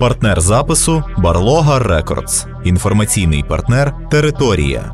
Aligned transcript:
Партнер 0.00 0.40
запису 0.40 1.04
Барлога 1.18 1.78
Рекордс. 1.78 2.46
Інформаційний 2.64 3.42
партнер 3.42 3.94
Територія. 4.10 4.92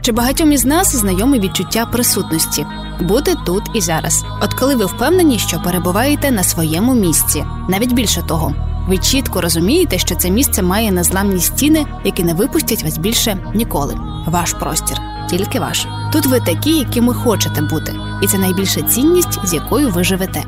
Чи 0.00 0.12
багатьом 0.12 0.52
із 0.52 0.64
нас 0.64 0.96
знайоме 0.96 1.38
відчуття 1.38 1.86
присутності 1.86 2.66
бути 3.00 3.34
тут 3.46 3.62
і 3.74 3.80
зараз? 3.80 4.24
От 4.42 4.54
коли 4.54 4.76
ви 4.76 4.84
впевнені, 4.84 5.38
що 5.38 5.60
перебуваєте 5.60 6.30
на 6.30 6.42
своєму 6.42 6.94
місці, 6.94 7.44
навіть 7.68 7.92
більше 7.92 8.22
того, 8.22 8.54
ви 8.88 8.98
чітко 8.98 9.40
розумієте, 9.40 9.98
що 9.98 10.14
це 10.14 10.30
місце 10.30 10.62
має 10.62 10.92
незламні 10.92 11.40
стіни, 11.40 11.86
які 12.04 12.24
не 12.24 12.34
випустять 12.34 12.82
вас 12.82 12.98
більше 12.98 13.36
ніколи. 13.54 13.94
Ваш 14.26 14.52
простір, 14.52 14.96
тільки 15.30 15.60
ваш. 15.60 15.86
Тут 16.12 16.26
ви 16.26 16.40
такі, 16.40 16.78
якими 16.78 17.14
хочете 17.14 17.62
бути, 17.62 17.94
і 18.22 18.26
це 18.26 18.38
найбільша 18.38 18.82
цінність, 18.82 19.46
з 19.46 19.54
якою 19.54 19.90
ви 19.90 20.04
живете. 20.04 20.44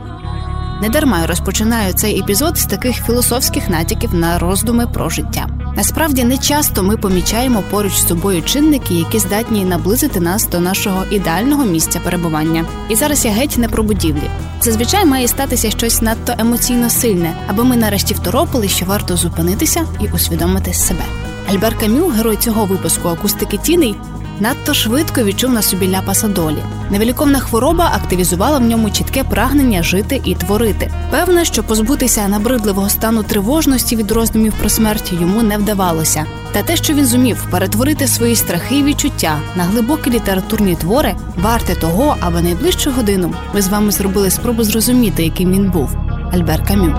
Недарма 0.81 1.21
я 1.21 1.27
розпочинаю 1.27 1.93
цей 1.93 2.21
епізод 2.21 2.59
з 2.59 2.67
таких 2.67 3.07
філософських 3.07 3.69
натяків 3.69 4.15
на 4.15 4.39
роздуми 4.39 4.87
про 4.87 5.11
життя. 5.11 5.49
Насправді 5.77 6.25
не 6.25 6.39
часто 6.39 6.83
ми 6.83 6.97
помічаємо 6.97 7.63
поруч 7.71 7.93
з 7.93 8.09
собою 8.09 8.43
чинники, 8.43 8.95
які 8.95 9.19
здатні 9.19 9.65
наблизити 9.65 10.21
нас 10.21 10.49
до 10.49 10.61
нашого 10.61 11.05
ідеального 11.11 11.65
місця 11.65 12.01
перебування. 12.05 12.65
І 12.89 12.95
зараз 12.95 13.25
я 13.25 13.31
геть 13.31 13.59
не 13.59 13.69
про 13.69 13.83
будівлі. 13.83 14.31
Зазвичай 14.63 15.05
має 15.05 15.29
статися 15.29 15.71
щось 15.71 16.03
надто 16.03 16.35
емоційно 16.39 16.91
сильне, 16.91 17.37
аби 17.49 17.65
ми 17.65 17.77
нарешті 17.77 18.15
второпили, 18.15 18.69
що 18.69 18.87
варто 18.87 19.17
зупинитися 19.17 19.87
і 20.01 20.09
усвідомити 20.09 20.75
себе. 20.75 21.05
Альбер 21.51 21.79
Камю, 21.79 22.09
герой 22.09 22.37
цього 22.37 22.65
випуску 22.65 23.09
акустики 23.09 23.57
тіней, 23.57 23.97
надто 24.41 24.75
швидко 24.75 25.23
відчув 25.23 25.53
на 25.53 25.63
собі 25.63 25.89
ляпаса 25.89 26.29
долі. 26.29 26.59
Невеликовна 26.91 27.41
хвороба 27.41 27.91
активізувала 27.95 28.59
в 28.59 28.65
ньому 28.65 28.91
чітке 28.91 29.25
прагнення 29.25 29.83
жити 29.83 30.21
і 30.25 30.35
творити. 30.35 30.93
Певне, 31.11 31.45
що 31.45 31.63
позбутися 31.63 32.29
набридливого 32.29 32.89
стану 32.89 33.23
тривожності 33.23 33.97
від 33.97 34.11
роздумів 34.11 34.53
про 34.61 34.69
смерть 34.69 35.13
йому 35.13 35.43
не 35.43 35.59
вдавалося. 35.59 36.27
Та 36.53 36.63
те, 36.63 36.77
що 36.77 36.95
він 36.95 37.07
зумів 37.07 37.47
перетворити 37.51 38.07
свої 38.07 38.37
страхи 38.37 38.79
і 38.79 38.83
відчуття 38.83 39.39
на 39.57 39.65
глибокі 39.65 40.11
літературні 40.11 40.75
твори, 40.75 41.15
варте 41.37 41.75
того, 41.75 42.17
аби 42.21 42.43
найближчу 42.43 42.91
годину 42.91 43.35
ми 43.55 43.63
з 43.63 43.69
вами 43.69 43.91
зробили 43.91 44.31
спробу 44.31 44.65
зрозуміти, 44.65 45.25
яким 45.25 45.53
він 45.53 45.71
був. 45.71 45.97
Альбер 46.33 46.65
Камю. 46.65 46.95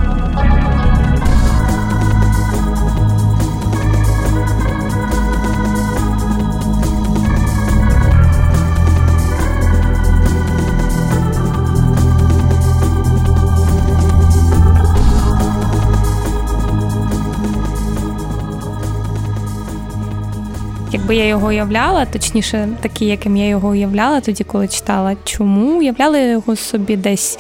Якби 21.12 21.24
я 21.24 21.30
його 21.30 21.48
уявляла, 21.48 22.06
точніше, 22.06 22.70
такий, 22.82 23.08
яким 23.08 23.38
я 23.38 23.48
його 23.48 23.70
уявляла, 23.70 24.22
тоді 24.22 24.44
коли 24.44 24.68
читала, 24.68 25.16
чому 25.24 25.80
уявляла 25.80 26.18
його 26.18 26.56
собі 26.56 26.98
десь 26.98 27.40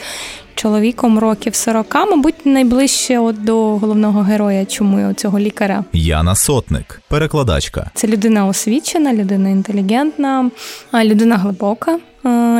чоловіком 0.56 1.20
років 1.20 1.56
40, 1.56 1.96
мабуть, 1.96 2.46
найближче 2.46 3.20
от 3.20 3.44
до 3.44 3.78
головного 3.78 4.22
героя, 4.22 4.66
чому 4.66 5.14
цього 5.14 5.40
лікаря. 5.40 5.84
Яна 5.94 6.36
Сотник, 6.36 7.02
перекладачка. 7.08 7.92
Це 7.94 8.08
людина 8.08 8.48
освічена, 8.48 9.14
людина 9.14 9.50
інтелігентна, 9.50 10.52
людина 11.04 11.38
глибока. 11.38 12.00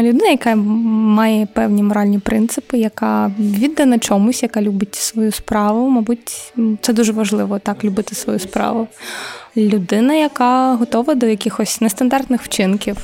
Людина, 0.02 0.30
яка 0.30 0.56
має 0.56 1.46
певні 1.46 1.84
моральні 1.84 2.20
принципи, 2.20 2.78
яка 2.78 3.32
віддана 3.40 4.00
чомусь, 4.00 4.44
яка 4.44 4.62
любить 4.62 4.96
свою 4.96 5.32
справу. 5.32 5.90
Мабуть, 5.90 6.54
це 6.82 6.94
дуже 6.94 7.12
важливо 7.12 7.60
так 7.60 7.84
любити 7.84 8.16
свою 8.16 8.40
справу 8.40 8.88
людина, 9.58 10.14
яка 10.14 10.76
готова 10.76 11.16
до 11.16 11.26
якихось 11.26 11.82
нестандартних 11.82 12.44
вчинків. 12.44 12.98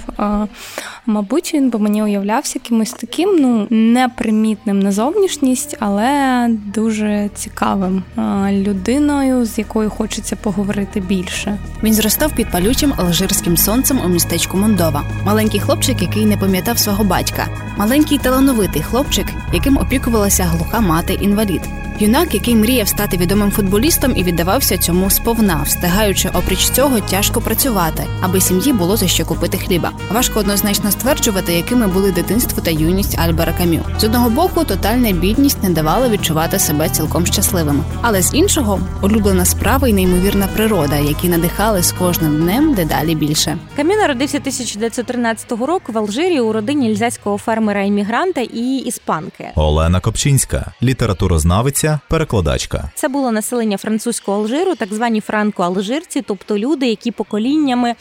Мабуть, 1.06 1.54
він 1.54 1.70
би 1.70 1.80
мені 1.80 2.04
уявлявся 2.04 2.60
якимось 2.64 2.92
таким, 2.92 3.38
ну 3.40 3.68
непримітним 3.70 4.80
на 4.80 4.92
зовнішність, 4.92 5.78
але 5.80 6.48
дуже 6.76 7.30
цікавим 7.36 8.04
людиною, 8.52 9.46
з 9.46 9.58
якою 9.58 9.90
хочеться 9.90 10.36
поговорити 10.36 11.00
більше. 11.00 11.58
Він 11.84 11.94
зростав 11.94 12.36
під 12.36 12.52
палючим 12.52 12.94
алжирським 12.98 13.58
сонцем 13.58 14.00
у 14.06 14.08
містечку 14.08 14.58
Мондова. 14.58 15.04
Маленький 15.26 15.60
хлопчик, 15.60 16.02
який 16.02 16.26
не 16.26 16.38
пам'ятав 16.38 16.80
свого 16.80 17.04
батька, 17.04 17.48
маленький 17.78 18.18
талановитий 18.18 18.82
хлопчик, 18.82 19.26
яким 19.54 19.78
опікувалася 19.78 20.44
глуха 20.44 20.80
мати 20.80 21.14
інвалід. 21.14 21.62
Юнак, 22.00 22.34
який 22.34 22.56
мріяв 22.56 22.88
стати 22.88 23.18
відомим 23.18 23.52
футболістом 23.52 24.14
і 24.16 24.24
віддавався 24.24 24.78
цьому 24.78 25.10
сповна, 25.10 25.62
встигаючи 25.66 26.30
опріч 26.38 26.70
цього 26.70 27.00
тяжко 27.00 27.42
працювати, 27.42 28.04
аби 28.22 28.42
сім'ї 28.42 28.74
було 28.74 28.98
за 28.98 29.08
що 29.08 29.26
купити 29.26 29.58
хліба. 29.58 29.92
Важко 30.12 30.40
однозначно 30.40 30.92
стверджувати, 30.92 31.54
якими 31.54 31.88
були 31.88 32.12
дитинство 32.12 32.62
та 32.62 32.72
юність 32.72 33.20
Альбера 33.20 33.54
Камю. 33.54 33.80
З 34.00 34.04
одного 34.04 34.30
боку, 34.30 34.64
тотальна 34.64 35.12
бідність 35.12 35.64
не 35.64 35.70
давала 35.70 36.10
відчувати 36.10 36.60
себе 36.60 36.90
цілком 36.90 37.26
щасливими, 37.26 37.84
але 38.02 38.22
з 38.22 38.34
іншого 38.34 38.80
улюблена 39.02 39.46
справа 39.46 39.88
і 39.88 39.94
неймовірна 39.94 40.48
природа, 40.48 40.96
які 40.96 41.30
надихали 41.30 41.84
з 41.84 41.92
кожним 41.92 42.42
днем 42.42 42.74
дедалі 42.74 43.16
більше. 43.16 43.58
Камю 43.76 43.96
народився 43.96 44.38
1913 44.38 45.52
року 45.52 45.92
в 45.92 45.98
Алжирі 45.98 46.40
у 46.40 46.54
родині 46.54 46.92
ільзацького 46.92 47.38
фермера 47.38 47.84
іммігранта 47.84 48.42
і 48.42 48.76
іспанки. 48.78 49.50
Олена 49.56 50.00
Копчинська, 50.00 50.72
літературознавиця 50.84 52.00
перекладачка. 52.10 52.92
Це 52.96 53.08
було 53.08 53.32
населення 53.32 53.78
французького 53.78 54.38
Алжиру, 54.38 54.76
так 54.76 54.94
звані 54.94 55.22
франко-алжирці, 55.22 56.22
тобто 56.28 56.58
люди, 56.58 56.88
які 56.88 57.12
поколіннями 57.12 57.96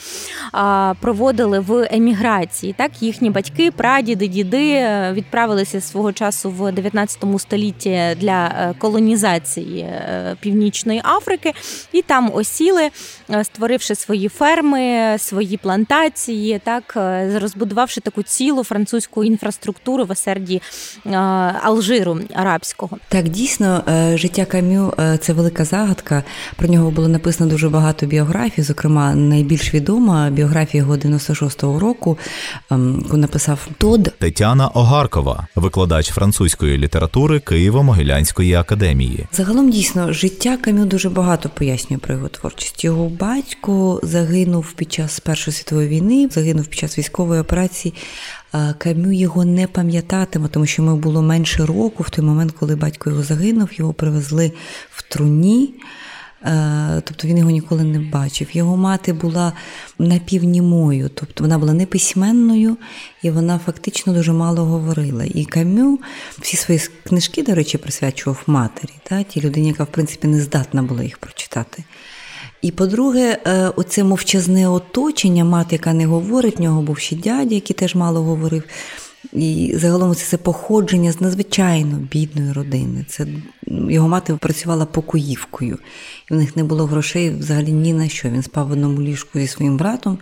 а, 0.52 0.94
проводили 1.00 1.60
в 1.60 1.88
еміграції. 1.90 2.74
Так, 2.78 3.02
їхні 3.02 3.30
батьки, 3.30 3.70
прадіди, 3.70 4.28
діди 4.28 4.70
е, 4.70 5.12
відправилися 5.12 5.80
свого 5.80 6.12
часу 6.12 6.50
в 6.50 6.72
19 6.72 7.24
столітті 7.38 8.16
для 8.20 8.46
е, 8.46 8.74
колонізації 8.78 9.80
е, 9.80 10.36
Північної 10.40 11.02
Африки, 11.04 11.52
і 11.92 12.02
там 12.02 12.30
осіли, 12.34 12.88
створивши 13.42 13.94
свої 13.94 14.28
ферми, 14.28 15.16
свої 15.18 15.56
плантації, 15.56 16.60
так 16.64 16.92
розбудувавши 17.34 18.00
таку 18.00 18.22
цілу 18.22 18.64
французьку 18.64 19.24
інфраструктуру 19.24 20.04
в 20.04 20.10
осерді 20.10 20.62
Алжиру 21.62 22.18
арабського. 22.34 22.98
Так 23.08 23.28
дійсно. 23.28 23.82
Життя 24.14 24.44
Кам'ю 24.44 24.92
це 25.20 25.32
велика 25.32 25.64
загадка. 25.64 26.22
Про 26.56 26.68
нього 26.68 26.90
було 26.90 27.08
написано 27.08 27.50
дуже 27.50 27.68
багато 27.68 28.06
біографій. 28.06 28.15
Зокрема, 28.58 29.14
найбільш 29.14 29.74
відома 29.74 30.30
біографія 30.30 30.82
його 30.82 30.96
96-го 30.96 31.78
року, 31.78 32.18
ем, 32.70 33.00
яку 33.04 33.16
написав 33.16 33.68
Тод 33.78 34.12
Тетяна 34.18 34.68
Огаркова, 34.68 35.46
викладач 35.54 36.10
французької 36.10 36.78
літератури 36.78 37.38
Києво-Могилянської 37.38 38.58
академії. 38.58 39.26
Загалом 39.32 39.70
дійсно 39.70 40.12
життя 40.12 40.56
Кам'ю 40.56 40.84
дуже 40.84 41.10
багато 41.10 41.48
пояснює 41.48 41.98
про 41.98 42.14
його 42.14 42.28
творчість. 42.28 42.84
Його 42.84 43.08
батько 43.08 44.00
загинув 44.02 44.72
під 44.72 44.92
час 44.92 45.20
Першої 45.20 45.54
світової 45.54 45.88
війни, 45.88 46.28
загинув 46.32 46.66
під 46.66 46.78
час 46.78 46.98
військової 46.98 47.40
операції. 47.40 47.94
Камю 48.78 49.12
його 49.12 49.44
не 49.44 49.66
пам'ятатиме, 49.66 50.48
тому 50.48 50.66
що 50.66 50.82
йому 50.82 50.96
було 50.96 51.22
менше 51.22 51.66
року 51.66 52.02
в 52.02 52.10
той 52.10 52.24
момент, 52.24 52.52
коли 52.52 52.76
батько 52.76 53.10
його 53.10 53.22
загинув, 53.22 53.68
його 53.72 53.92
привезли 53.92 54.52
в 54.90 55.02
труні. 55.02 55.74
Е, 56.46 57.02
тобто 57.04 57.28
він 57.28 57.38
його 57.38 57.50
ніколи 57.50 57.84
не 57.84 57.98
бачив. 57.98 58.48
Його 58.52 58.76
мати 58.76 59.12
була 59.12 59.52
напівнімою, 59.98 61.10
тобто 61.14 61.44
вона 61.44 61.58
була 61.58 61.72
неписьменною 61.72 62.76
і 63.22 63.30
вона 63.30 63.58
фактично 63.58 64.12
дуже 64.12 64.32
мало 64.32 64.64
говорила. 64.64 65.24
І 65.24 65.44
Камю 65.44 65.98
всі 66.38 66.56
свої 66.56 66.80
книжки, 67.04 67.42
до 67.42 67.54
речі, 67.54 67.78
присвячував 67.78 68.42
матері, 68.46 68.92
та, 69.02 69.22
тій 69.22 69.40
людині, 69.40 69.68
яка 69.68 69.84
в 69.84 69.86
принципі 69.86 70.28
не 70.28 70.40
здатна 70.40 70.82
була 70.82 71.02
їх 71.02 71.18
прочитати. 71.18 71.84
І 72.62 72.70
по-друге, 72.70 73.38
е, 73.46 73.72
оце 73.76 74.04
мовчазне 74.04 74.68
оточення, 74.68 75.44
мати, 75.44 75.76
яка 75.76 75.92
не 75.92 76.06
говорить, 76.06 76.58
в 76.58 76.62
нього 76.62 76.82
був 76.82 76.98
ще 76.98 77.16
дядя, 77.16 77.54
який 77.54 77.76
теж 77.76 77.94
мало 77.94 78.22
говорив. 78.22 78.62
І 79.36 79.72
загалом 79.76 80.14
це 80.14 80.24
це 80.24 80.36
походження 80.36 81.12
з 81.12 81.20
надзвичайно 81.20 81.96
бідної 81.96 82.52
родини. 82.52 83.04
Це 83.08 83.26
його 83.66 84.08
мати 84.08 84.34
працювала 84.34 84.86
покоївкою, 84.86 85.78
і 86.30 86.34
в 86.34 86.36
них 86.36 86.56
не 86.56 86.64
було 86.64 86.86
грошей 86.86 87.30
взагалі 87.30 87.72
ні 87.72 87.94
на 87.94 88.08
що. 88.08 88.28
Він 88.28 88.42
спав 88.42 88.68
в 88.68 88.70
одному 88.70 89.02
ліжку 89.02 89.38
зі 89.38 89.46
своїм 89.46 89.76
братом. 89.76 90.18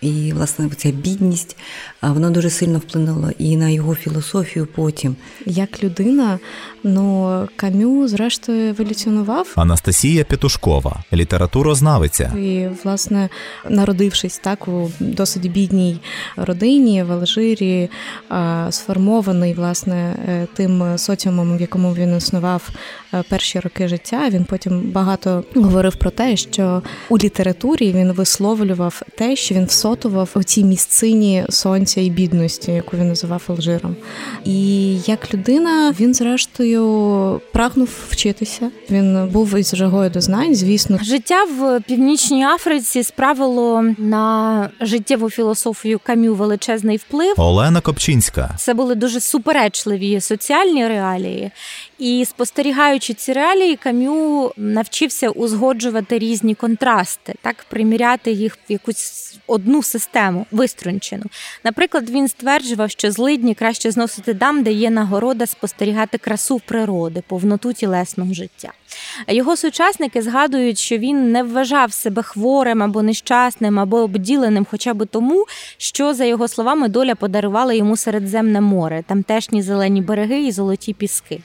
І, 0.00 0.32
власне, 0.32 0.68
ця 0.76 0.90
бідність 0.90 1.56
вона 2.02 2.30
дуже 2.30 2.50
сильно 2.50 2.78
вплинула 2.78 3.32
і 3.38 3.56
на 3.56 3.68
його 3.68 3.94
філософію 3.94 4.68
потім. 4.74 5.16
Як 5.46 5.84
людина, 5.84 6.38
ну 6.84 7.48
кам'ю, 7.56 8.08
зрештою, 8.08 8.68
еволюціонував. 8.70 9.52
Анастасія 9.56 10.24
Петушкова, 10.24 11.02
літературознавиця. 11.12 12.32
І, 12.36 12.68
власне, 12.84 13.28
народившись 13.68 14.38
так 14.38 14.68
у 14.68 14.90
досить 15.00 15.52
бідній 15.52 16.00
родині 16.36 17.02
в 17.02 17.12
Алжирі, 17.12 17.90
сформований 18.70 19.54
власне 19.54 20.16
е, 20.28 20.46
тим 20.54 20.98
соціумом, 20.98 21.56
в 21.56 21.60
якому 21.60 21.94
він 21.94 22.16
існував 22.16 22.70
перші 23.28 23.60
роки 23.60 23.88
життя. 23.88 24.28
Він 24.30 24.44
потім 24.44 24.80
багато 24.80 25.44
говорив 25.54 25.96
про 25.96 26.10
те, 26.10 26.36
що 26.36 26.82
у 27.08 27.18
літературі 27.18 27.92
він 27.92 28.12
висловлював 28.12 29.02
те, 29.18 29.36
що 29.36 29.54
він 29.54 29.64
всотував 29.64 30.30
у 30.34 30.42
цій 30.42 30.64
місцині 30.64 31.44
сонця 31.48 32.00
і 32.00 32.10
бідності, 32.10 32.72
яку 32.72 32.96
він 32.96 33.08
називав 33.08 33.42
Алжиром. 33.46 33.96
І 34.44 34.94
як 35.00 35.34
людина 35.34 35.94
він, 36.00 36.14
зрештою, 36.14 37.40
прагнув 37.52 37.88
вчитися. 38.08 38.70
Він 38.90 39.28
був 39.28 39.58
із 39.58 39.74
жагою 39.74 40.10
до 40.10 40.20
знань, 40.20 40.54
звісно. 40.54 40.98
Життя 41.02 41.44
в 41.44 41.80
північній 41.80 42.44
Африці 42.44 43.02
справило 43.02 43.84
на 43.98 44.70
життєву 44.80 45.30
філософію 45.30 46.00
кам'ю 46.04 46.34
величезний 46.34 46.96
вплив. 46.96 47.34
Олена 47.36 47.80
Копчинська. 47.80 48.50
Це 48.58 48.74
були 48.74 48.94
дуже 48.94 49.20
суперечливі 49.20 50.20
соціальні 50.20 50.88
реалії. 50.88 51.50
І 51.98 52.24
спостерігаючи 52.24 53.14
ці 53.14 53.32
реалії, 53.32 53.76
кам'ю 53.76 54.52
навчився 54.56 55.28
узгоджувати 55.30 56.18
різні 56.18 56.54
контрасти, 56.54 57.34
так 57.42 57.66
приміряти 57.68 58.32
їх 58.32 58.58
в 58.68 58.72
якусь 58.72 59.38
одну 59.46 59.82
систему 59.82 60.46
виструнчену. 60.50 61.24
Наприклад, 61.64 62.10
він 62.10 62.28
стверджував, 62.28 62.90
що 62.90 63.10
злидні 63.10 63.54
краще 63.54 63.90
зносити 63.90 64.34
там, 64.34 64.62
де 64.62 64.72
є 64.72 64.90
нагорода 64.90 65.46
спостерігати 65.46 66.18
красу 66.18 66.60
природи, 66.66 67.22
повноту 67.28 67.72
тілесного 67.72 68.34
життя. 68.34 68.72
Його 69.28 69.56
сучасники 69.56 70.22
згадують, 70.22 70.78
що 70.78 70.98
він 70.98 71.32
не 71.32 71.42
вважав 71.42 71.92
себе 71.92 72.22
хворим 72.22 72.82
або 72.82 73.02
нещасним, 73.02 73.78
або 73.78 73.96
обділеним, 73.96 74.66
хоча 74.70 74.94
б 74.94 75.06
тому, 75.06 75.44
що, 75.76 76.14
за 76.14 76.24
його 76.24 76.48
словами, 76.48 76.88
доля 76.88 77.14
подарувала 77.14 77.72
йому 77.72 77.96
Середземне 77.96 78.60
море, 78.60 79.04
тамтешні 79.06 79.62
зелені 79.62 80.02
береги 80.02 80.40
і 80.40 80.52
золоті 80.52 80.94
піски. 80.94 81.40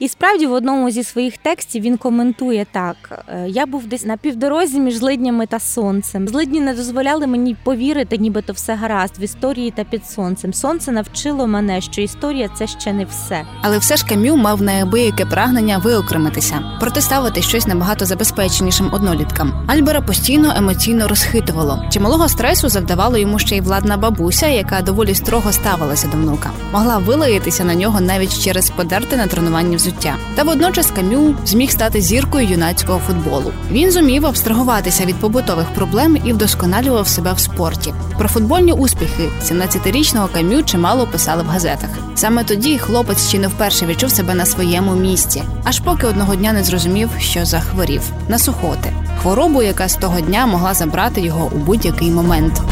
І 0.00 0.08
справді, 0.08 0.46
в 0.46 0.52
одному 0.52 0.90
зі 0.90 1.04
своїх 1.04 1.38
текстів 1.38 1.82
він 1.82 1.96
коментує 1.96 2.66
так: 2.72 3.24
«Е, 3.28 3.44
я 3.48 3.66
був 3.66 3.86
десь 3.86 4.04
на 4.04 4.16
півдорозі 4.16 4.80
між 4.80 4.94
злиднями 4.94 5.46
та 5.46 5.60
сонцем. 5.60 6.28
Злидні 6.28 6.60
не 6.60 6.74
дозволяли 6.74 7.26
мені 7.26 7.56
повірити, 7.64 8.18
нібито 8.18 8.52
все 8.52 8.74
гаразд 8.74 9.18
в 9.18 9.22
історії 9.22 9.70
та 9.70 9.84
під 9.84 10.06
сонцем. 10.06 10.52
Сонце 10.52 10.92
навчило 10.92 11.46
мене, 11.46 11.80
що 11.80 12.02
історія 12.02 12.50
це 12.58 12.66
ще 12.66 12.92
не 12.92 13.04
все. 13.04 13.44
Але 13.62 13.78
все 13.78 13.96
ж 13.96 14.06
Кам'ю 14.06 14.36
мав 14.36 14.62
неабияке 14.62 15.26
прагнення 15.26 15.78
виокремитися 15.78 16.67
протиставити 16.80 17.42
щось 17.42 17.66
набагато 17.66 18.06
забезпеченішим 18.06 18.88
одноліткам. 18.92 19.52
Альбера 19.66 20.00
постійно 20.00 20.52
емоційно 20.56 21.08
розхитувало. 21.08 21.82
Чималого 21.90 22.28
стресу 22.28 22.68
завдавало 22.68 23.18
йому 23.18 23.38
ще 23.38 23.56
й 23.56 23.60
владна 23.60 23.96
бабуся, 23.96 24.46
яка 24.46 24.80
доволі 24.80 25.14
строго 25.14 25.52
ставилася 25.52 26.06
до 26.06 26.16
внука, 26.16 26.50
могла 26.72 26.98
вилаятися 26.98 27.64
на 27.64 27.74
нього 27.74 28.00
навіть 28.00 28.42
через 28.44 28.70
подерти 28.70 29.16
на 29.16 29.26
тренуванні 29.26 29.76
взуття. 29.76 30.14
Та 30.34 30.42
водночас 30.42 30.90
Кам'ю 30.90 31.36
зміг 31.44 31.70
стати 31.70 32.00
зіркою 32.00 32.48
юнацького 32.48 32.98
футболу. 32.98 33.52
Він 33.70 33.90
зумів 33.90 34.26
абстрагуватися 34.26 35.04
від 35.04 35.16
побутових 35.16 35.66
проблем 35.74 36.18
і 36.24 36.32
вдосконалював 36.32 37.08
себе 37.08 37.32
в 37.32 37.38
спорті. 37.38 37.94
Про 38.18 38.28
футбольні 38.28 38.72
успіхи 38.72 39.28
17-річного 39.42 40.28
Кам'ю 40.34 40.62
чимало 40.62 41.06
писали 41.06 41.42
в 41.42 41.46
газетах. 41.46 41.90
Саме 42.14 42.44
тоді 42.44 42.78
хлопець 42.78 43.28
ще 43.28 43.38
не 43.38 43.48
вперше 43.48 43.86
відчув 43.86 44.10
себе 44.10 44.34
на 44.34 44.46
своєму 44.46 44.94
місці, 44.94 45.42
аж 45.64 45.80
поки 45.80 46.06
одного 46.06 46.34
дня 46.34 46.52
не 46.52 46.57
зрозумів, 46.64 47.10
що 47.18 47.44
захворів 47.44 48.02
на 48.28 48.38
сухоти, 48.38 48.92
хворобу, 49.22 49.62
яка 49.62 49.88
з 49.88 49.96
того 49.96 50.20
дня 50.20 50.46
могла 50.46 50.74
забрати 50.74 51.20
його 51.20 51.50
у 51.54 51.58
будь-який 51.58 52.10
момент. 52.10 52.62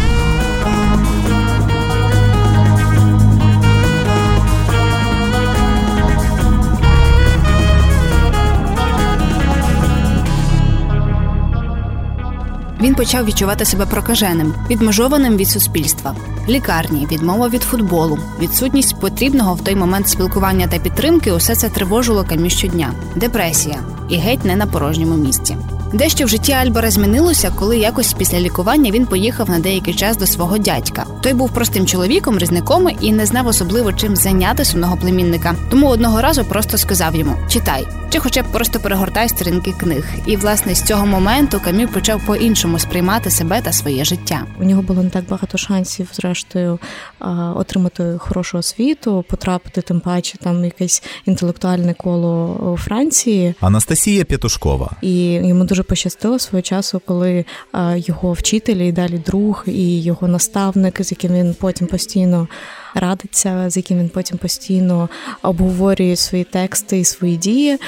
Він 12.81 12.95
почав 12.95 13.25
відчувати 13.25 13.65
себе 13.65 13.87
прокаженим, 13.87 14.55
відмежованим 14.71 15.37
від 15.37 15.49
суспільства, 15.49 16.15
лікарні, 16.49 17.07
відмова 17.13 17.49
від 17.49 17.63
футболу, 17.63 18.19
відсутність 18.41 19.01
потрібного 19.01 19.55
в 19.55 19.61
той 19.61 19.77
момент 19.77 20.09
спілкування 20.09 20.67
та 20.67 20.79
підтримки 20.79 21.33
усе 21.33 21.55
це 21.55 21.69
тривожило 21.69 22.25
камі 22.25 22.51
щодня, 22.51 22.93
депресія. 23.17 23.79
І 24.09 24.17
геть 24.17 24.45
не 24.45 24.57
на 24.57 24.67
порожньому 24.67 25.17
місці. 25.17 25.57
Дещо 25.97 26.25
в 26.25 26.29
житті 26.29 26.53
Альбера 26.53 26.91
змінилося, 26.91 27.53
коли 27.59 27.79
якось 27.79 28.13
після 28.13 28.41
лікування 28.41 28.91
він 28.91 29.07
поїхав 29.07 29.51
на 29.51 29.59
деякий 29.59 29.95
час 29.95 30.17
до 30.17 30.27
свого 30.27 30.59
дядька. 30.59 31.07
Той 31.23 31.35
був 31.35 31.51
простим 31.51 31.87
чоловіком, 31.87 32.39
різником 32.39 32.89
і 33.01 33.13
не 33.13 33.27
знав 33.27 33.47
особливо 33.47 33.93
чим 33.93 34.17
зайняти 34.17 34.65
сумного 34.65 34.97
племінника. 34.97 35.55
Тому 35.71 35.89
одного 35.89 36.21
разу 36.21 36.45
просто 36.45 36.79
сказав 36.79 37.17
йому: 37.17 37.37
читай, 37.49 37.87
чи 38.11 38.19
хоча 38.19 38.43
б 38.43 38.47
просто 38.53 38.81
перегортай 38.81 39.29
сторінки 39.29 39.73
книг. 39.73 40.05
І 40.27 40.37
власне 40.37 40.75
з 40.75 40.83
цього 40.83 41.07
моменту 41.07 41.61
Кам'ю 41.65 41.89
почав 41.89 42.27
по-іншому 42.27 42.79
сприймати 42.79 43.31
себе 43.31 43.61
та 43.61 43.73
своє 43.73 44.05
життя. 44.05 44.47
У 44.61 44.65
нього 44.65 44.83
було 44.83 45.03
не 45.03 45.11
так 45.11 45.25
багато 45.29 45.59
шансів, 45.59 46.09
зрештою, 46.13 46.79
отримати 47.55 48.15
хорошу 48.19 48.59
освіту, 48.59 49.25
потрапити 49.29 49.81
тим 49.81 50.01
паче 50.01 50.39
там 50.39 50.65
якесь 50.65 51.03
інтелектуальне 51.27 51.95
коло 51.95 52.55
у 52.73 52.77
Франції. 52.77 53.55
Анастасія 53.61 54.25
П'ятушкова 54.25 54.91
і 55.03 55.33
йому 55.33 55.65
дуже 55.65 55.83
пощастило 55.87 56.39
свого 56.39 56.63
часу, 56.63 57.03
коли 57.05 57.45
його 57.97 58.33
вчителі 58.33 58.89
і 58.89 58.93
далі 58.93 59.19
друг 59.19 59.65
і 59.67 60.03
його 60.03 60.29
наставник, 60.29 61.05
з 61.05 61.11
яким 61.13 61.33
він 61.33 61.57
потім 61.61 61.87
постійно 61.87 62.49
радиться, 62.95 63.71
з 63.71 63.77
яким 63.77 63.99
він 63.99 64.09
потім 64.09 64.39
постійно 64.39 65.09
обговорює 65.43 66.17
свої 66.17 66.45
тексти 66.45 66.99
і 66.99 67.05
свої 67.05 67.37
дії. 67.37 67.79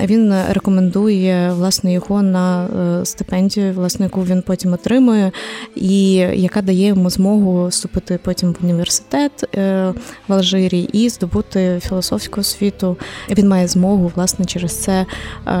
Він 0.00 0.34
рекомендує 0.50 1.52
власне 1.52 1.92
його 1.92 2.22
на 2.22 2.66
е, 2.66 3.04
стипендію, 3.04 3.72
власне, 3.72 4.06
яку 4.06 4.24
він 4.24 4.42
потім 4.42 4.72
отримує, 4.72 5.32
і 5.76 6.12
яка 6.14 6.62
дає 6.62 6.86
йому 6.86 7.10
змогу 7.10 7.66
вступити 7.66 8.18
потім 8.24 8.52
в 8.52 8.56
університет 8.64 9.44
е, 9.54 9.92
в 10.28 10.32
Алжирі 10.32 10.80
і 10.92 11.08
здобути 11.08 11.80
філософську 11.88 12.40
освіту. 12.40 12.96
Він 13.30 13.48
має 13.48 13.68
змогу 13.68 14.12
власне 14.14 14.44
через 14.44 14.82
це 14.82 14.92
е, 14.92 15.06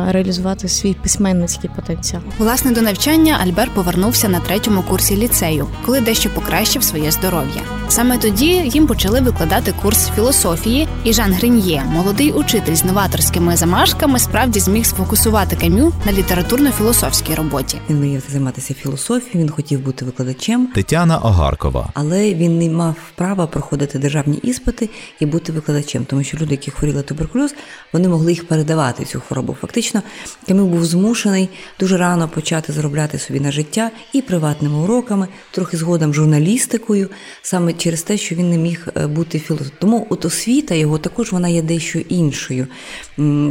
реалізувати 0.08 0.68
свій 0.68 0.94
письменницький 0.94 1.70
потенціал. 1.76 2.22
Власне 2.38 2.72
до 2.72 2.82
навчання 2.82 3.38
Альбер 3.42 3.70
повернувся 3.74 4.28
на 4.28 4.40
третьому 4.40 4.82
курсі 4.82 5.16
ліцею, 5.16 5.66
коли 5.86 6.00
дещо 6.00 6.30
покращив 6.30 6.82
своє 6.82 7.10
здоров'я. 7.10 7.62
Саме 7.88 8.18
тоді 8.18 8.47
їм 8.48 8.86
почали 8.86 9.20
викладати 9.20 9.74
курс 9.82 10.10
філософії, 10.14 10.88
і 11.04 11.12
Жан 11.12 11.32
Гриньє, 11.32 11.84
молодий 11.86 12.32
учитель 12.32 12.74
з 12.74 12.84
новаторськими 12.84 13.56
замашками, 13.56 14.18
справді 14.18 14.60
зміг 14.60 14.86
сфокусувати 14.86 15.56
кам'ю 15.56 15.92
на 16.06 16.12
літературно-філософській 16.12 17.34
роботі. 17.34 17.78
Він 17.90 18.00
мріяв 18.00 18.22
займатися 18.28 18.74
філософією, 18.74 19.44
він 19.44 19.50
хотів 19.50 19.80
бути 19.80 20.04
викладачем. 20.04 20.66
Тетяна 20.66 21.18
Огаркова, 21.18 21.90
але 21.94 22.34
він 22.34 22.58
не 22.58 22.70
мав 22.70 22.94
права 23.14 23.46
проходити 23.46 23.98
державні 23.98 24.36
іспити 24.36 24.90
і 25.20 25.26
бути 25.26 25.52
викладачем, 25.52 26.04
тому 26.04 26.22
що 26.22 26.36
люди, 26.36 26.50
які 26.50 26.70
хворіли 26.70 27.02
туберкульоз, 27.02 27.54
вони 27.92 28.08
могли 28.08 28.32
їх 28.32 28.48
передавати 28.48 29.04
цю 29.04 29.20
хворобу. 29.20 29.56
Фактично, 29.60 30.02
Кам'ю 30.48 30.66
був 30.66 30.84
змушений 30.84 31.48
дуже 31.80 31.96
рано 31.96 32.28
почати 32.28 32.72
заробляти 32.72 33.18
собі 33.18 33.40
на 33.40 33.52
життя 33.52 33.90
і 34.12 34.22
приватними 34.22 34.78
уроками, 34.78 35.28
трохи 35.50 35.76
згодом 35.76 36.14
журналістикою, 36.14 37.08
саме 37.42 37.72
через 37.72 38.02
те, 38.02 38.16
що 38.16 38.27
він 38.34 38.50
не 38.50 38.58
міг 38.58 38.88
е, 38.96 39.06
бути 39.06 39.38
філософом. 39.38 39.72
Тому 39.78 40.06
от 40.10 40.24
освіта 40.24 40.74
його 40.74 40.98
також 40.98 41.32
вона 41.32 41.48
є 41.48 41.62
дещо 41.62 41.98
іншою. 41.98 42.66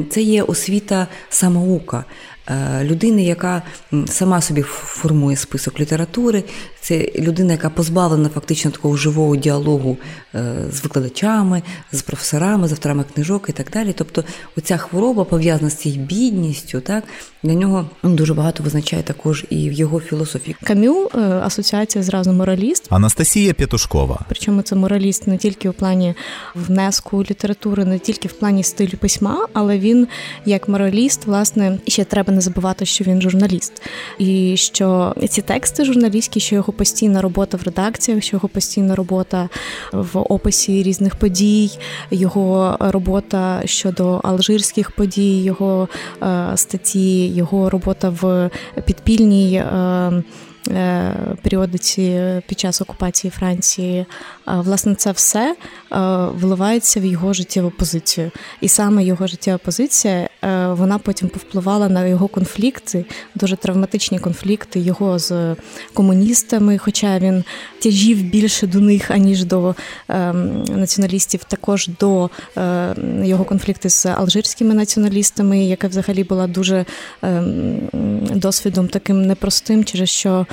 Це 0.10 0.22
є 0.22 0.43
освіта 0.43 1.07
самоука. 1.29 2.05
е, 2.50 2.84
людини, 2.84 3.24
яка 3.24 3.62
сама 4.07 4.41
собі 4.41 4.62
формує 4.62 5.38
список 5.38 5.79
літератури. 5.79 6.43
Це 6.81 7.12
людина, 7.19 7.51
яка 7.51 7.69
позбавлена 7.69 8.29
фактично 8.29 8.72
такого 8.72 8.98
живого 8.98 9.36
діалогу 9.36 9.98
е, 10.36 10.55
з 10.72 10.84
викладачами, 10.84 11.62
з 11.91 12.01
професорами, 12.01 12.67
з 12.67 12.72
авторами 12.72 13.05
книжок 13.13 13.46
і 13.50 13.51
так 13.51 13.72
далі. 13.72 13.93
Тобто, 13.98 14.24
оця 14.57 14.77
хвороба 14.77 15.24
пов'язана 15.24 15.69
з 15.69 15.75
цією 15.75 16.01
бідністю, 16.01 16.81
так 16.81 17.03
для 17.43 17.53
нього 17.53 17.89
дуже 18.03 18.34
багато 18.34 18.63
визначає 18.63 19.03
також 19.03 19.46
і 19.50 19.69
в 19.69 19.74
його 19.74 20.00
філософії. 20.00 20.55
Кам'ю 20.63 21.10
асоціація 21.43 22.03
зразу 22.03 22.34
мораліст. 22.34 22.88
Анастасія 22.89 23.53
Петушкова. 23.53 24.25
Причому 24.29 24.62
це 24.67 24.75
мораліст 24.75 25.27
не 25.27 25.38
тільки 25.38 25.69
у 25.69 25.74
плані 25.74 26.13
внеску 26.55 27.24
літератури, 27.24 27.86
не 27.86 28.00
тільки 28.00 28.27
в 28.27 28.33
плані 28.33 28.63
стилю 28.63 28.97
письма, 29.00 29.47
але 29.53 29.79
він 29.79 30.07
як 30.45 30.67
мораліст, 30.67 31.25
власне, 31.25 31.77
ще 31.88 32.03
треба 32.03 32.33
не 32.33 32.41
забувати, 32.41 32.86
що 32.86 33.03
він 33.03 33.21
журналіст, 33.21 33.81
і 34.19 34.57
що 34.57 35.15
ці 35.29 35.41
тексти 35.41 35.86
журналістські, 35.86 36.39
що 36.39 36.55
його 36.55 36.74
постійна 36.74 37.21
робота 37.21 37.57
в 37.57 37.63
редакціях, 37.63 38.24
що 38.24 38.36
його 38.36 38.47
постійна 38.47 38.95
робота 38.95 39.50
в 39.93 40.19
описі 40.19 40.83
різних 40.83 41.15
подій, 41.15 41.71
його 42.12 42.77
робота 42.79 43.62
щодо 43.65 44.21
алжирських 44.24 44.91
подій, 44.91 45.43
його 45.43 45.89
е, 46.24 46.51
статті, 46.55 47.27
його 47.27 47.69
робота 47.69 48.09
в 48.09 48.50
підпільній. 48.86 49.55
Е, 49.55 50.24
періодиці 51.41 52.21
під 52.47 52.59
час 52.59 52.81
окупації 52.81 53.31
Франції, 53.31 54.05
власне, 54.45 54.95
це 54.95 55.12
все 55.12 55.55
е, 55.91 55.97
вливається 56.25 57.00
в 57.00 57.05
його 57.05 57.33
життєву 57.33 57.69
позицію. 57.69 58.31
І 58.62 58.67
саме 58.67 59.03
його 59.03 59.27
життєва 59.27 59.57
позиція 59.57 60.29
е, 60.43 60.67
вона 60.67 60.97
потім 60.97 61.29
повпливала 61.29 61.89
на 61.89 62.05
його 62.05 62.27
конфлікти, 62.27 63.05
дуже 63.36 63.55
травматичні 63.55 64.19
конфлікти 64.19 64.79
його 64.79 65.19
з 65.19 65.55
комуністами, 65.93 66.77
хоча 66.77 67.19
він 67.19 67.43
тяжів 67.79 68.24
більше 68.24 68.67
до 68.67 68.79
них, 68.79 69.12
аніж 69.12 69.43
до 69.43 69.75
націоналістів, 70.69 71.43
також 71.43 71.89
до 72.00 72.29
його 73.24 73.43
конфлікти 73.45 73.89
з 73.89 74.05
алжирськими 74.05 74.74
націоналістами, 74.74 75.63
яка 75.63 75.88
взагалі 75.88 76.24
була 76.24 76.47
дуже 76.47 76.86
досвідом 78.36 78.88
таким 78.88 79.21
непростим, 79.21 79.83
через 79.83 80.09
що 80.09 80.45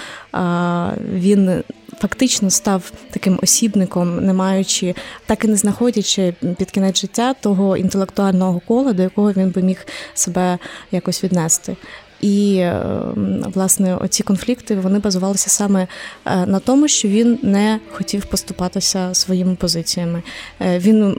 він 1.13 1.63
фактично 2.01 2.51
став 2.51 2.93
таким 3.11 3.39
осібником, 3.43 4.27
не 4.27 4.33
маючи, 4.33 4.95
так 5.27 5.45
і 5.45 5.49
не 5.49 5.57
знаходячи 5.57 6.35
під 6.59 6.71
кінець 6.71 7.01
життя 7.01 7.35
того 7.35 7.77
інтелектуального 7.77 8.61
кола, 8.61 8.93
до 8.93 9.03
якого 9.03 9.33
він 9.33 9.51
би 9.51 9.63
міг 9.63 9.87
себе 10.15 10.59
якось 10.91 11.25
віднести. 11.25 11.77
І 12.21 12.59
ем, 12.59 13.45
власне 13.55 13.97
оці 13.97 14.23
конфлікти 14.23 14.75
вони 14.75 14.99
базувалися 14.99 15.51
саме 15.51 15.87
е, 16.25 16.47
на 16.47 16.59
тому, 16.59 16.89
що 16.89 17.09
він 17.09 17.39
не 17.43 17.81
хотів 17.93 18.25
поступатися 18.25 19.15
своїми 19.15 19.55
позиціями. 19.55 20.23
Е, 20.61 20.79
він 20.79 21.17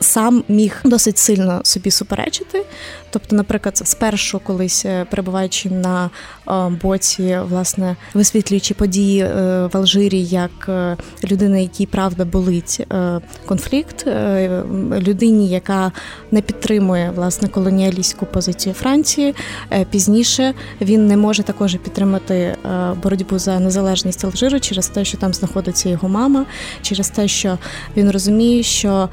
сам 0.00 0.44
міг 0.48 0.80
досить 0.84 1.18
сильно 1.18 1.60
собі 1.64 1.90
суперечити. 1.90 2.62
Тобто, 3.10 3.36
наприклад, 3.36 3.76
спершу, 3.76 4.38
колись 4.38 4.84
е, 4.86 5.06
перебуваючи 5.10 5.70
на 5.70 6.10
е, 6.48 6.52
боці, 6.82 7.38
власне, 7.48 7.96
висвітлюючи 8.14 8.74
події 8.74 9.20
е, 9.20 9.30
в 9.72 9.76
Алжирі 9.76 10.24
як 10.24 10.70
людина, 11.24 11.58
якій 11.58 11.86
правда 11.86 12.24
болить 12.24 12.86
конфлікт, 13.46 14.06
людині, 14.98 15.48
яка 15.48 15.92
не 16.30 16.40
підтримує 16.42 17.12
власне 17.16 17.48
колоніалістську 17.48 18.26
позицію 18.26 18.74
Франції. 18.74 19.34
Пізніше 19.90 20.54
він 20.80 21.06
не 21.06 21.16
може 21.16 21.42
також 21.42 21.74
підтримати 21.74 22.56
боротьбу 23.02 23.38
за 23.38 23.60
незалежність 23.60 24.24
Алжиру 24.24 24.60
через 24.60 24.88
те, 24.88 25.04
що 25.04 25.18
там 25.18 25.34
знаходиться 25.34 25.88
його 25.88 26.08
мама, 26.08 26.46
через 26.82 27.10
те, 27.10 27.28
що 27.28 27.58
він 27.96 28.10
розуміє, 28.10 28.62
що 28.62 29.08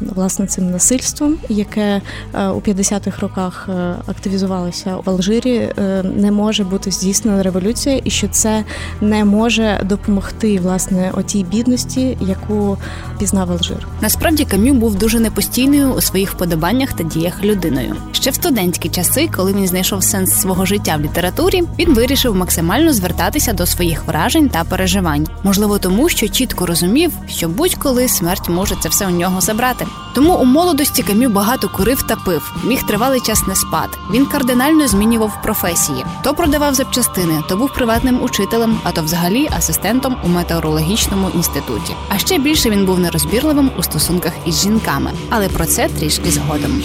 власне 0.00 0.46
цим 0.46 0.70
насильством, 0.70 1.38
яке 1.48 2.00
у 2.34 2.60
50-х 2.60 3.19
роках 3.20 3.68
е, 3.68 3.94
активізувалися 4.06 4.96
в 5.04 5.10
Алжирі, 5.10 5.56
е, 5.56 6.02
не 6.02 6.32
може 6.32 6.64
бути 6.64 6.90
здійснена 6.90 7.42
революція, 7.42 8.00
і 8.04 8.10
що 8.10 8.28
це 8.28 8.64
не 9.00 9.24
може 9.24 9.80
допомогти 9.84 10.58
власне 10.58 11.10
отій 11.14 11.44
бідності, 11.44 12.18
яку 12.20 12.78
пізнав 13.18 13.52
Алжир. 13.52 13.88
Насправді 14.00 14.44
Кам'ю 14.44 14.74
був 14.74 14.94
дуже 14.94 15.20
непостійною 15.20 15.92
у 15.92 16.00
своїх 16.00 16.30
вподобаннях 16.30 16.92
та 16.92 17.04
діях 17.04 17.44
людиною. 17.44 17.96
Ще 18.12 18.30
в 18.30 18.34
студентські 18.34 18.88
часи, 18.88 19.28
коли 19.36 19.52
він 19.52 19.66
знайшов 19.66 20.04
сенс 20.04 20.40
свого 20.40 20.66
життя 20.66 20.96
в 20.96 21.00
літературі, 21.00 21.62
він 21.78 21.94
вирішив 21.94 22.36
максимально 22.36 22.92
звертатися 22.92 23.52
до 23.52 23.66
своїх 23.66 24.06
вражень 24.06 24.48
та 24.48 24.64
переживань. 24.64 25.26
Можливо, 25.42 25.78
тому 25.78 26.08
що 26.08 26.28
чітко 26.28 26.66
розумів, 26.66 27.12
що 27.28 27.48
будь-коли 27.48 28.08
смерть 28.08 28.48
може 28.48 28.74
це 28.82 28.88
все 28.88 29.06
у 29.06 29.10
нього 29.10 29.40
забрати. 29.40 29.86
Тому 30.14 30.34
у 30.34 30.44
молодості 30.44 31.02
Кам'ю 31.02 31.30
багато 31.30 31.68
курив 31.68 32.02
та 32.02 32.16
пив, 32.16 32.52
міг 32.64 32.82
тривалий 32.86 33.09
тривалий 33.10 33.26
час 33.26 33.46
не 33.46 33.54
спад. 33.54 33.98
Він 34.10 34.26
кардинально 34.26 34.88
змінював 34.88 35.42
професії: 35.42 36.04
то 36.22 36.34
продавав 36.34 36.74
запчастини, 36.74 37.42
то 37.48 37.56
був 37.56 37.72
приватним 37.74 38.22
учителем, 38.22 38.80
а 38.84 38.92
то 38.92 39.02
взагалі 39.02 39.48
асистентом 39.56 40.16
у 40.24 40.28
метеорологічному 40.28 41.30
інституті. 41.30 41.94
А 42.08 42.18
ще 42.18 42.38
більше 42.38 42.70
він 42.70 42.86
був 42.86 42.98
нерозбірливим 42.98 43.70
у 43.78 43.82
стосунках 43.82 44.32
із 44.46 44.62
жінками, 44.62 45.10
але 45.30 45.48
про 45.48 45.66
це 45.66 45.88
трішки 45.88 46.30
згодом. 46.30 46.82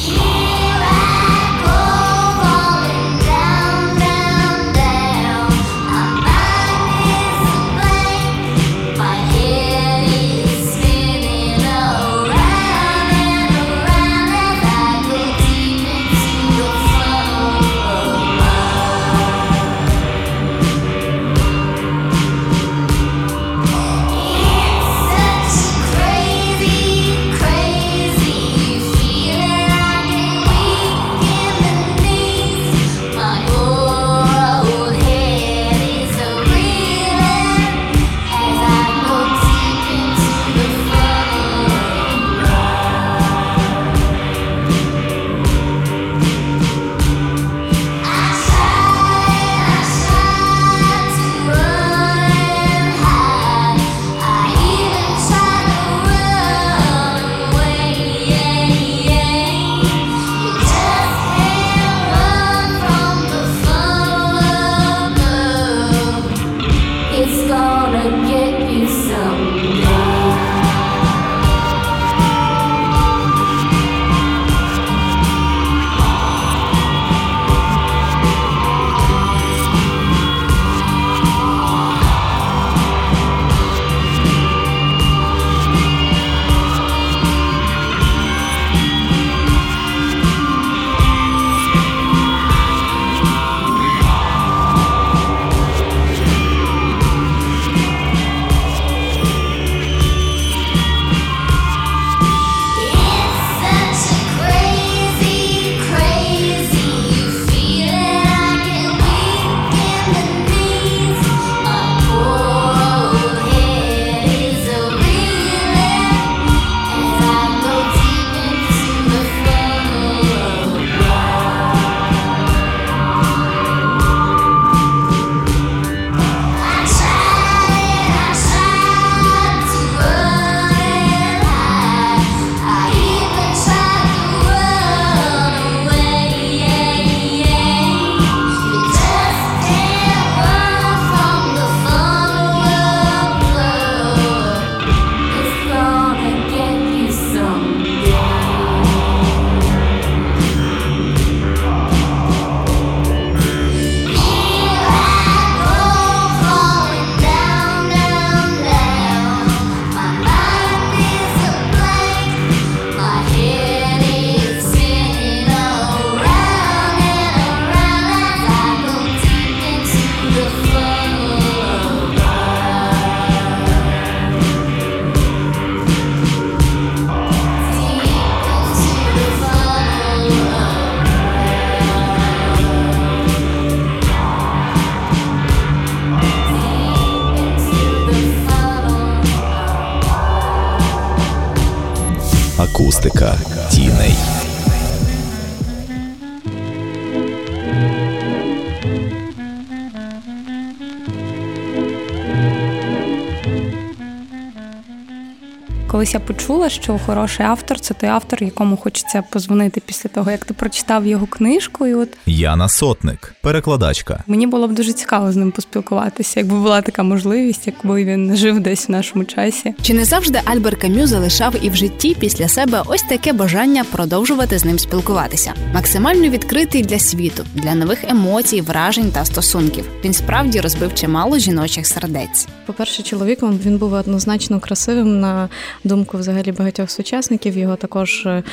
Колись 206.06 206.14
я 206.14 206.20
почула, 206.20 206.70
що 206.70 207.00
хороший 207.06 207.46
автор 207.46 207.80
це 207.80 207.94
той 207.94 208.10
автор, 208.10 208.44
якому 208.44 208.78
хочеться 208.78 209.24
позвонити 209.32 209.82
після 209.86 210.10
того, 210.10 210.32
як 210.32 210.46
ти 210.46 210.54
прочитав 210.54 211.08
його 211.08 211.28
книжку. 211.28 211.88
І 211.88 211.94
от 211.94 212.10
Яна 212.26 212.70
Сотник, 212.70 213.36
перекладачка. 213.42 214.24
мені 214.28 214.48
було 214.48 214.68
б 214.68 214.74
дуже 214.74 214.94
цікаво 214.94 215.32
з 215.32 215.36
ним 215.36 215.52
поспілкуватися, 215.52 216.40
якби 216.40 216.56
була 216.56 216.82
така 216.82 217.04
можливість, 217.04 217.68
якби 217.68 218.06
він 218.06 218.36
жив 218.36 218.60
десь 218.60 218.90
в 218.90 218.92
нашому 218.92 219.26
часі. 219.26 219.74
Чи 219.82 219.94
не 219.94 220.06
завжди 220.06 220.42
Альбер 220.46 220.80
Кам'ю 220.80 221.08
залишав 221.08 221.54
і 221.62 221.70
в 221.70 221.76
житті 221.76 222.18
після 222.20 222.48
себе 222.48 222.84
ось 222.86 223.04
таке 223.04 223.34
бажання 223.34 223.84
продовжувати 223.92 224.60
з 224.60 224.66
ним 224.66 224.80
спілкуватися, 224.80 225.54
максимально 225.74 226.30
відкритий 226.30 226.82
для 226.82 227.00
світу, 227.00 227.46
для 227.54 227.76
нових 227.76 228.04
емоцій, 228.04 228.62
вражень 228.62 229.12
та 229.12 229.26
стосунків. 229.26 229.86
Він 230.04 230.14
справді 230.14 230.60
розбив 230.60 230.94
чимало 230.94 231.38
жіночих 231.38 231.88
сердець. 231.88 232.48
По-перше, 232.66 233.04
чоловіком 233.04 233.60
він 233.66 233.78
був 233.78 233.94
однозначно 233.94 234.60
красивим 234.60 235.20
на 235.20 235.50
думку 235.84 236.18
взагалі 236.18 236.52
багатьох 236.52 236.92
сучасників. 236.92 237.58
Його 237.58 237.76
також 237.76 238.26
е, 238.26 238.44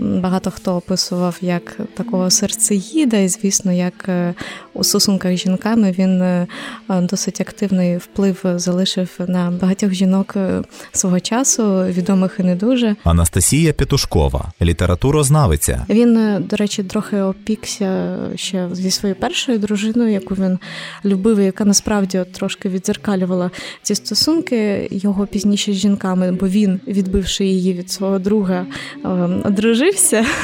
багато 0.00 0.50
хто 0.50 0.76
описував 0.76 1.38
як 1.40 1.76
такого 1.94 2.30
серцеїда, 2.30 3.16
і 3.16 3.28
звісно, 3.28 3.72
як 3.72 4.08
е, 4.08 4.34
у 4.78 4.84
стосунках 4.84 5.36
з 5.36 5.40
жінками 5.40 5.94
він 5.98 6.22
е, 6.22 6.46
досить 6.88 7.40
активний 7.40 7.96
вплив 7.96 8.44
залишив 8.56 9.10
на 9.28 9.50
багатьох 9.50 9.92
жінок 9.92 10.34
е, 10.36 10.62
свого 10.92 11.20
часу, 11.20 11.84
відомих 11.84 12.36
і 12.40 12.42
не 12.42 12.56
дуже. 12.56 12.96
Анастасія 13.04 13.72
Петушкова, 13.72 14.52
літературознавиця. 14.62 15.86
Він, 15.88 16.16
е, 16.16 16.40
до 16.40 16.56
речі, 16.56 16.82
трохи 16.84 17.20
опікся 17.20 18.18
ще 18.34 18.68
зі 18.72 18.90
своєю 18.90 19.20
першою 19.20 19.58
дружиною, 19.58 20.12
яку 20.12 20.34
він 20.34 20.58
любив, 21.04 21.38
і 21.38 21.44
яка 21.44 21.64
насправді 21.64 22.18
от 22.18 22.32
трошки 22.32 22.68
відзеркалювала 22.68 23.50
ці 23.82 23.94
стосунки 23.94 24.88
його 24.90 25.26
пізніше 25.26 25.72
з 25.72 25.76
жінками, 25.76 26.32
бо 26.32 26.48
він, 26.48 26.80
відбивши 26.86 27.44
її 27.44 27.72
від 27.72 27.90
свого 27.90 28.18
друга, 28.18 28.66
е, 29.04 29.08
одружився. 29.44 30.24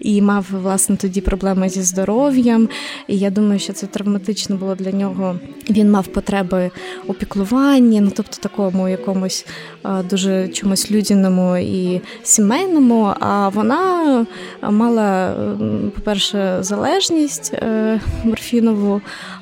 І 0.00 0.22
мав 0.22 0.46
власне 0.50 0.96
тоді 0.96 1.20
проблеми 1.20 1.68
зі 1.68 1.82
здоров'ям. 1.82 2.68
І 3.08 3.18
я 3.18 3.30
думаю, 3.30 3.47
що 3.56 3.72
це 3.72 3.86
травматично 3.86 4.56
було 4.56 4.74
для 4.74 4.92
нього. 4.92 5.36
Він 5.70 5.90
мав 5.90 6.06
потреби 6.06 6.70
у 7.06 7.14
піклуванні, 7.14 8.00
ну 8.00 8.12
тобто 8.16 8.36
такому 8.40 8.88
якомусь 8.88 9.46
дуже 10.10 10.48
чомусь 10.48 10.90
людяному 10.90 11.56
і 11.56 12.00
сімейному. 12.22 13.14
А 13.20 13.48
вона 13.48 14.26
мала, 14.62 15.34
по-перше, 15.94 16.58
залежність 16.60 17.54
е, 17.54 18.00
морфінову, 18.24 19.00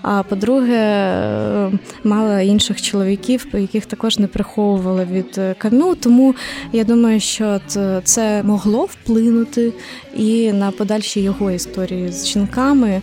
а 0.09 0.23
по-друге, 0.23 0.77
е, 0.77 1.73
мала 2.05 2.40
інших 2.40 2.83
чоловіків, 2.83 3.47
яких 3.53 3.87
також 3.87 4.19
не 4.19 4.27
приховували 4.27 5.05
від 5.05 5.40
кану. 5.59 5.87
камю. 5.87 5.95
Тому 5.95 6.35
я 6.73 6.85
думаю, 6.85 7.21
що 7.21 7.61
це 8.05 8.42
могло 8.42 8.85
вплинути 8.85 9.73
і 10.16 10.53
на 10.53 10.71
подальші 10.71 11.21
його 11.21 11.51
історії 11.51 12.12
з 12.12 12.27
жінками, 12.27 13.03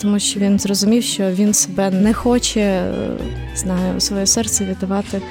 тому 0.00 0.18
що 0.18 0.40
він 0.40 0.58
зрозумів, 0.58 1.02
що 1.02 1.30
він 1.30 1.54
себе 1.54 1.90
не 1.90 2.14
хоче, 2.14 2.60
е, 2.60 2.92
знаю, 3.54 4.00
своє 4.00 4.26
серце 4.26 4.64
віддавати 4.64 5.22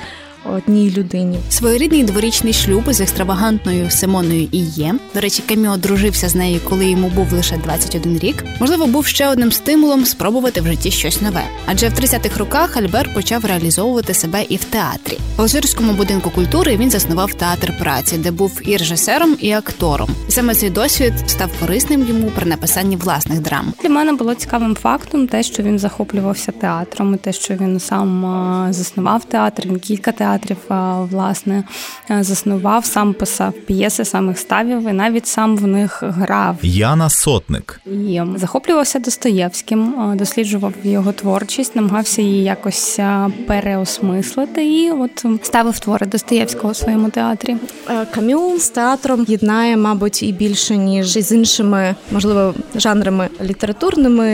одній 0.56 0.92
людині. 0.98 1.40
Своєрідний 1.50 2.04
дворічний 2.04 2.54
шлюб 2.54 2.84
з 2.94 3.02
екстравагантною 3.02 3.92
Симоною 3.92 4.48
Іє. 4.52 4.96
До 5.14 5.20
речі, 5.20 5.44
Каміо 5.50 5.72
одружився 5.72 6.30
з 6.30 6.36
нею, 6.36 6.60
коли 6.70 6.86
йому 6.86 7.10
був 7.10 7.34
лише 7.34 7.58
21 7.58 8.20
рік. 8.20 8.44
Можливо, 8.60 8.88
був 8.88 9.06
ще 9.06 9.28
одним 9.28 9.52
стимулом 9.52 10.06
спробувати 10.06 10.62
в 10.62 10.68
житті 10.68 10.92
щось 10.92 11.22
нове. 11.22 11.44
Адже 11.66 11.90
в 11.90 11.94
30-х 11.94 12.38
роках 12.38 12.78
Альбер 12.78 13.14
почав 13.14 13.46
реалізовувати 13.46 14.14
себе 14.14 14.44
і 14.50 14.56
в 14.56 14.64
театрі. 14.64 15.18
В 15.38 15.42
Алжирському 15.42 15.94
будинку 15.94 16.30
культури 16.30 16.78
він 16.78 16.90
заснував 16.90 17.34
театр 17.34 17.74
праці, 17.80 18.18
де 18.18 18.32
був 18.32 18.62
і 18.66 18.78
режисером, 18.78 19.36
і 19.40 19.52
актором. 19.52 20.10
І 20.30 20.32
саме 20.32 20.56
цей 20.56 20.70
досвід 20.70 21.14
став 21.28 21.50
корисним 21.60 22.08
йому 22.08 22.32
при 22.36 22.46
написанні 22.46 22.96
власних 22.96 23.40
драм. 23.40 23.74
Для 23.84 23.90
мене 23.90 24.14
було 24.14 24.36
цікавим 24.36 24.76
фактом 24.76 25.28
те, 25.28 25.44
що 25.44 25.64
він 25.64 25.80
захоплювався 25.80 26.52
театром, 26.52 27.14
і 27.14 27.18
те, 27.18 27.34
що 27.34 27.54
він 27.54 27.80
сам 27.80 28.26
заснував 28.74 29.26
театр, 29.26 29.64
він 29.66 29.80
кілька 29.80 30.12
театрів 30.12 30.39
а, 30.70 31.02
власне 31.02 31.64
заснував, 32.10 32.86
сам 32.86 33.14
писав 33.14 33.54
п'єси, 33.54 34.06
сам 34.06 34.28
їх 34.28 34.38
ставив, 34.38 34.90
і 34.90 34.94
навіть 34.94 35.28
сам 35.28 35.58
в 35.58 35.68
них 35.68 36.04
грав. 36.04 36.56
Яна 36.62 37.10
Сотник, 37.10 37.82
І 37.86 38.22
захоплювався 38.36 39.00
Достоєвським, 39.00 39.94
досліджував 40.16 40.74
його 40.84 41.12
творчість, 41.12 41.76
намагався 41.76 42.22
її 42.22 42.44
якось 42.44 43.00
переосмислити 43.48 44.66
і 44.66 44.92
от 44.92 45.26
ставив 45.42 45.80
твори 45.80 46.06
Достоєвського 46.06 46.72
у 46.72 46.74
своєму 46.74 47.10
театрі. 47.10 47.56
Е, 47.90 48.06
Кам'ю 48.06 48.60
з 48.60 48.70
театром 48.70 49.26
єднає, 49.28 49.78
мабуть, 49.78 50.24
і 50.24 50.32
більше 50.32 50.78
ніж 50.78 51.08
з 51.08 51.32
іншими, 51.32 51.96
можливо, 52.12 52.54
жанрами 52.76 53.30
літературними, 53.42 54.30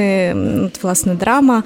от, 0.65 0.83
власне, 0.83 1.15
драма 1.15 1.63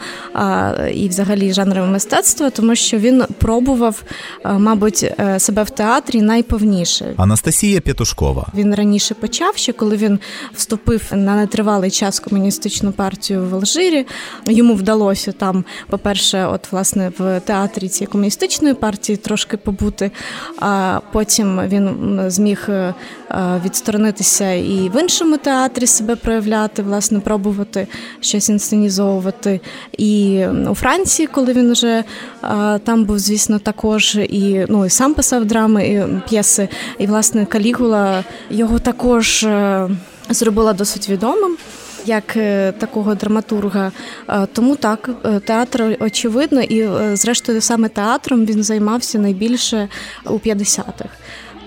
і 0.93 1.09
взагалі 1.09 1.53
жанрами 1.53 1.87
мистецтва, 1.87 2.49
тому 2.49 2.75
що 2.75 2.97
він 2.97 3.23
пробував, 3.37 4.03
е, 4.03 4.13
мабуть, 4.45 5.03
е, 5.19 5.39
себе 5.39 5.63
в 5.63 5.69
театрі 5.69 6.21
найповніше. 6.21 7.13
Анастасія 7.17 7.81
Петушкова, 7.81 8.47
Він 8.55 8.75
раніше 8.75 9.13
почав, 9.13 9.57
ще 9.57 9.73
коли 9.73 9.97
він 9.97 10.19
вступив 10.53 11.03
на 11.11 11.35
нетривалий 11.35 11.91
час 11.91 12.21
в 12.21 12.23
комуністичну 12.23 12.91
партію 12.91 13.45
в 13.45 13.55
Алжирі. 13.55 14.05
Йому 14.47 14.75
вдалося 14.75 15.31
там, 15.31 15.65
по-перше, 15.89 16.45
от 16.45 16.71
власне 16.71 17.11
в 17.17 17.39
театрі 17.39 17.87
цієї 17.87 18.11
комуністичної 18.11 18.73
партії 18.73 19.17
трошки 19.17 19.57
побути. 19.57 20.11
А 20.59 20.99
потім 21.11 21.61
він 21.67 22.19
зміг 22.27 22.65
е, 22.69 22.93
е, 23.31 23.61
відсторонитися 23.65 24.51
і 24.53 24.91
в 24.93 25.01
іншому 25.01 25.37
театрі 25.37 25.87
себе 25.87 26.15
проявляти, 26.15 26.81
власне, 26.81 27.19
пробувати 27.19 27.87
щось 28.19 28.49
інсценізовувати. 28.49 29.61
І 29.97 30.45
у 30.69 30.75
Франції, 30.75 31.27
коли 31.27 31.53
він 31.53 31.71
вже 31.71 32.03
е, 32.43 32.79
там 32.79 33.05
був, 33.05 33.19
звісно, 33.19 33.59
також 33.59 34.08
і 34.15 34.65
ну 34.69 34.85
і 34.85 34.89
сам 34.89 35.13
писав 35.13 35.45
драми 35.45 35.87
і 35.87 36.03
п'єси. 36.29 36.69
І 36.97 37.07
власне 37.07 37.45
Калігула 37.45 38.23
його 38.49 38.79
також 38.79 39.43
е, 39.43 39.89
зробила 40.29 40.73
досить 40.73 41.09
відомим. 41.09 41.57
Як 42.05 42.37
е, 42.37 42.71
такого 42.71 43.15
драматурга, 43.15 43.91
Е, 44.29 44.47
тому 44.53 44.75
так 44.75 45.09
театр 45.45 45.97
очевидно, 45.99 46.61
і 46.61 46.89
зрештою 47.13 47.61
саме 47.61 47.89
театром 47.89 48.45
він 48.45 48.63
займався 48.63 49.19
найбільше 49.19 49.89
у 50.25 50.33
50-х. 50.33 51.09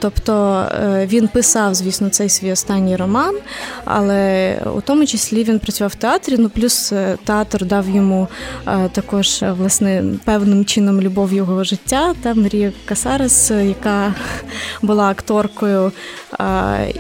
Тобто 0.03 0.67
е, 0.83 1.07
він 1.07 1.29
писав, 1.29 1.75
звісно, 1.75 2.09
цей 2.09 2.29
свій 2.29 2.53
останній 2.53 2.97
роман, 2.97 3.35
але 3.85 4.57
у 4.77 4.81
тому 4.81 5.07
числі 5.07 5.45
він 5.45 5.59
працював 5.59 5.91
в 5.91 5.95
театрі. 5.95 6.37
Ну 6.39 6.49
плюс 6.49 6.93
е, 6.93 7.17
театр 7.25 7.67
дав 7.67 7.89
йому 7.89 8.29
е, 8.67 8.89
також 8.93 9.45
власне 9.59 10.05
певним 10.25 10.65
чином 10.65 11.01
любов 11.01 11.33
його 11.33 11.65
життя. 11.65 12.15
Та 12.23 12.35
Марія 12.35 12.73
Касарес, 12.85 13.51
яка 13.51 14.15
була 14.83 15.11
акторкою, 15.11 15.93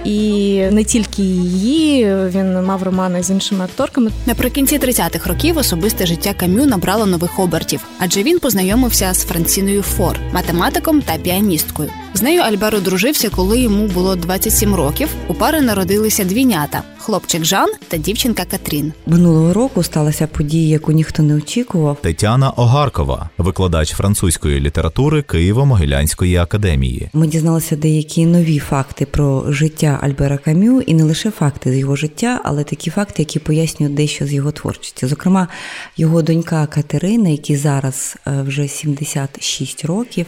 і 0.05 0.59
не 0.71 0.85
тільки 0.85 1.23
її, 1.23 2.15
він 2.15 2.65
мав 2.65 2.83
романи 2.83 3.23
з 3.23 3.31
іншими 3.31 3.65
акторками. 3.65 4.11
Наприкінці 4.27 4.79
30-х 4.79 5.29
років 5.31 5.59
особисте 5.59 6.07
життя 6.07 6.35
Кам'ю 6.35 6.67
набрало 6.67 7.07
нових 7.07 7.38
обертів, 7.38 7.85
адже 7.99 8.23
він 8.23 8.38
познайомився 8.38 9.15
з 9.15 9.25
Франціною 9.25 9.83
Фор, 9.83 10.19
математиком 10.33 11.03
та 11.03 11.17
піаністкою. 11.17 11.91
З 12.14 12.22
нею 12.22 12.42
Альберо 12.42 12.81
дружився, 12.81 13.31
коли 13.31 13.61
йому 13.61 13.87
було 13.87 14.16
27 14.16 14.75
років. 14.75 15.09
У 15.29 15.35
пари 15.35 15.61
народилися 15.61 16.25
двійнята: 16.25 16.83
хлопчик 17.03 17.45
Жан 17.45 17.69
та 17.88 17.97
дівчинка 17.97 18.45
Катрін. 18.45 18.93
Минулого 19.07 19.53
року 19.53 19.83
сталася 19.83 20.27
подія, 20.27 20.69
яку 20.69 20.93
ніхто 20.93 21.23
не 21.23 21.35
очікував. 21.35 21.97
Тетяна 22.03 22.51
Огаркова, 22.51 23.31
викладач 23.38 23.93
французької 23.93 24.61
літератури 24.61 25.21
Києво-Могилянської 25.21 26.43
академії. 26.43 27.11
Ми 27.12 27.27
дізналися 27.27 27.77
деякі 27.77 28.27
нові 28.27 28.59
факти 28.59 29.07
про 29.07 29.53
життя 29.53 29.99
Альбера 30.03 30.38
Камю, 30.38 30.81
і 30.81 30.95
не 30.95 31.05
лише 31.05 31.31
факти 31.31 31.73
з 31.73 31.77
його 31.77 31.97
життя, 31.97 32.41
але 32.45 32.65
такі 32.65 32.91
факти, 32.91 33.15
які 33.23 33.38
пояснюють 33.38 33.95
дещо 33.95 34.27
з 34.27 34.33
його 34.33 34.53
творчості. 34.53 35.07
Зокрема, 35.07 35.49
його 35.97 36.23
донька 36.23 36.67
Катерина, 36.67 37.29
якій 37.29 37.57
зараз 37.57 38.17
е, 38.27 38.43
вже 38.43 38.69
76 38.69 39.85
років, 39.85 40.27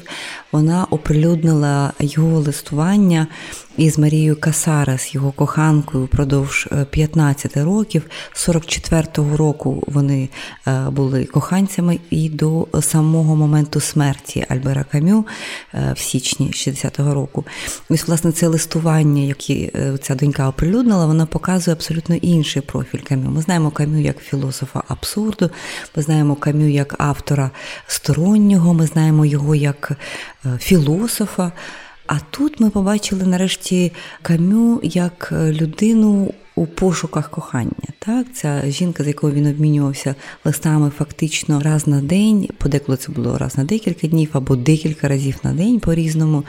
вона 0.52 0.86
оприлюднила 0.90 1.92
його 2.00 2.38
листування 2.38 3.26
із 3.76 3.98
Марією 3.98 4.36
Касарас, 4.40 5.14
його 5.14 5.32
коханкою, 5.32 6.04
впродовж 6.04 6.68
15 6.90 7.56
е, 7.56 7.64
років. 7.64 8.02
44-го 8.34 9.36
року 9.36 9.84
вони 9.86 10.28
е, 10.66 10.90
були 10.90 11.24
коханцями 11.24 11.98
і 12.10 12.28
до 12.28 12.68
самого 12.80 13.36
моменту 13.36 13.80
смерті 13.80 14.46
Альбера 14.48 14.84
Камю 14.92 15.26
е, 15.74 15.92
в 15.96 15.98
січні 15.98 16.46
60-го 16.46 17.14
року. 17.14 17.44
Ось, 17.88 18.08
власне, 18.08 18.32
це 18.32 18.46
листування, 18.46 19.22
яке 19.22 19.70
ця 20.02 20.14
донька 20.14 20.48
оприлюднила, 20.48 21.06
вона 21.06 21.26
показує 21.26 21.72
абсолютно 21.72 22.14
інший 22.14 22.62
профіль 22.62 22.98
Камю. 22.98 23.30
Ми 23.30 23.42
знаємо 23.42 23.70
Камю 23.70 24.00
як 24.00 24.18
філософа 24.18 24.82
абсурду, 24.88 25.50
ми 25.96 26.02
знаємо 26.02 26.34
Камю 26.34 26.68
як 26.68 26.94
автора 26.98 27.50
стороннього, 27.86 28.74
ми 28.74 28.86
знаємо 28.86 29.26
його 29.26 29.54
як 29.54 29.92
філософа. 30.58 31.52
А 32.06 32.14
тут 32.30 32.60
ми 32.60 32.70
побачили 32.70 33.24
нарешті 33.24 33.92
камю 34.22 34.80
як 34.82 35.32
е, 35.32 35.52
людину 35.52 36.34
у 36.54 36.66
пошуках 36.66 37.30
кохання. 37.30 37.72
Так, 37.98 38.26
Ця 38.34 38.62
жінка, 38.66 39.04
з 39.04 39.06
якою 39.06 39.34
він 39.34 39.46
обмінювався 39.46 40.14
листами 40.44 40.90
фактично 40.90 41.60
раз 41.60 41.86
на 41.86 42.00
день, 42.00 42.48
подеколи 42.58 42.98
це 42.98 43.12
було 43.12 43.38
раз 43.38 43.58
на 43.58 43.64
декілька 43.64 44.06
днів 44.06 44.28
або 44.32 44.56
декілька 44.56 45.08
разів 45.08 45.36
на 45.42 45.52
день 45.52 45.80
по 45.80 45.94
різному. 45.94 46.44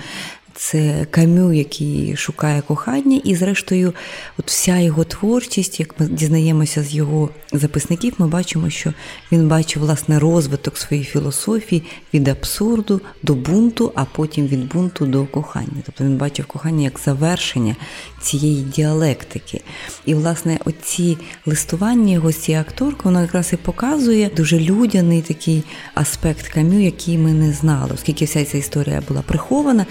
Це 0.57 1.05
камю, 1.11 1.53
який 1.53 2.15
шукає 2.15 2.61
кохання, 2.61 3.21
і, 3.23 3.35
зрештою, 3.35 3.93
от 4.37 4.47
вся 4.47 4.77
його 4.77 5.03
творчість, 5.03 5.79
як 5.79 5.99
ми 5.99 6.07
дізнаємося 6.07 6.83
з 6.83 6.93
його 6.95 7.29
записників, 7.53 8.13
ми 8.17 8.27
бачимо, 8.27 8.69
що 8.69 8.93
він 9.31 9.47
бачив 9.47 9.81
власне 9.81 10.19
розвиток 10.19 10.77
своєї 10.77 11.05
філософії 11.05 11.83
від 12.13 12.27
абсурду 12.27 13.01
до 13.23 13.35
бунту, 13.35 13.91
а 13.95 14.05
потім 14.05 14.47
від 14.47 14.73
бунту 14.73 15.05
до 15.05 15.25
кохання. 15.25 15.81
Тобто 15.85 16.03
він 16.03 16.17
бачив 16.17 16.45
кохання 16.45 16.83
як 16.83 16.99
завершення 16.99 17.75
цієї 18.21 18.61
діалектики. 18.61 19.61
І, 20.05 20.13
власне, 20.13 20.59
оці 20.65 21.17
листування 21.45 22.13
його 22.13 22.31
з 22.31 22.37
цією 22.37 22.61
акторкою, 22.61 23.03
воно 23.03 23.21
якраз 23.21 23.53
і 23.53 23.55
показує 23.55 24.29
дуже 24.35 24.59
людяний 24.59 25.21
такий 25.21 25.63
аспект 25.93 26.47
камю, 26.47 26.79
який 26.79 27.17
ми 27.17 27.33
не 27.33 27.53
знали, 27.53 27.91
оскільки 27.93 28.25
вся 28.25 28.45
ця 28.45 28.57
історія 28.57 29.03
була 29.07 29.21
прихована. 29.21 29.85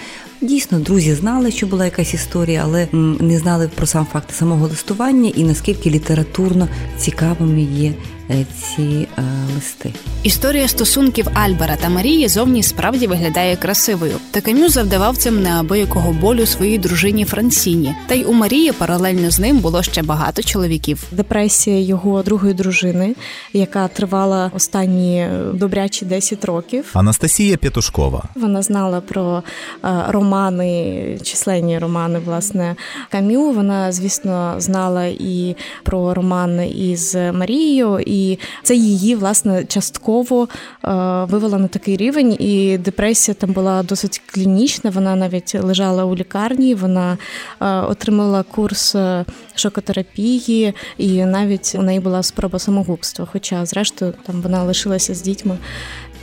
Дійсно, 0.44 0.78
друзі 0.78 1.14
знали, 1.14 1.50
що 1.50 1.66
була 1.66 1.84
якась 1.84 2.14
історія, 2.14 2.62
але 2.64 2.88
не 3.20 3.38
знали 3.38 3.70
про 3.74 3.86
сам 3.86 4.06
факт 4.12 4.34
самого 4.34 4.68
листування 4.68 5.32
і 5.36 5.44
наскільки 5.44 5.90
літературно 5.90 6.68
цікавими 6.98 7.62
є 7.62 7.94
ці 8.28 9.08
е, 9.18 9.22
листи. 9.54 9.92
Історія 10.22 10.68
стосунків 10.68 11.28
Альбера 11.34 11.76
та 11.76 11.88
Марії 11.88 12.28
зовні 12.28 12.62
справді 12.62 13.06
виглядає 13.06 13.56
красивою. 13.56 14.16
Та 14.30 14.40
Камю 14.40 14.68
завдавав 14.68 15.16
цим 15.16 15.42
неабиякого 15.42 16.12
болю 16.12 16.46
своїй 16.46 16.78
дружині 16.78 17.24
Франсіні. 17.24 17.94
Та 18.06 18.14
й 18.14 18.24
у 18.24 18.32
Марії 18.32 18.72
паралельно 18.72 19.30
з 19.30 19.38
ним 19.38 19.58
було 19.58 19.82
ще 19.82 20.02
багато 20.02 20.42
чоловіків. 20.42 21.02
Депресія 21.12 21.80
його 21.80 22.22
другої 22.22 22.54
дружини, 22.54 23.14
яка 23.52 23.88
тривала 23.88 24.50
останні 24.54 25.26
добрячі 25.54 26.04
10 26.04 26.44
років. 26.44 26.90
Анастасія 26.92 27.56
П'ятушкова. 27.56 28.22
Вона 28.34 28.62
знала 28.62 29.00
про 29.00 29.42
е, 29.84 29.88
романи, 30.08 31.18
численні 31.22 31.78
романи, 31.78 32.18
власне, 32.18 32.76
Камю. 33.10 33.52
Вона, 33.52 33.92
звісно, 33.92 34.54
знала 34.58 35.04
і 35.04 35.56
про 35.82 36.14
роман 36.14 36.60
із 36.76 37.14
Марією 37.14 38.00
і 38.14 38.38
це 38.62 38.74
її 38.74 39.14
власне 39.14 39.64
частково 39.64 40.48
е, 40.84 40.88
вивело 41.24 41.58
на 41.58 41.68
такий 41.68 41.96
рівень. 41.96 42.36
І 42.38 42.78
депресія 42.78 43.34
там 43.34 43.52
була 43.52 43.82
досить 43.82 44.22
клінічна. 44.26 44.90
Вона 44.90 45.16
навіть 45.16 45.54
лежала 45.54 46.04
у 46.04 46.16
лікарні, 46.16 46.74
вона 46.74 47.18
е, 47.60 47.66
отримала 47.66 48.42
курс 48.42 48.94
е, 48.94 49.24
шокотерапії, 49.54 50.74
і 50.98 51.24
навіть 51.24 51.74
у 51.78 51.82
неї 51.82 52.00
була 52.00 52.22
спроба 52.22 52.58
самогубства. 52.58 53.28
Хоча, 53.32 53.66
зрештою, 53.66 54.14
там 54.26 54.42
вона 54.42 54.62
лишилася 54.62 55.14
з 55.14 55.22
дітьми 55.22 55.58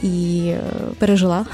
і 0.04 0.52
пережила. 1.00 1.46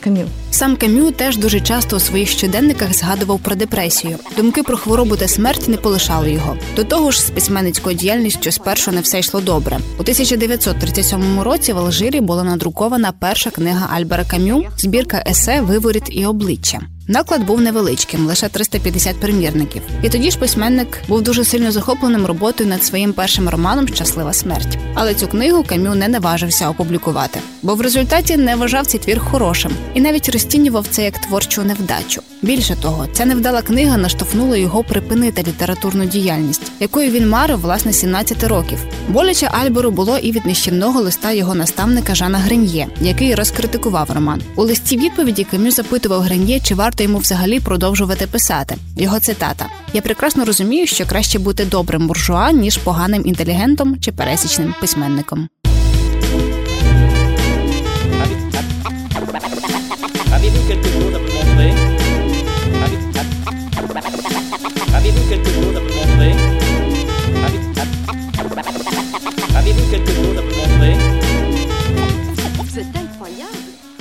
Кам'ю. 0.00 0.28
Сам 0.50 0.76
Кам'ю 0.76 1.10
теж 1.10 1.36
дуже 1.36 1.60
часто 1.60 1.96
у 1.96 2.00
своїх 2.00 2.28
щоденниках 2.28 2.94
згадував 2.94 3.38
про 3.38 3.54
депресію. 3.54 4.18
Думки 4.36 4.62
про 4.62 4.76
хворобу 4.76 5.16
та 5.16 5.28
смерть 5.28 5.68
не 5.68 5.76
полишали 5.76 6.32
його. 6.32 6.56
До 6.76 6.84
того 6.84 7.10
ж, 7.10 7.20
з 7.20 7.30
письменницькою 7.30 7.96
діяльністю 7.96 8.52
спершу 8.52 8.92
не 8.92 9.00
все 9.00 9.18
йшло 9.18 9.40
добре. 9.40 9.78
У 9.98 10.00
1937 10.00 11.40
році 11.40 11.72
в 11.72 11.78
Алжирі 11.78 12.20
була 12.20 12.44
надрукована 12.44 13.12
перша 13.12 13.50
книга 13.50 13.90
Альбера 13.94 14.24
Кам'ю, 14.24 14.64
збірка 14.76 15.24
есе 15.26 15.60
Виворіт 15.60 16.04
і 16.10 16.26
обличчя. 16.26 16.80
Наклад 17.10 17.44
був 17.44 17.60
невеличким, 17.60 18.26
лише 18.26 18.48
350 18.48 19.20
примірників. 19.20 19.82
І 20.02 20.08
тоді 20.08 20.30
ж 20.30 20.38
письменник 20.38 21.02
був 21.08 21.22
дуже 21.22 21.44
сильно 21.44 21.72
захопленим 21.72 22.26
роботою 22.26 22.70
над 22.70 22.84
своїм 22.84 23.12
першим 23.12 23.48
романом 23.48 23.88
Щаслива 23.88 24.32
смерть. 24.32 24.78
Але 24.94 25.14
цю 25.14 25.28
книгу 25.28 25.62
Кам'ю 25.62 25.94
не 25.94 26.08
наважився 26.08 26.68
опублікувати, 26.68 27.40
бо 27.62 27.74
в 27.74 27.80
результаті 27.80 28.36
не 28.36 28.56
вважав 28.56 28.86
цей 28.86 29.00
твір 29.00 29.20
хорошим 29.20 29.72
і 29.94 30.00
навіть 30.00 30.28
розцінював 30.28 30.86
це 30.90 31.04
як 31.04 31.18
творчу 31.18 31.62
невдачу. 31.62 32.22
Більше 32.42 32.76
того, 32.82 33.06
ця 33.12 33.24
невдала 33.24 33.62
книга 33.62 33.96
наштовхнула 33.96 34.56
його 34.56 34.84
припинити 34.84 35.42
літературну 35.42 36.04
діяльність, 36.04 36.72
якою 36.80 37.10
він 37.10 37.28
марив 37.28 37.60
власне 37.60 37.92
17 37.92 38.44
років. 38.44 38.78
Боляче 39.08 39.46
Альберу 39.46 39.90
було 39.90 40.18
і 40.18 40.32
від 40.32 40.46
нищівного 40.46 41.00
листа 41.00 41.32
його 41.32 41.54
наставника 41.54 42.14
Жана 42.14 42.38
Греньє, 42.38 42.88
який 43.00 43.34
розкритикував 43.34 44.10
роман. 44.10 44.42
У 44.56 44.62
листі 44.62 44.96
відповіді 44.96 45.44
Кам'ю 45.44 45.70
запитував 45.70 46.20
Греньє, 46.20 46.60
чи 46.60 46.74
варто 46.74 46.97
йому 47.04 47.18
взагалі 47.18 47.60
продовжувати 47.60 48.26
писати. 48.26 48.76
Його 48.96 49.20
цитата: 49.20 49.66
Я 49.92 50.02
прекрасно 50.02 50.44
розумію, 50.44 50.86
що 50.86 51.06
краще 51.06 51.38
бути 51.38 51.64
добрим 51.64 52.06
буржуа, 52.06 52.52
ніж 52.52 52.76
поганим 52.76 53.22
інтелігентом 53.26 54.00
чи 54.00 54.12
пересічним 54.12 54.74
письменником. 54.80 55.48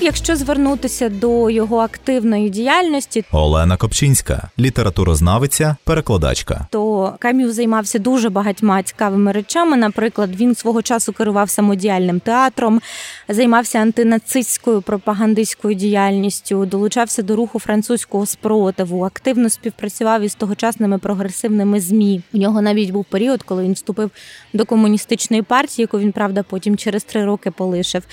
Якщо 0.07 0.35
звернутися 0.35 1.09
до 1.09 1.49
його 1.49 1.77
активної 1.77 2.49
діяльності, 2.49 3.25
Олена 3.31 3.77
Копчинська, 3.77 4.49
літературознавиця, 4.59 5.75
перекладачка, 5.83 6.67
то 6.71 7.13
Кам'ю 7.19 7.51
займався 7.51 7.99
дуже 7.99 8.29
багатьма 8.29 8.83
цікавими 8.83 9.31
речами. 9.31 9.77
Наприклад, 9.77 10.35
він 10.35 10.55
свого 10.55 10.81
часу 10.81 11.13
керував 11.13 11.49
самодіяльним 11.49 12.19
театром, 12.19 12.81
займався 13.29 13.79
антинацистською 13.79 14.81
пропагандистською 14.81 15.73
діяльністю, 15.73 16.65
долучався 16.65 17.21
до 17.21 17.35
руху 17.35 17.59
французького 17.59 18.25
спротиву, 18.25 19.03
активно 19.03 19.49
співпрацював 19.49 20.21
із 20.21 20.35
тогочасними 20.35 20.97
прогресивними 20.97 21.79
змі. 21.79 22.21
У 22.33 22.37
нього 22.37 22.61
навіть 22.61 22.91
був 22.91 23.05
період, 23.05 23.43
коли 23.43 23.63
він 23.63 23.73
вступив 23.73 24.11
до 24.53 24.65
комуністичної 24.65 25.41
партії, 25.41 25.83
яку 25.83 25.99
він 25.99 26.11
правда 26.11 26.43
потім 26.43 26.77
через 26.77 27.03
три 27.03 27.25
роки 27.25 27.51
полишив. 27.51 28.03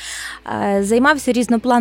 Е, 0.65 0.85
займався 0.85 1.33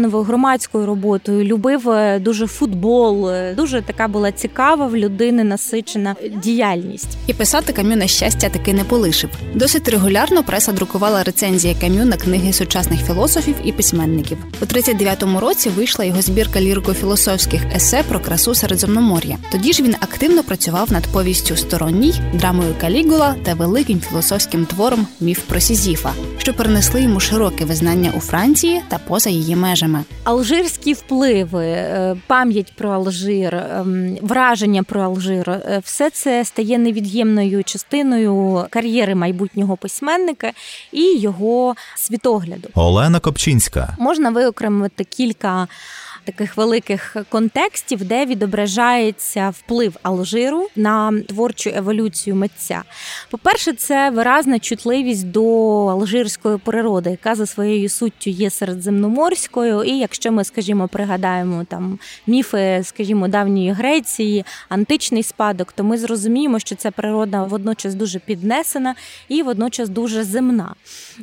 різноплановою 0.03 0.23
громадською 0.23 0.85
роботою, 0.85 1.43
любив 1.43 1.89
е, 1.89 2.19
дуже 2.19 2.47
футбол. 2.47 3.29
Е, 3.29 3.53
дуже 3.55 3.81
така 3.81 4.07
була 4.07 4.31
цікава 4.31 4.87
в 4.87 4.95
людини 4.95 5.43
насичена 5.43 6.15
діяльність. 6.43 7.17
І 7.27 7.33
писати 7.33 7.73
Камю 7.73 7.97
на 7.97 8.07
щастя 8.07 8.49
таки 8.49 8.73
не 8.73 8.83
полишив. 8.83 9.29
Досить 9.55 9.89
регулярно 9.89 10.43
преса 10.43 10.71
друкувала 10.71 11.23
рецензії 11.23 11.75
Камю 11.81 12.05
на 12.05 12.17
книги 12.17 12.53
сучасних 12.53 13.05
філософів 13.05 13.55
і 13.63 13.71
письменників. 13.71 14.37
У 14.61 14.65
39-му 14.65 15.39
році 15.39 15.69
вийшла 15.69 16.05
його 16.05 16.21
збірка 16.21 16.59
лірико-філософських 16.59 17.75
есе 17.75 18.03
про 18.09 18.19
красу 18.19 18.55
Середземномор'я. 18.55 19.37
Тоді 19.51 19.73
ж 19.73 19.83
він 19.83 19.95
активно 19.99 20.43
працював 20.43 20.91
над 20.91 21.07
повістю 21.07 21.55
Сторонній, 21.55 22.13
драмою 22.33 22.75
Калігула 22.81 23.35
та 23.43 23.53
великим 23.53 23.99
філософським 23.99 24.65
твором 24.65 25.07
Міф 25.19 25.39
про 25.39 25.59
Сізіфа, 25.59 26.13
що 26.37 26.53
принесли 26.53 27.01
йому 27.01 27.19
широке 27.19 27.65
визнання 27.65 28.11
у 28.17 28.19
Франції 28.19 28.81
та 28.89 28.97
поза 28.97 29.29
її 29.29 29.55
межами. 29.55 29.92
Алжирські 30.23 30.93
впливи, 30.93 31.65
е, 31.65 32.15
пам'ять 32.27 32.73
про 32.75 32.89
Алжир, 32.89 33.55
ем, 33.55 34.17
враження 34.21 34.83
про 34.83 35.01
Алжир 35.01 35.49
е, 35.49 35.81
все 35.83 36.09
це 36.09 36.45
стає 36.45 36.77
невід'ємною 36.77 37.63
частиною 37.63 38.65
кар'єри 38.69 39.15
майбутнього 39.15 39.77
письменника 39.77 40.51
і 40.91 41.17
його 41.17 41.75
світогляду. 41.95 42.69
Олена 42.73 43.19
Копчинська 43.19 43.95
можна 43.99 44.29
виокремити 44.29 45.03
кілька 45.03 45.67
таких 46.25 46.57
великих 46.57 47.17
контекстів, 47.29 48.05
де 48.05 48.25
відображається 48.25 49.49
вплив 49.49 49.97
Алжиру 50.03 50.67
на 50.75 51.21
творчу 51.27 51.71
еволюцію 51.75 52.35
митця. 52.35 52.83
По-перше, 53.31 53.73
це 53.73 54.09
виразна 54.09 54.59
чутливість 54.59 55.31
до 55.31 55.43
алжирської 55.85 56.57
природи, 56.57 57.09
яка 57.09 57.35
за 57.35 57.45
своєю 57.45 57.89
суттю 57.89 58.29
є 58.29 58.49
середземноморською. 58.49 59.83
І 59.83 59.97
якщо 59.97 60.31
ми, 60.31 60.43
скажімо, 60.43 60.87
пригадаємо 60.87 61.65
там 61.69 61.99
міфи, 62.27 62.81
скажімо, 62.83 63.27
давньої 63.27 63.71
Греції, 63.71 64.45
античний 64.69 65.23
спадок, 65.23 65.71
то 65.71 65.83
ми 65.83 65.97
зрозуміємо, 65.97 66.59
що 66.59 66.75
ця 66.75 66.91
природа 66.91 67.43
водночас 67.43 67.95
дуже 67.95 68.19
піднесена 68.19 68.95
і 69.29 69.43
водночас 69.43 69.89
дуже 69.89 70.23
земна. 70.23 70.75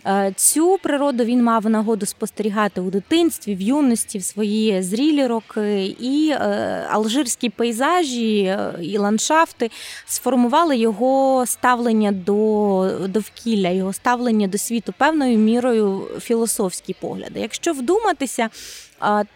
Е, 0.06 0.32
цю 0.36 0.78
природу 0.82 1.24
він 1.24 1.44
мав 1.44 1.70
нагоду 1.70 2.06
спостерігати 2.06 2.80
у 2.80 2.90
дитинстві, 2.90 3.54
в 3.54 3.60
юності, 3.60 4.18
в 4.18 4.24
свої 4.24 4.82
зрілі 4.90 5.26
роки, 5.26 5.96
і 6.00 6.30
е, 6.30 6.86
алжирські 6.90 7.50
пейзажі 7.50 8.42
е, 8.42 8.74
і 8.82 8.98
ландшафти 8.98 9.70
сформували 10.06 10.76
його 10.76 11.44
ставлення 11.46 12.12
до 12.12 12.90
довкілля, 13.08 13.68
його 13.68 13.92
ставлення 13.92 14.46
до 14.48 14.58
світу 14.58 14.94
певною 14.98 15.38
мірою 15.38 16.02
філософські 16.20 16.96
погляди. 17.00 17.40
Якщо 17.40 17.72
вдуматися, 17.72 18.50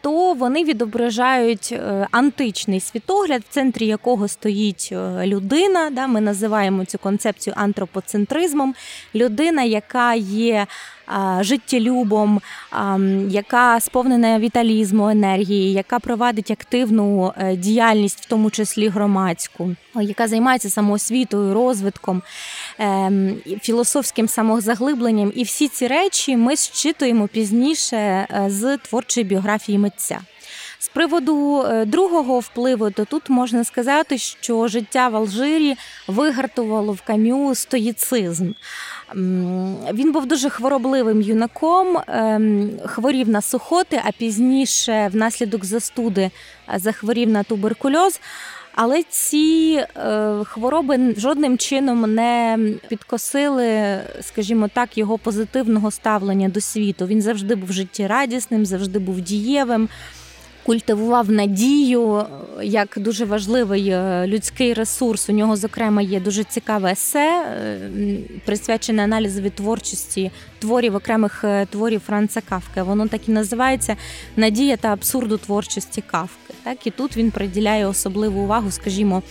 то 0.01 0.33
вони 0.33 0.65
відображають 0.65 1.69
е, 1.73 2.07
античний 2.11 2.81
світогляд, 2.81 3.43
в 3.43 3.55
центрі 3.55 3.87
якого 3.87 4.29
стоїть 4.29 4.89
е, 4.93 5.27
людина. 5.27 5.91
Да, 5.91 6.07
Ми 6.07 6.21
називаємо 6.21 6.85
цю 6.85 6.99
концепцію 6.99 7.55
антропоцентризмом. 7.57 8.75
Людина, 9.15 9.63
яка 9.63 10.15
є 10.15 10.67
життєлюбом, 11.41 12.41
яка 13.29 13.81
сповнена 13.81 14.39
віталізму, 14.39 15.09
енергії, 15.09 15.73
яка 15.73 15.99
провадить 15.99 16.51
активну 16.51 17.33
е, 17.39 17.57
діяльність, 17.57 18.21
в 18.21 18.25
тому 18.25 18.51
числі 18.51 18.89
громадську, 18.89 19.71
яка 19.95 20.29
займається 20.29 20.71
самоосвітою, 20.71 21.55
розвитком, 21.55 22.23
ем, 22.79 23.37
філософським 23.63 24.29
самозаглибленням. 24.29 25.33
І 25.37 25.43
всі 25.43 25.69
ці 25.69 25.87
речі 25.87 26.37
ми 26.37 26.57
зчитуємо 26.57 27.29
пізніше 27.29 27.97
е, 27.97 28.47
з 28.49 28.77
творчої 28.77 29.27
біографії 29.27 29.79
митця. 29.79 30.21
З 30.85 30.89
приводу 30.89 31.63
е, 31.63 31.85
другого 31.85 32.39
впливу, 32.39 32.91
то 32.91 33.05
тут 33.05 33.31
можна 33.31 33.65
сказати, 33.65 34.19
що 34.19 34.69
життя 34.69 35.09
в 35.09 35.17
Алжирі 35.17 35.77
вигартувало 36.09 36.93
в 36.93 37.03
кам'ю 37.03 37.55
стоїцизм. 37.55 38.53
Він 39.93 40.13
був 40.13 40.27
дуже 40.27 40.51
хворобливим 40.51 41.23
юнаком, 41.23 41.99
ем, 42.07 42.71
хворів 42.87 43.29
на 43.29 43.41
сухоти, 43.41 44.01
а 44.05 44.13
пізніше, 44.13 45.11
внаслідок 45.13 45.65
застуди, 45.65 46.31
е, 46.75 46.79
захворів 46.79 47.29
на 47.29 47.43
туберкульоз. 47.43 48.21
Але 48.75 49.03
ці 49.03 49.81
е, 49.97 50.35
хвороби 50.45 51.15
жодним 51.19 51.59
чином 51.59 52.15
не 52.15 52.59
підкосили, 52.89 54.01
скажімо 54.21 54.69
так, 54.75 54.99
його 54.99 55.19
позитивного 55.19 55.91
ставлення 55.91 56.49
до 56.49 56.61
світу. 56.61 57.07
Він 57.07 57.23
завжди 57.23 57.55
був 57.55 57.73
життєрадісним, 57.73 58.67
завжди 58.67 58.99
був 58.99 59.21
дієвим 59.21 59.89
культивував 60.65 61.31
надію 61.31 62.27
як 62.63 62.95
дуже 62.97 63.25
важливий 63.25 63.89
е, 63.89 64.27
людський 64.27 64.75
ресурс. 64.75 65.29
У 65.29 65.33
нього, 65.33 65.57
зокрема, 65.57 66.03
є 66.03 66.21
дуже 66.21 66.45
цікаве 66.45 66.93
есе, 66.93 67.47
е, 67.47 67.79
присвячене 68.45 69.05
аналізові 69.05 69.51
творчості 69.51 70.31
творів 70.59 70.95
окремих 70.95 71.45
е, 71.45 71.67
творів 71.67 72.01
Франца 72.07 72.41
Кавки. 72.41 72.83
Воно 72.83 73.09
так 73.09 73.29
і 73.29 73.33
називається 73.33 73.97
Надія 74.37 74.77
та 74.77 74.89
абсурду 74.89 75.39
творчості 75.39 76.03
Кавки. 76.07 76.55
Так 76.63 76.87
і 76.87 76.91
тут 76.91 77.17
він 77.17 77.31
приділяє 77.31 77.87
особливу 77.87 78.41
увагу, 78.41 78.71
скажімо 78.71 79.23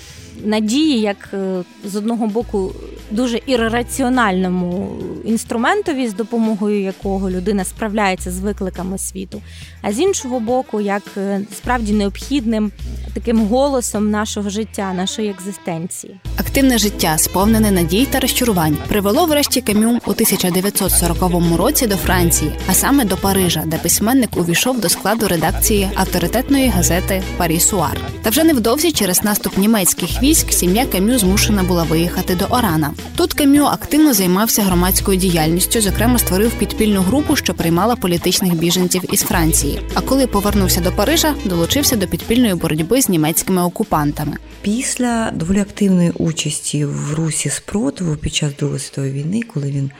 надії, 0.44 1.02
як 1.02 1.30
е, 1.34 1.64
з 1.86 1.96
одного 1.96 2.28
боку 2.28 2.72
дуже 3.12 3.40
ірраціональному 3.46 4.96
інструментові, 5.26 6.08
з 6.08 6.14
допомогою 6.14 6.82
якого 6.82 7.30
людина 7.30 7.64
справляється 7.64 8.32
з 8.32 8.40
викликами 8.40 8.98
світу, 8.98 9.42
а 9.82 9.94
з 9.94 10.00
іншого 10.00 10.40
боку, 10.40 10.82
як 10.82 11.04
е, 11.18 11.42
справді 11.58 11.94
необхідним 11.94 12.72
таким 13.14 13.48
голосом 13.48 14.12
нашого 14.12 14.50
життя, 14.50 14.94
нашої 14.94 15.30
екзистенції. 15.30 16.20
Активне 16.38 16.78
життя, 16.78 17.18
сповнене 17.18 17.72
надій 17.72 18.08
та 18.12 18.20
розчарувань, 18.20 18.78
привело 18.88 19.26
врешті 19.26 19.62
Камю 19.62 20.00
у 20.06 20.12
1940 20.12 21.58
році 21.58 21.88
до 21.88 21.96
Франції, 21.96 22.52
а 22.68 22.74
саме 22.74 23.06
до 23.06 23.18
Парижа, 23.18 23.64
де 23.66 23.78
письменник 23.78 24.38
увійшов 24.38 24.80
до 24.80 24.90
складу 24.90 25.28
редакції 25.28 25.90
авторитетної 25.96 26.68
газети 26.68 27.24
Парі 27.38 27.60
Суар. 27.60 27.98
Та 28.22 28.30
вже 28.30 28.44
невдовзі 28.44 28.92
через 28.92 29.24
наступ 29.24 29.58
німецьких 29.58 30.23
військ 30.24 30.52
сім'я 30.52 30.86
Кам'ю 30.86 31.20
змушена 31.20 31.64
була 31.64 31.84
виїхати 31.84 32.36
до 32.36 32.46
Орана. 32.46 32.94
Тут 33.16 33.34
Кам'ю 33.34 33.64
активно 33.64 34.14
займався 34.14 34.62
громадською 34.62 35.18
діяльністю, 35.18 35.82
зокрема 35.82 36.20
створив 36.20 36.52
підпільну 36.52 37.02
групу, 37.02 37.36
що 37.36 37.54
приймала 37.54 37.96
політичних 37.96 38.54
біженців 38.54 39.14
із 39.14 39.22
Франції. 39.22 39.82
А 39.94 40.02
коли 40.02 40.28
повернувся 40.28 40.82
до 40.82 40.92
Парижа, 40.92 41.36
долучився 41.46 41.96
до 41.96 42.08
підпільної 42.08 42.54
боротьби 42.54 43.02
з 43.02 43.10
німецькими 43.10 43.64
окупантами. 43.64 44.38
Після 44.62 45.32
доволі 45.32 45.60
активної 45.60 46.12
участі 46.12 46.86
в 46.86 47.14
русі 47.14 47.50
спротиву 47.50 48.16
під 48.16 48.36
час 48.36 48.52
Другої 48.60 48.80
світової 48.80 49.14
війни, 49.14 49.42
коли 49.54 49.72
він 49.72 49.92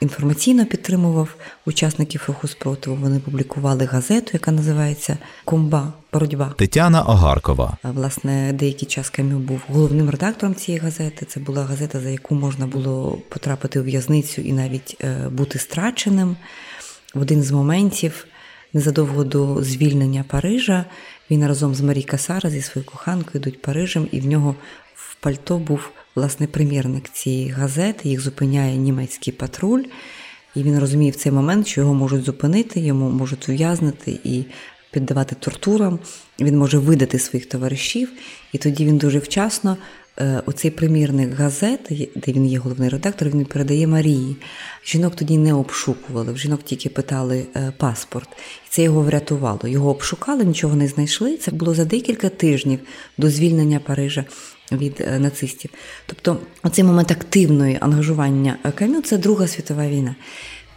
інформаційно 0.00 0.66
підтримував 0.66 1.34
учасників 1.66 2.24
руху 2.28 2.48
спротиву. 2.48 2.96
Вони 2.96 3.18
публікували 3.18 3.84
газету, 3.84 4.30
яка 4.32 4.52
називається 4.52 5.18
Комба 5.44 5.92
боротьба. 6.12 6.54
Тетяна 6.58 7.02
Огаркова. 7.02 7.76
Власне, 7.82 8.52
деякий 8.52 8.88
час 8.88 9.10
Кам'ю 9.10 9.38
був 9.38 9.60
головним 9.68 10.10
редактором 10.10 10.54
цієї 10.54 10.80
газети. 10.80 11.26
Це 11.26 11.40
була 11.40 11.64
газета, 11.64 12.00
за 12.00 12.08
яку 12.08 12.34
можна 12.34 12.66
було 12.66 13.18
потрапити 13.28 13.80
у 13.80 13.82
в'язницю 13.82 14.42
і 14.42 14.52
навіть 14.52 14.96
е, 15.00 15.28
бути 15.28 15.58
страченим. 15.58 16.36
В 17.14 17.20
один 17.20 17.42
з 17.42 17.50
моментів, 17.50 18.26
незадовго 18.72 19.24
до 19.24 19.62
звільнення 19.62 20.24
Парижа, 20.28 20.84
він 21.30 21.46
разом 21.46 21.74
з 21.74 21.80
Марі 21.80 22.02
Касара 22.02 22.50
зі 22.50 22.62
своєю 22.62 22.90
коханкою 22.90 23.40
йдуть 23.40 23.62
Парижем, 23.62 24.08
і 24.12 24.20
в 24.20 24.26
нього 24.26 24.54
в 24.94 25.14
пальто 25.14 25.58
був 25.58 25.90
власне 26.14 26.46
примірник 26.46 27.08
цієї 27.08 27.48
газети, 27.48 28.08
їх 28.08 28.20
зупиняє 28.20 28.76
німецький 28.76 29.32
патруль, 29.32 29.82
і 30.54 30.62
він 30.62 30.78
розуміє 30.78 31.10
в 31.10 31.16
цей 31.16 31.32
момент, 31.32 31.66
що 31.66 31.80
його 31.80 31.94
можуть 31.94 32.24
зупинити, 32.24 32.80
йому 32.80 33.10
можуть 33.10 33.48
ув'язнити 33.48 34.18
і 34.24 34.44
піддавати 34.90 35.36
тортурам. 35.38 35.98
Він 36.40 36.58
може 36.58 36.78
видати 36.78 37.18
своїх 37.18 37.46
товаришів, 37.46 38.12
і 38.52 38.58
тоді 38.58 38.84
він 38.84 38.98
дуже 38.98 39.18
вчасно. 39.18 39.76
Е, 40.20 40.42
оцей 40.46 40.70
примірник 40.70 41.34
газет, 41.34 41.80
де 42.16 42.32
він 42.32 42.46
є 42.46 42.58
головний 42.58 42.88
редактор, 42.88 43.28
він 43.28 43.44
передає 43.44 43.86
Марії. 43.86 44.36
Жінок 44.86 45.16
тоді 45.16 45.38
не 45.38 45.54
обшукували, 45.54 46.32
в 46.32 46.38
жінок 46.38 46.62
тільки 46.62 46.88
питали 46.88 47.46
е, 47.56 47.72
паспорт, 47.76 48.28
і 48.66 48.68
це 48.68 48.82
його 48.82 49.02
врятувало. 49.02 49.60
Його 49.64 49.90
обшукали, 49.90 50.44
нічого 50.44 50.76
не 50.76 50.88
знайшли. 50.88 51.36
Це 51.36 51.50
було 51.50 51.74
за 51.74 51.84
декілька 51.84 52.28
тижнів 52.28 52.78
до 53.18 53.30
звільнення 53.30 53.80
Парижа 53.80 54.24
від 54.72 55.00
е, 55.00 55.18
нацистів. 55.18 55.70
Тобто, 56.06 56.38
оцей 56.62 56.84
момент 56.84 57.10
активної 57.10 57.78
ангажування 57.80 58.56
Кам'ю 58.74 59.02
це 59.02 59.18
Друга 59.18 59.46
світова 59.46 59.88
війна. 59.88 60.14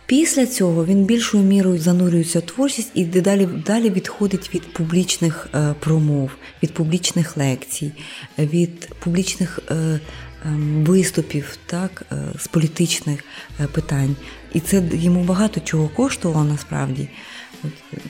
Після 0.05 0.45
цього 0.45 0.85
він 0.85 1.05
більшою 1.05 1.43
мірою 1.43 1.79
занурюється 1.79 2.39
в 2.39 2.41
творчість 2.41 2.91
і 2.93 3.05
дедалі 3.05 3.45
далі 3.65 3.89
відходить 3.89 4.55
від 4.55 4.73
публічних 4.73 5.47
е, 5.55 5.75
промов, 5.79 6.31
від 6.63 6.73
публічних 6.73 7.37
лекцій, 7.37 7.91
від 8.37 8.89
публічних 8.99 9.59
е, 9.71 9.99
ем, 10.45 10.83
виступів, 10.85 11.57
так, 11.65 12.03
з 12.39 12.47
політичних 12.47 13.23
питань. 13.71 14.15
І 14.53 14.59
це 14.59 14.83
йому 14.93 15.23
багато 15.23 15.59
чого 15.59 15.89
коштувало 15.89 16.43
насправді 16.43 17.09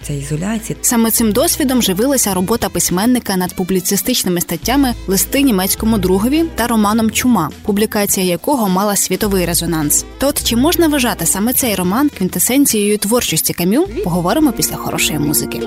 ця 0.02 0.14
ізоляція. 0.14 0.80
Саме 0.82 1.12
цим 1.12 1.32
досвідом 1.32 1.82
живилася 1.82 2.34
робота 2.34 2.70
письменника 2.70 3.38
над 3.38 3.56
публіцистичними 3.56 4.42
статтями 4.42 4.94
листи 5.08 5.42
німецькому 5.42 5.98
другові 5.98 6.46
та 6.56 6.68
романом 6.68 7.12
Чума, 7.12 7.50
публікація 7.66 8.26
якого 8.26 8.70
мала 8.70 8.96
світовий 8.96 9.46
резонанс. 9.46 10.06
То 10.18 10.28
от 10.28 10.44
чи 10.44 10.56
можна 10.56 10.88
вважати 10.88 11.26
саме 11.26 11.54
цей 11.54 11.76
роман 11.76 12.10
квінтесенцією 12.10 12.98
творчості 12.98 13.54
кам'ю? 13.54 13.88
Поговоримо 14.04 14.52
після 14.52 14.76
хорошої 14.76 15.20
музики. 15.20 15.62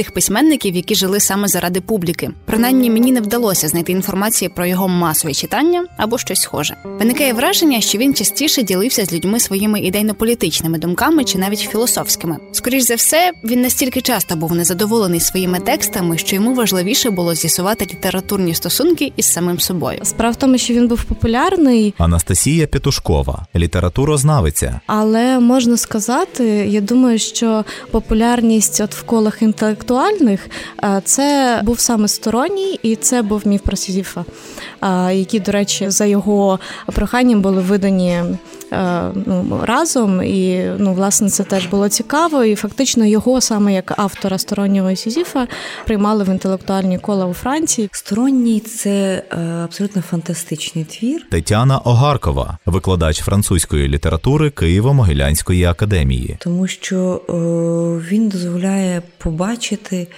Тих 0.00 0.10
письменників, 0.10 0.76
які 0.76 0.94
жили 0.94 1.20
саме 1.20 1.48
заради 1.48 1.80
публіки. 1.80 2.30
Принаймні 2.44 2.90
мені 2.90 3.12
не 3.12 3.20
вдалося 3.20 3.68
знайти 3.68 3.92
інформації 3.92 4.48
про 4.48 4.66
його 4.66 4.88
масове 4.88 5.34
читання 5.34 5.86
або 5.96 6.18
щось 6.18 6.40
схоже. 6.40 6.76
Виникає 6.84 7.32
враження, 7.32 7.80
що 7.80 7.98
він 7.98 8.14
частіше 8.14 8.62
ділився 8.62 9.04
з 9.04 9.12
людьми 9.12 9.40
своїми 9.40 9.80
ідейно-політичними 9.80 10.78
думками 10.78 11.24
чи 11.24 11.38
навіть 11.38 11.58
філософськими. 11.58 12.36
Скоріш 12.52 12.82
за 12.82 12.94
все, 12.94 13.32
він 13.44 13.60
настільки 13.60 14.00
часто 14.00 14.36
був 14.36 14.52
незадоволений 14.54 15.20
своїми 15.20 15.60
текстами, 15.60 16.18
що 16.18 16.36
йому 16.36 16.54
важливіше 16.54 17.10
було 17.10 17.34
з'ясувати 17.34 17.84
літературні 17.84 18.54
стосунки 18.54 19.12
із 19.16 19.32
самим 19.32 19.60
собою. 19.60 19.98
Справа 20.02 20.32
в 20.32 20.36
тому, 20.36 20.58
що 20.58 20.74
він 20.74 20.88
був 20.88 21.04
популярний. 21.04 21.94
Анастасія 21.98 22.66
Петушкова, 22.66 23.46
літературознавиця. 23.56 24.80
Але 24.86 25.40
можна 25.40 25.76
сказати, 25.76 26.44
я 26.68 26.80
думаю, 26.80 27.18
що 27.18 27.64
популярність 27.90 28.80
от 28.80 28.94
в 28.94 29.02
колах 29.02 29.42
інтелектуальних, 29.90 30.48
це 31.04 31.60
був 31.64 31.80
саме 31.80 32.08
сторонній, 32.08 32.78
і 32.82 32.96
це 32.96 33.22
був 33.22 33.46
міф 33.46 33.60
про 33.62 33.76
Сізіфа, 33.76 34.24
які, 35.12 35.40
до 35.40 35.52
речі, 35.52 35.90
за 35.90 36.04
його 36.04 36.58
проханням 36.86 37.42
були 37.42 37.62
видані 37.62 38.22
ну, 39.26 39.60
разом. 39.62 40.22
І 40.22 40.70
ну, 40.78 40.94
власне 40.94 41.30
це 41.30 41.44
теж 41.44 41.66
було 41.66 41.88
цікаво. 41.88 42.44
І 42.44 42.54
фактично 42.54 43.04
його 43.06 43.40
саме 43.40 43.74
як 43.74 43.92
автора 43.96 44.38
стороннього 44.38 44.96
Сізіфа 44.96 45.46
приймали 45.86 46.24
в 46.24 46.28
інтелектуальні 46.28 46.98
кола 46.98 47.26
у 47.26 47.32
Франції. 47.32 47.88
Сторонній 47.92 48.60
це 48.60 49.22
е, 49.32 49.36
абсолютно 49.64 50.02
фантастичний 50.02 50.84
твір. 50.84 51.26
Тетяна 51.30 51.78
Огаркова, 51.78 52.58
викладач 52.66 53.20
французької 53.20 53.88
літератури 53.88 54.48
Києво-Могилянської 54.48 55.70
академії, 55.70 56.36
тому 56.40 56.66
що 56.66 56.98
о, 56.98 57.32
він 58.10 58.28
дозволяє 58.28 59.02
побачити. 59.18 60.08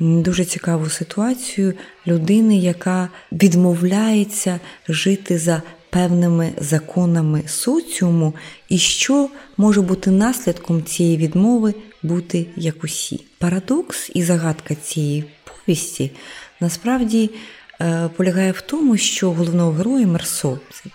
Дуже 0.00 0.44
цікаву 0.44 0.88
ситуацію 0.88 1.74
людини, 2.06 2.58
яка 2.58 3.08
відмовляється 3.32 4.60
жити 4.88 5.38
за 5.38 5.62
певними 5.92 6.52
законами 6.58 7.42
соціуму, 7.46 8.34
і 8.68 8.78
що 8.78 9.28
може 9.56 9.80
бути 9.80 10.10
наслідком 10.10 10.84
цієї 10.84 11.16
відмови 11.16 11.74
бути 12.02 12.46
як 12.56 12.84
усі. 12.84 13.24
Парадокс 13.38 14.10
і 14.14 14.22
загадка 14.22 14.74
цієї 14.74 15.24
повісті 15.44 16.10
насправді 16.60 17.30
Е, 17.82 18.10
полягає 18.16 18.52
в 18.52 18.60
тому, 18.60 18.96
що 18.96 19.30
головного 19.30 19.72
героя 19.72 20.06
Мерсо, 20.06 20.58
це 20.70 20.90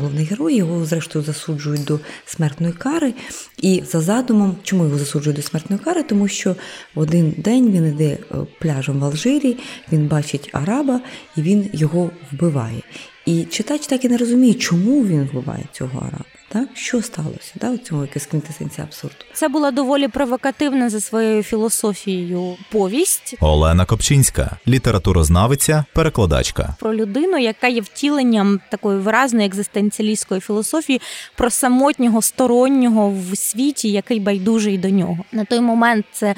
головний 0.00 0.24
герой, 0.24 0.56
його 0.56 0.84
зрештою 0.84 1.24
засуджують 1.24 1.84
до 1.84 2.00
смертної 2.26 2.72
кари. 2.72 3.14
І 3.58 3.82
за 3.90 4.00
задумом, 4.00 4.56
чому 4.62 4.84
його 4.84 4.98
засуджують 4.98 5.36
до 5.36 5.42
смертної 5.42 5.82
кари? 5.82 6.02
Тому 6.02 6.28
що 6.28 6.56
в 6.94 7.00
один 7.00 7.34
день 7.38 7.70
він 7.70 7.86
йде 7.86 8.04
е, 8.10 8.36
пляжем 8.60 9.00
в 9.00 9.04
Алжирі, 9.04 9.56
він 9.92 10.06
бачить 10.06 10.50
араба 10.52 11.00
і 11.36 11.42
він 11.42 11.70
його 11.72 12.10
вбиває. 12.32 12.82
І 13.26 13.44
читач 13.44 13.86
так 13.86 14.04
і 14.04 14.08
не 14.08 14.16
розуміє, 14.16 14.54
чому 14.54 15.06
він 15.06 15.24
вбиває 15.24 15.64
цього 15.72 16.00
араба. 16.00 16.24
Так, 16.52 16.68
що 16.74 17.02
сталося? 17.02 17.52
Да, 17.54 17.70
у 17.70 17.78
цьому 17.78 18.02
якась 18.02 18.26
квінтесенція 18.26 18.86
абсурду. 18.86 19.16
Це 19.32 19.48
була 19.48 19.70
доволі 19.70 20.08
провокативна 20.08 20.90
за 20.90 21.00
своєю 21.00 21.42
філософією 21.42 22.56
повість. 22.72 23.34
Олена 23.40 23.84
Копчинська, 23.84 24.56
літературознавиця, 24.68 25.84
перекладачка 25.92 26.74
про 26.80 26.94
людину, 26.94 27.38
яка 27.38 27.66
є 27.68 27.80
втіленням 27.80 28.60
такої 28.70 28.98
виразної 28.98 29.46
екзистенціалістської 29.46 30.40
філософії 30.40 31.00
про 31.36 31.50
самотнього 31.50 32.22
стороннього 32.22 33.14
в 33.30 33.36
світі, 33.36 33.90
який 33.90 34.20
байдужий 34.20 34.78
до 34.78 34.90
нього. 34.90 35.18
На 35.32 35.44
той 35.44 35.60
момент 35.60 36.06
це 36.12 36.34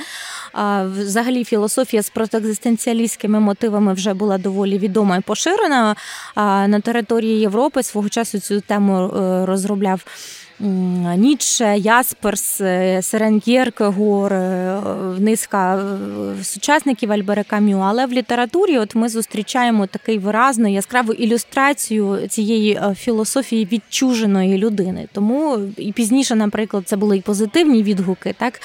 а, 0.53 0.85
взагалі 0.85 1.45
філософія 1.45 2.03
з 2.03 2.11
протоекзистенціалістськими 2.11 3.41
мотивами 3.41 3.93
вже 3.93 4.15
була 4.15 4.39
доволі 4.39 4.79
відома 4.79 5.17
і 5.17 5.21
поширена. 5.21 5.97
А 6.35 6.69
на 6.69 6.81
території 6.81 7.41
Європи 7.41 7.83
свого 7.83 8.09
часу 8.09 8.41
цю 8.41 8.61
тему 8.61 8.95
е, 8.95 9.45
розробляв 10.05 10.54
Ніцше, 10.61 11.79
Ясперс, 11.79 12.61
е, 12.61 13.03
Серен 13.03 13.41
Кєркегор, 13.41 14.33
е, 14.33 14.81
низка 15.19 15.77
е, 15.77 16.45
сучасників 16.45 17.13
Альбера 17.13 17.43
Кам'ю. 17.45 17.79
Але 17.79 18.07
в 18.07 18.13
літературі 18.13 18.79
от 18.79 18.95
ми 18.95 19.09
зустрічаємо 19.09 19.87
такий 19.87 20.19
виразну 20.19 20.73
яскраву 20.73 21.13
ілюстрацію 21.13 22.29
цієї 22.29 22.81
філософії 22.97 23.69
відчуженої 23.73 24.59
людини. 24.59 25.09
Тому 25.13 25.59
і 25.77 25.93
пізніше, 25.93 26.35
наприклад, 26.35 26.83
це 26.87 26.97
були 26.97 27.17
і 27.17 27.21
позитивні 27.21 27.83
відгуки. 27.83 28.35
Так, 28.39 28.61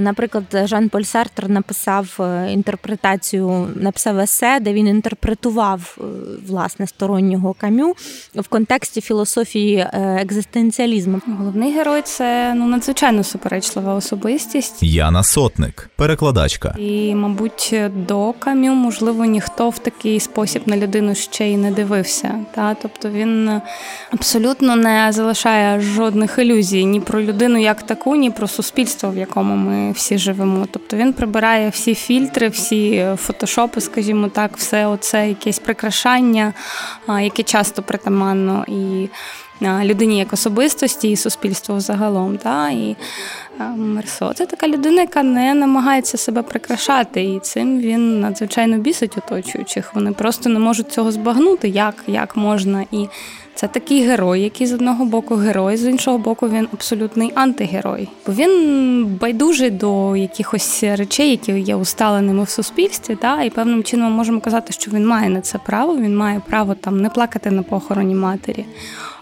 наприклад, 0.00 0.44
Жан 0.64 0.88
Поль 0.88 1.02
Сартер 1.02 1.48
написав 1.48 2.18
інтерпретацію, 2.50 3.68
написав 3.76 4.18
есе, 4.18 4.58
де 4.60 4.72
він 4.72 4.88
інтерпретував 4.88 5.98
власне 6.46 6.86
стороннього 6.86 7.54
кам'ю 7.54 7.94
в 8.34 8.48
контексті 8.48 9.00
філософії 9.00 9.86
екзистенціалізму. 9.94 11.13
Головний 11.26 11.72
герой 11.72 12.02
це 12.02 12.54
ну 12.54 12.66
надзвичайно 12.66 13.24
суперечлива 13.24 13.94
особистість. 13.94 14.82
Яна 14.82 15.22
Сотник, 15.22 15.90
перекладачка. 15.96 16.74
І, 16.78 17.14
мабуть, 17.14 17.74
до 17.96 18.32
кам'ю, 18.32 18.72
можливо, 18.72 19.24
ніхто 19.24 19.70
в 19.70 19.78
такий 19.78 20.20
спосіб 20.20 20.62
на 20.66 20.76
людину 20.76 21.14
ще 21.14 21.48
й 21.48 21.56
не 21.56 21.70
дивився. 21.70 22.34
Та 22.54 22.74
тобто 22.74 23.10
він 23.10 23.60
абсолютно 24.10 24.76
не 24.76 25.12
залишає 25.12 25.80
жодних 25.80 26.38
ілюзій 26.38 26.84
ні 26.84 27.00
про 27.00 27.22
людину 27.22 27.58
як 27.58 27.82
таку, 27.82 28.16
ні 28.16 28.30
про 28.30 28.48
суспільство, 28.48 29.10
в 29.10 29.16
якому 29.16 29.56
ми 29.56 29.92
всі 29.92 30.18
живемо. 30.18 30.66
Тобто 30.70 30.96
він 30.96 31.12
прибирає 31.12 31.68
всі 31.68 31.94
фільтри, 31.94 32.48
всі 32.48 33.06
фотошопи, 33.16 33.80
скажімо 33.80 34.28
так, 34.28 34.56
все 34.56 34.86
оце 34.86 35.28
якесь 35.28 35.58
прикрашання, 35.58 36.52
яке 37.08 37.42
часто 37.42 37.82
притаманно 37.82 38.64
і 38.68 39.08
людині 39.62 40.18
як 40.18 40.32
особистості 40.32 41.10
і 41.10 41.16
суспільству 41.16 41.80
загалом. 41.80 42.36
Та? 42.36 42.70
І 42.70 42.96
Мерсо 43.76 44.32
це 44.34 44.46
така 44.46 44.68
людина, 44.68 45.00
яка 45.00 45.22
не 45.22 45.54
намагається 45.54 46.16
себе 46.16 46.42
прикрашати, 46.42 47.24
і 47.24 47.40
цим 47.40 47.80
він 47.80 48.20
надзвичайно 48.20 48.78
бісить 48.78 49.18
оточуючих. 49.18 49.94
Вони 49.94 50.12
просто 50.12 50.48
не 50.48 50.58
можуть 50.58 50.92
цього 50.92 51.12
збагнути, 51.12 51.68
як, 51.68 51.94
як 52.06 52.36
можна. 52.36 52.84
І 52.92 53.08
це 53.54 53.68
такий 53.68 54.02
герой, 54.02 54.40
який 54.40 54.66
з 54.66 54.72
одного 54.72 55.04
боку 55.04 55.34
герой, 55.34 55.76
з 55.76 55.84
іншого 55.86 56.18
боку, 56.18 56.48
він 56.48 56.68
абсолютний 56.72 57.32
антигерой. 57.34 58.08
Бо 58.26 58.32
він 58.32 59.06
байдужий 59.20 59.70
до 59.70 60.16
якихось 60.16 60.84
речей, 60.84 61.30
які 61.30 61.52
є 61.52 61.76
усталеними 61.76 62.44
в 62.44 62.48
суспільстві. 62.48 63.16
Та, 63.16 63.42
І 63.42 63.50
певним 63.50 63.82
чином 63.82 64.10
ми 64.10 64.16
можемо 64.16 64.40
казати, 64.40 64.72
що 64.72 64.90
він 64.90 65.06
має 65.06 65.28
на 65.28 65.40
це 65.40 65.58
право, 65.66 65.96
він 65.96 66.16
має 66.16 66.42
право 66.48 66.74
там 66.74 67.00
не 67.00 67.10
плакати 67.10 67.50
на 67.50 67.62
похороні 67.62 68.14
матері. 68.14 68.64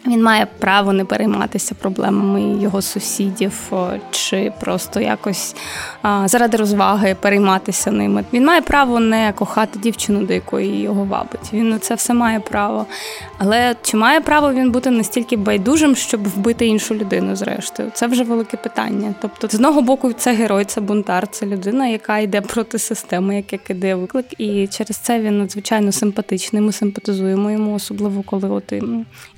Він 0.07 0.23
має 0.23 0.47
право 0.59 0.93
не 0.93 1.05
перейматися 1.05 1.75
проблемами 1.75 2.63
його 2.63 2.83
сусідів, 2.83 3.73
чи 4.11 4.53
просто 4.61 5.01
якось 5.01 5.57
заради 6.25 6.57
розваги 6.57 7.17
перейматися 7.21 7.91
ними. 7.91 8.25
Він 8.33 8.45
має 8.45 8.61
право 8.63 9.01
не 9.01 9.33
кохати 9.33 9.79
дівчину, 9.79 10.27
до 10.27 10.35
якої 10.35 10.81
його 10.81 11.05
вабить. 11.05 11.53
Він 11.53 11.69
на 11.69 11.79
це 11.79 11.95
все 11.95 12.15
має 12.15 12.41
право. 12.41 12.87
Але 13.39 13.75
чи 13.83 13.97
має 13.97 14.21
право 14.21 14.53
він 14.53 14.71
бути 14.71 14.91
настільки 14.91 15.37
байдужим, 15.37 15.97
щоб 15.97 16.29
вбити 16.29 16.67
іншу 16.67 16.95
людину? 16.95 17.37
Зрештою, 17.37 17.91
це 17.95 18.07
вже 18.07 18.25
велике 18.25 18.57
питання. 18.57 19.15
Тобто, 19.23 19.49
з 19.49 19.55
одного 19.55 19.83
боку, 19.83 20.13
це 20.13 20.33
герой, 20.33 20.65
це 20.65 20.81
бунтар, 20.81 21.29
це 21.31 21.47
людина, 21.47 21.87
яка 21.87 22.19
йде 22.19 22.41
проти 22.41 22.79
системи, 22.79 23.37
яка 23.37 23.57
кидає 23.57 23.95
виклик, 23.95 24.27
і 24.39 24.67
через 24.67 24.97
це 24.97 25.21
він 25.21 25.39
надзвичайно 25.39 25.93
симпатичний. 25.93 26.63
Ми 26.63 26.73
симпатизуємо 26.73 27.51
йому, 27.51 27.75
особливо 27.75 28.23
коли 28.23 28.49
от 28.49 28.73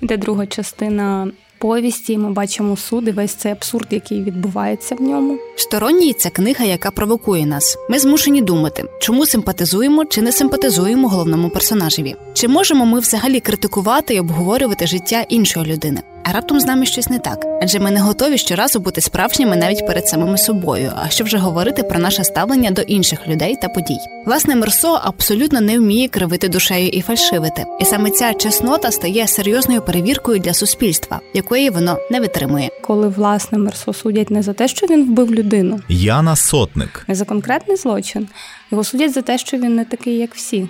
іде 0.00 0.16
друга 0.16 0.46
частина 0.56 1.28
повісті. 1.58 2.18
Ми 2.18 2.30
бачимо 2.30 2.76
суд 2.76 3.08
і 3.08 3.10
весь 3.10 3.34
цей 3.34 3.52
абсурд, 3.52 3.86
який 3.90 4.22
відбувається 4.22 4.94
в 4.94 5.02
ньому. 5.02 5.38
Сторонній 5.56 6.12
це 6.12 6.30
книга, 6.30 6.64
яка 6.64 6.90
провокує 6.90 7.46
нас. 7.46 7.78
Ми 7.90 7.98
змушені 7.98 8.42
думати, 8.42 8.84
чому 9.00 9.26
симпатизуємо 9.26 10.04
чи 10.04 10.22
не 10.22 10.32
симпатизуємо 10.32 11.08
головному 11.08 11.50
персонажеві. 11.50 12.16
Чи 12.32 12.48
можемо 12.48 12.86
ми 12.86 13.00
взагалі 13.00 13.40
критикувати 13.40 14.14
і 14.14 14.20
обговорювати 14.20 14.86
життя 14.86 15.26
іншої 15.28 15.66
людини? 15.66 16.02
А 16.26 16.32
раптом 16.32 16.60
з 16.60 16.64
нами 16.64 16.86
щось 16.86 17.08
не 17.08 17.18
так, 17.18 17.46
адже 17.62 17.78
ми 17.80 17.90
не 17.90 18.00
готові 18.00 18.38
щоразу 18.38 18.80
бути 18.80 19.00
справжніми 19.00 19.56
навіть 19.56 19.86
перед 19.86 20.08
самими 20.08 20.38
собою. 20.38 20.92
А 20.96 21.08
що 21.08 21.24
вже 21.24 21.38
говорити 21.38 21.82
про 21.82 21.98
наше 21.98 22.24
ставлення 22.24 22.70
до 22.70 22.82
інших 22.82 23.28
людей 23.28 23.56
та 23.62 23.68
подій? 23.68 23.98
Власне, 24.26 24.56
Мерсо 24.56 25.00
абсолютно 25.02 25.60
не 25.60 25.78
вміє 25.78 26.08
кривити 26.08 26.48
душею 26.48 26.88
і 26.88 27.00
фальшивити, 27.00 27.64
і 27.80 27.84
саме 27.84 28.10
ця 28.10 28.34
чеснота 28.34 28.90
стає 28.90 29.26
серйозною 29.28 29.82
перевіркою 29.82 30.38
для 30.38 30.54
суспільства, 30.54 31.20
якої 31.34 31.70
воно 31.70 31.98
не 32.10 32.20
витримує. 32.20 32.70
Коли 32.82 33.08
власне 33.08 33.58
Мерсо 33.58 33.92
судять 33.92 34.30
не 34.30 34.42
за 34.42 34.52
те, 34.52 34.68
що 34.68 34.86
він 34.86 35.04
вбив 35.04 35.34
людину, 35.34 35.80
Яна 35.88 36.36
Сотник, 36.36 37.04
не 37.08 37.14
за 37.14 37.24
конкретний 37.24 37.76
злочин, 37.76 38.28
його 38.70 38.84
судять 38.84 39.12
за 39.12 39.22
те, 39.22 39.38
що 39.38 39.56
він 39.56 39.74
не 39.76 39.84
такий, 39.84 40.16
як 40.16 40.34
всі. 40.34 40.68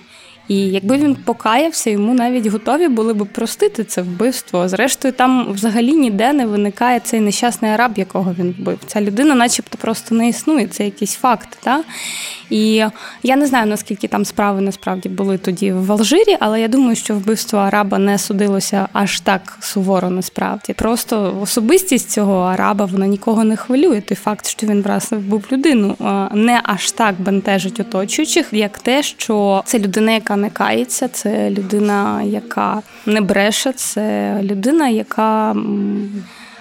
І 0.48 0.56
якби 0.56 0.96
він 0.96 1.14
покаявся, 1.14 1.90
йому 1.90 2.14
навіть 2.14 2.46
готові 2.46 2.88
були 2.88 3.14
б 3.14 3.26
простити 3.26 3.84
це 3.84 4.02
вбивство. 4.02 4.68
Зрештою, 4.68 5.14
там 5.14 5.52
взагалі 5.52 5.92
ніде 5.92 6.32
не 6.32 6.46
виникає 6.46 7.00
цей 7.00 7.20
нещасний 7.20 7.70
араб, 7.70 7.92
якого 7.96 8.34
він 8.38 8.54
вбив. 8.58 8.78
Ця 8.86 9.00
людина, 9.00 9.34
начебто, 9.34 9.78
просто 9.78 10.14
не 10.14 10.28
існує. 10.28 10.66
Це 10.66 10.84
якийсь 10.84 11.14
факт. 11.14 11.58
Та? 11.62 11.84
І 12.50 12.84
я 13.22 13.36
не 13.36 13.46
знаю, 13.46 13.66
наскільки 13.66 14.08
там 14.08 14.24
справи 14.24 14.60
насправді 14.60 15.08
були 15.08 15.38
тоді 15.38 15.72
в 15.72 15.92
Алжирі, 15.92 16.36
але 16.40 16.60
я 16.60 16.68
думаю, 16.68 16.96
що 16.96 17.14
вбивство 17.14 17.58
араба 17.58 17.98
не 17.98 18.18
судилося 18.18 18.88
аж 18.92 19.20
так 19.20 19.56
суворо 19.60 20.10
насправді. 20.10 20.72
Просто 20.72 21.38
особистість 21.42 22.10
цього 22.10 22.40
араба 22.40 22.84
вона 22.84 23.06
нікого 23.06 23.44
не 23.44 23.56
хвилює. 23.56 24.00
Той 24.00 24.16
факт, 24.16 24.46
що 24.46 24.66
він 24.66 24.82
власне 24.82 25.18
вбив 25.18 25.44
людину, 25.52 25.96
не 26.32 26.60
аж 26.62 26.90
так 26.90 27.14
бентежить 27.18 27.80
оточуючих, 27.80 28.48
як 28.52 28.78
те, 28.78 29.02
що 29.02 29.62
це 29.66 29.78
людина, 29.78 30.12
яка 30.12 30.33
не 30.36 30.50
кається, 30.50 31.08
це 31.08 31.50
людина, 31.50 32.22
яка 32.22 32.82
не 33.06 33.20
бреше, 33.20 33.72
це 33.72 34.38
людина, 34.42 34.88
яка 34.88 35.56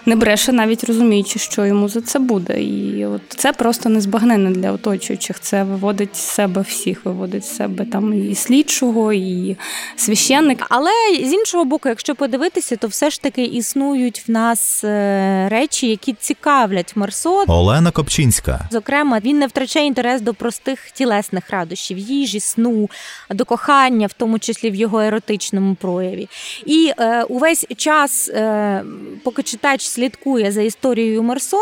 не 0.06 0.16
бреше, 0.16 0.51
навіть 0.51 0.84
розуміючи, 0.84 1.39
що 1.39 1.66
йому 1.66 1.89
за 1.89 2.01
це 2.01 2.20
буде. 2.20 2.64
І 2.64 3.06
от 3.06 3.22
це 3.28 3.54
просто 3.54 3.89
незбагненно 3.89 4.51
для 4.51 4.72
оточуючих. 4.72 5.39
Це 5.39 5.64
виводить 5.64 6.16
з 6.16 6.20
себе 6.20 6.62
всіх, 6.62 7.06
виводить 7.06 7.45
з 7.45 7.56
себе 7.56 7.86
там 7.86 8.32
і 8.32 8.36
слідчого, 8.36 9.14
і 9.14 9.58
священник. 9.95 10.66
Але 10.70 10.91
з 11.24 11.34
іншого 11.34 11.66
боку, 11.66 11.89
якщо 11.89 12.16
подивитися, 12.16 12.76
то 12.76 12.88
все 12.88 13.10
ж 13.10 13.22
таки 13.22 13.43
існують 13.43 14.24
в 14.28 14.32
нас 14.32 14.84
е, 14.84 15.47
речі, 15.49 15.88
які 15.88 16.14
цікавлять 16.14 16.95
Марсо. 16.95 17.43
Олена 17.47 17.91
Копчинська. 17.91 18.60
Зокрема, 18.72 19.20
він 19.20 19.39
не 19.39 19.47
втрачає 19.47 19.86
інтерес 19.88 20.22
до 20.22 20.34
простих 20.34 20.91
тілесних 20.91 21.49
радощів, 21.49 21.97
їжі, 21.97 22.39
сну, 22.39 22.89
до 23.30 23.45
кохання, 23.45 24.08
в 24.08 24.14
тому 24.14 24.39
числі 24.39 24.72
в 24.72 24.76
його 24.76 25.01
еротичному 25.01 25.76
прояві. 25.76 26.30
І 26.66 26.91
е, 26.99 27.24
увесь 27.24 27.66
час, 27.78 28.30
е, 28.30 28.84
поки 29.24 29.43
читач 29.43 29.93
слідкує 29.94 30.52
за 30.52 30.62
історією 30.62 31.24
Мерсо, 31.24 31.58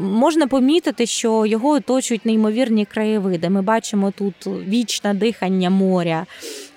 можна 0.00 0.46
помітити, 0.46 1.06
що 1.06 1.46
його 1.46 1.68
оточують 1.68 2.26
неймовірні 2.26 2.84
краєвиди. 2.84 3.50
Ми 3.50 3.62
бачимо 3.62 4.12
тут 4.16 4.34
вічне 4.46 5.14
дихання 5.14 5.70
моря, 5.70 6.26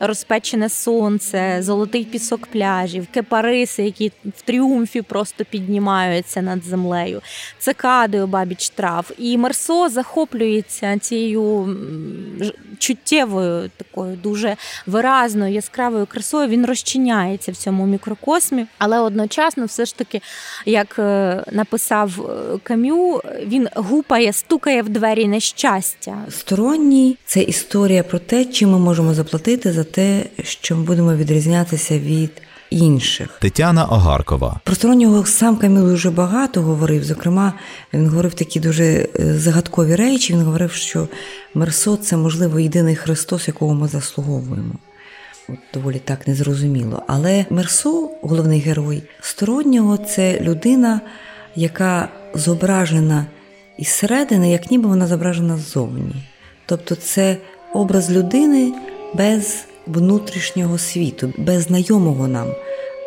розпечене 0.08 0.70
сонце, 0.70 1.58
золотий 1.62 2.04
пісок 2.04 2.48
пляжів, 2.48 3.08
кепариси, 3.14 3.84
які 3.84 4.12
в 4.26 4.42
тріумфі 4.42 5.02
просто 5.02 5.46
піднімаються 5.46 6.42
над 6.42 6.64
землею, 6.64 7.22
цикади 7.60 8.22
обабіч 8.22 8.70
трав. 8.70 9.12
І 9.18 9.38
Мерсо 9.38 9.90
захоплюється 9.90 10.98
цією 11.00 11.76
чуттєвою, 12.78 13.70
такою 13.78 14.16
дуже 14.16 14.56
виразною, 14.88 15.54
яскравою 15.54 16.06
красою. 16.06 16.48
Він 16.48 16.66
розчиняється 16.66 17.52
в 17.52 17.56
цьому 17.56 17.86
мікрокосмі, 17.86 18.66
але 18.78 19.00
одночасно, 19.00 19.66
все 19.66 19.86
ж 19.86 19.98
таки, 19.98 20.22
як 20.66 21.00
е, 21.00 21.44
написав 21.52 22.12
е, 22.22 22.60
Кам'ю, 22.64 23.22
він 23.46 23.68
гупає, 23.76 24.34
стукає 24.34 24.82
в 24.82 24.90
двері 24.90 25.28
нещастя. 25.28 26.18
Сторонній 26.30 27.18
це 27.26 27.42
історія 27.42 28.04
про 28.04 28.20
те, 28.20 28.46
чим 28.46 28.72
ми 28.72 28.80
можемо 28.80 29.14
заплатити 29.14 29.72
за 29.72 29.84
те, 29.94 30.26
що 30.44 30.76
ми 30.76 30.84
будемо 30.84 31.16
відрізнятися 31.16 32.00
від. 32.00 32.32
Інших 32.70 33.30
Тетяна 33.42 33.86
Огаркова 33.86 34.60
про 34.64 34.76
стороннього 34.76 35.26
сам 35.26 35.58
Каміл 35.58 35.86
дуже 35.86 36.12
багато 36.12 36.62
говорив. 36.62 37.04
Зокрема, 37.04 37.54
він 37.94 38.08
говорив 38.08 38.34
такі 38.34 38.60
дуже 38.60 38.84
е, 38.84 39.08
загадкові 39.38 39.96
речі. 39.96 40.34
Він 40.34 40.42
говорив, 40.42 40.72
що 40.72 41.08
Мерсо 41.54 41.98
це 41.98 42.18
можливо 42.18 42.60
єдиний 42.60 42.96
Христос, 42.96 43.48
якого 43.48 43.74
ми 43.74 43.88
заслуговуємо. 43.88 44.74
От 45.50 45.58
доволі 45.74 46.02
так 46.06 46.28
незрозуміло. 46.28 47.04
Але 47.08 47.46
Мерсо, 47.50 48.10
головний 48.22 48.60
герой, 48.60 49.04
стороннього 49.22 49.98
це 49.98 50.40
людина, 50.40 51.02
яка 51.56 52.10
зображена 52.34 53.26
із 53.78 53.88
середини, 53.88 54.52
як 54.52 54.72
ніби 54.72 54.90
вона 54.90 55.08
зображена 55.08 55.58
ззовні. 55.58 56.16
Тобто, 56.66 56.96
це 56.96 57.38
образ 57.74 58.12
людини 58.12 58.74
без 59.14 59.66
внутрішнього 59.88 60.78
світу, 60.78 61.34
без 61.38 61.64
знайомого 61.64 62.28
нам. 62.28 62.48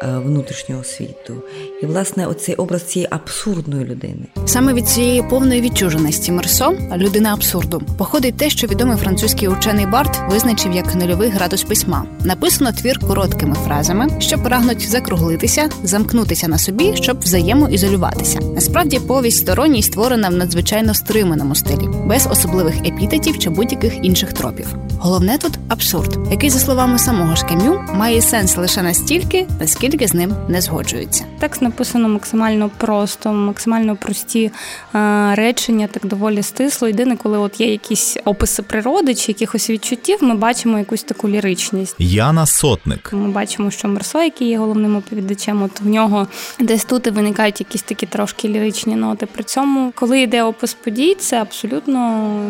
Е, 0.02 0.18
внутрішнього 0.18 0.84
світу, 0.84 1.34
і 1.82 1.86
власне 1.86 2.26
оцей 2.26 2.54
образ 2.54 2.82
цієї 2.82 3.08
абсурдної 3.10 3.84
людини. 3.84 4.26
Саме 4.46 4.74
від 4.74 4.88
цієї 4.88 5.22
повної 5.22 5.60
відчуженості 5.60 6.32
Мерсо, 6.32 6.72
людина 6.96 7.32
абсурду, 7.32 7.82
походить 7.98 8.36
те, 8.36 8.50
що 8.50 8.66
відомий 8.66 8.96
французький 8.96 9.48
учений 9.48 9.86
Барт 9.86 10.20
визначив 10.30 10.72
як 10.72 10.94
нульовий 10.94 11.28
градус 11.28 11.62
письма. 11.62 12.04
Написано 12.24 12.72
твір 12.72 12.98
короткими 12.98 13.54
фразами, 13.54 14.08
що 14.18 14.38
прагнуть 14.38 14.88
закруглитися, 14.88 15.68
замкнутися 15.82 16.48
на 16.48 16.58
собі, 16.58 16.92
щоб 16.96 17.20
взаємоізолюватися. 17.20 18.38
Насправді, 18.40 18.98
повість 18.98 19.38
сторонній 19.38 19.82
створена 19.82 20.28
в 20.28 20.34
надзвичайно 20.34 20.94
стриманому 20.94 21.54
стилі, 21.54 21.88
без 22.04 22.28
особливих 22.30 22.76
епітетів 22.76 23.38
чи 23.38 23.50
будь-яких 23.50 24.04
інших 24.04 24.32
тропів. 24.32 24.66
Головне 24.98 25.38
тут 25.38 25.52
абсурд, 25.68 26.18
який, 26.30 26.50
за 26.50 26.58
словами 26.58 26.98
самого 26.98 27.36
ж 27.36 27.46
Кам'ю, 27.46 27.80
має 27.94 28.22
сенс 28.22 28.56
лише 28.56 28.82
настільки, 28.82 29.46
наскільки 29.60 29.85
з 29.90 30.14
ним 30.14 30.34
не 30.48 30.60
згоджуються. 30.60 31.24
Текст 31.38 31.62
написано 31.62 32.08
максимально 32.08 32.70
просто, 32.76 33.32
максимально 33.32 33.96
прості 33.96 34.50
е, 34.94 35.34
речення, 35.34 35.86
так 35.86 36.06
доволі 36.06 36.42
стисло. 36.42 36.88
Єдине, 36.88 37.16
коли 37.16 37.38
от 37.38 37.60
є 37.60 37.70
якісь 37.70 38.16
описи 38.24 38.62
природи 38.62 39.14
чи 39.14 39.32
якихось 39.32 39.70
відчуттів, 39.70 40.18
ми 40.20 40.34
бачимо 40.34 40.78
якусь 40.78 41.02
таку 41.02 41.28
ліричність. 41.28 41.96
Яна 41.98 42.46
Сотник. 42.46 43.12
Ми 43.12 43.28
бачимо, 43.28 43.70
що 43.70 43.88
Мерсо, 43.88 44.22
який 44.22 44.48
є 44.48 44.58
головним 44.58 44.96
оповідачем, 44.96 45.62
от 45.62 45.80
в 45.80 45.86
нього 45.86 46.26
десь 46.60 46.84
тут 46.84 47.06
і 47.06 47.10
виникають 47.10 47.60
якісь 47.60 47.82
такі 47.82 48.06
трошки 48.06 48.48
ліричні 48.48 48.96
ноти. 48.96 49.26
При 49.26 49.44
цьому, 49.44 49.92
коли 49.94 50.20
йде 50.20 50.42
опис 50.42 50.74
подій, 50.74 51.16
це 51.18 51.40
абсолютно 51.40 52.40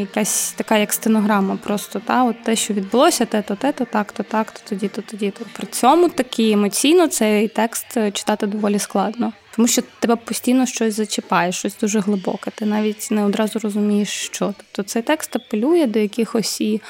якась 0.00 0.52
така 0.56 0.78
як 0.78 0.92
стенограма. 0.92 1.58
Просто 1.62 1.92
просто 1.92 2.00
та 2.12 2.24
от 2.24 2.42
те, 2.42 2.56
що 2.56 2.74
відбулося, 2.74 3.24
те-то, 3.24 3.54
те-то, 3.54 3.84
так-то, 3.84 4.22
так-то, 4.22 4.60
тоді-то, 4.68 5.02
тоді-то. 5.02 5.44
При 5.52 5.66
цьому 5.66 6.08
такі 6.08 6.56
емоційно 6.72 7.08
цей 7.08 7.48
текст 7.48 7.86
читати 8.12 8.46
доволі 8.46 8.78
складно. 8.78 9.32
Тому 9.56 9.68
що 9.68 9.82
тебе 10.00 10.16
постійно 10.16 10.66
щось 10.66 10.94
зачіпає, 10.94 11.52
щось 11.52 11.76
дуже 11.80 12.00
глибоке. 12.00 12.50
Ти 12.54 12.66
навіть 12.66 13.08
не 13.10 13.24
одразу 13.24 13.58
розумієш, 13.58 14.08
що. 14.08 14.54
Тобто 14.56 14.82
цей 14.82 15.02
текст 15.02 15.36
апелює 15.36 15.86
до 15.86 15.98
якихось 15.98 16.60
і 16.60 16.80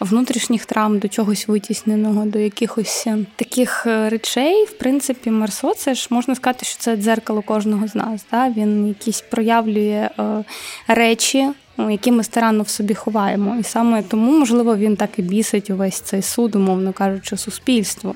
внутрішніх 0.00 0.64
травм, 0.64 0.98
до 0.98 1.08
чогось 1.08 1.48
витісненого, 1.48 2.24
до 2.24 2.38
якихось 2.38 3.04
е, 3.06 3.18
таких 3.36 3.86
е, 3.86 4.08
речей. 4.08 4.64
В 4.64 4.72
принципі, 4.72 5.30
Марсо, 5.30 5.74
це 5.74 5.94
ж 5.94 6.06
можна 6.10 6.34
сказати, 6.34 6.66
що 6.66 6.78
це 6.78 6.96
дзеркало 6.96 7.42
кожного 7.42 7.88
з 7.88 7.94
нас. 7.94 8.26
Да? 8.30 8.48
Він 8.56 8.88
якісь 8.88 9.20
проявлює 9.20 10.10
е, 10.18 10.44
речі. 10.88 11.48
Які 11.88 12.12
ми 12.12 12.24
старанно 12.24 12.62
в 12.62 12.68
собі 12.68 12.94
ховаємо, 12.94 13.56
і 13.60 13.62
саме 13.62 14.02
тому, 14.02 14.38
можливо, 14.38 14.76
він 14.76 14.96
так 14.96 15.10
і 15.16 15.22
бісить 15.22 15.70
увесь 15.70 16.00
цей 16.00 16.22
суд, 16.22 16.54
умовно 16.54 16.92
кажучи, 16.92 17.36
суспільство, 17.36 18.14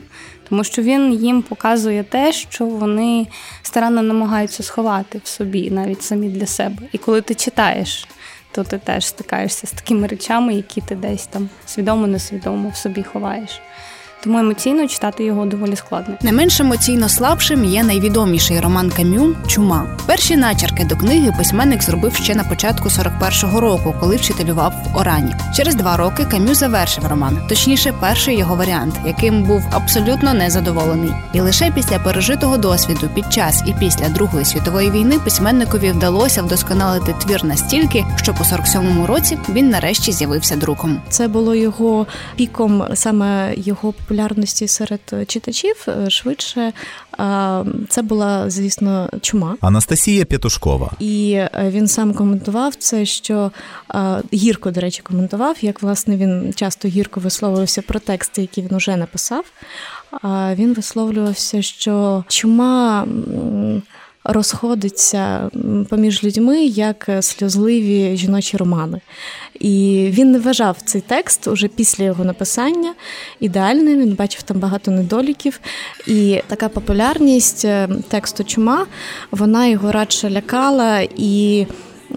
тому 0.54 0.64
що 0.64 0.82
він 0.82 1.12
їм 1.12 1.42
показує 1.42 2.04
те, 2.04 2.32
що 2.32 2.66
вони 2.66 3.26
старанно 3.62 4.02
намагаються 4.02 4.62
сховати 4.62 5.20
в 5.24 5.28
собі, 5.28 5.70
навіть 5.70 6.02
самі 6.02 6.28
для 6.28 6.46
себе. 6.46 6.82
І 6.92 6.98
коли 6.98 7.20
ти 7.20 7.34
читаєш 7.34 8.08
то 8.52 8.64
ти 8.64 8.78
теж 8.78 9.06
стикаєшся 9.06 9.66
з 9.66 9.72
такими 9.72 10.06
речами, 10.06 10.54
які 10.54 10.80
ти 10.80 10.94
десь 10.94 11.26
там 11.26 11.48
свідомо-несвідомо 11.66 12.68
в 12.68 12.76
собі 12.76 13.02
ховаєш 13.02 13.60
тому 14.24 14.38
емоційно 14.38 14.88
читати 14.88 15.24
його 15.24 15.46
доволі 15.46 15.76
складно. 15.76 16.14
Не 16.22 16.32
менш 16.32 16.60
емоційно 16.60 17.08
слабшим 17.08 17.64
є 17.64 17.84
найвідоміший 17.84 18.60
роман 18.60 18.90
Кам'ю 18.90 19.36
Чума. 19.46 19.86
Перші 20.06 20.36
начерки 20.36 20.84
до 20.84 20.96
книги 20.96 21.32
письменник 21.38 21.82
зробив 21.82 22.14
ще 22.14 22.34
на 22.34 22.44
початку 22.44 22.88
41-го 22.88 23.60
року, 23.60 23.94
коли 24.00 24.16
вчителював 24.16 24.72
вОрані. 24.94 25.34
Через 25.56 25.74
два 25.74 25.96
роки 25.96 26.24
Кам'ю 26.24 26.54
завершив 26.54 27.06
роман, 27.06 27.38
точніше, 27.48 27.94
перший 28.00 28.38
його 28.38 28.56
варіант, 28.56 28.94
яким 29.06 29.42
був 29.42 29.62
абсолютно 29.72 30.34
незадоволений. 30.34 31.10
І 31.32 31.40
лише 31.40 31.70
після 31.70 31.98
пережитого 31.98 32.56
досвіду 32.56 33.08
під 33.14 33.32
час 33.32 33.62
і 33.66 33.74
після 33.80 34.08
Другої 34.08 34.44
світової 34.44 34.90
війни 34.90 35.18
письменникові 35.18 35.90
вдалося 35.90 36.42
вдосконалити 36.42 37.14
твір 37.24 37.44
настільки, 37.44 38.04
що 38.16 38.34
по 38.34 38.44
47-му 38.44 39.06
році 39.06 39.38
він 39.48 39.68
нарешті 39.70 40.12
з'явився 40.12 40.56
друком. 40.56 41.00
Це 41.08 41.28
було 41.28 41.54
його 41.54 42.06
піком, 42.36 42.84
саме 42.94 43.54
його 43.56 43.92
популярності 43.92 44.13
серед 44.68 45.00
читачів 45.26 45.86
е, 45.88 46.10
швидше. 46.10 46.72
Це 47.88 48.02
була, 48.02 48.50
звісно, 48.50 49.10
чума. 49.20 49.56
Анастасія 49.60 50.24
П'ятушкова. 50.24 50.92
І 50.98 51.32
е, 51.32 51.50
він 51.70 51.88
сам 51.88 52.14
коментував 52.14 52.74
це, 52.74 53.06
що 53.06 53.50
гірко, 54.34 54.70
до 54.70 54.80
речі, 54.80 55.02
коментував, 55.02 55.56
як 55.60 55.82
власне 55.82 56.16
він 56.16 56.52
часто 56.56 56.88
гірко 56.88 57.20
висловлювався 57.20 57.82
про 57.82 58.00
тексти, 58.00 58.40
які 58.40 58.62
він 58.62 58.74
уже 58.74 58.96
написав. 58.96 59.44
Він 60.54 60.74
висловлювався, 60.74 61.62
що 61.62 62.24
чума 62.28 63.06
розходиться 64.24 65.50
поміж 65.90 66.24
людьми 66.24 66.64
як 66.64 67.10
сльозливі 67.20 68.16
жіночі 68.16 68.56
романи. 68.56 69.00
І 69.60 70.06
він 70.10 70.32
не 70.32 70.38
вважав 70.38 70.76
цей 70.84 71.00
текст 71.00 71.48
уже 71.48 71.68
після 71.68 72.04
його 72.04 72.24
написання 72.24 72.94
ідеальним. 73.40 74.00
Він 74.00 74.14
бачив 74.14 74.42
там 74.42 74.58
багато 74.58 74.90
недоліків. 74.90 75.60
І 76.06 76.42
така 76.46 76.68
популярність 76.68 77.64
е, 77.64 77.88
тексту 78.08 78.44
чума 78.44 78.86
вона 79.30 79.66
його 79.66 79.92
радше 79.92 80.30
лякала 80.30 81.00
і. 81.16 81.66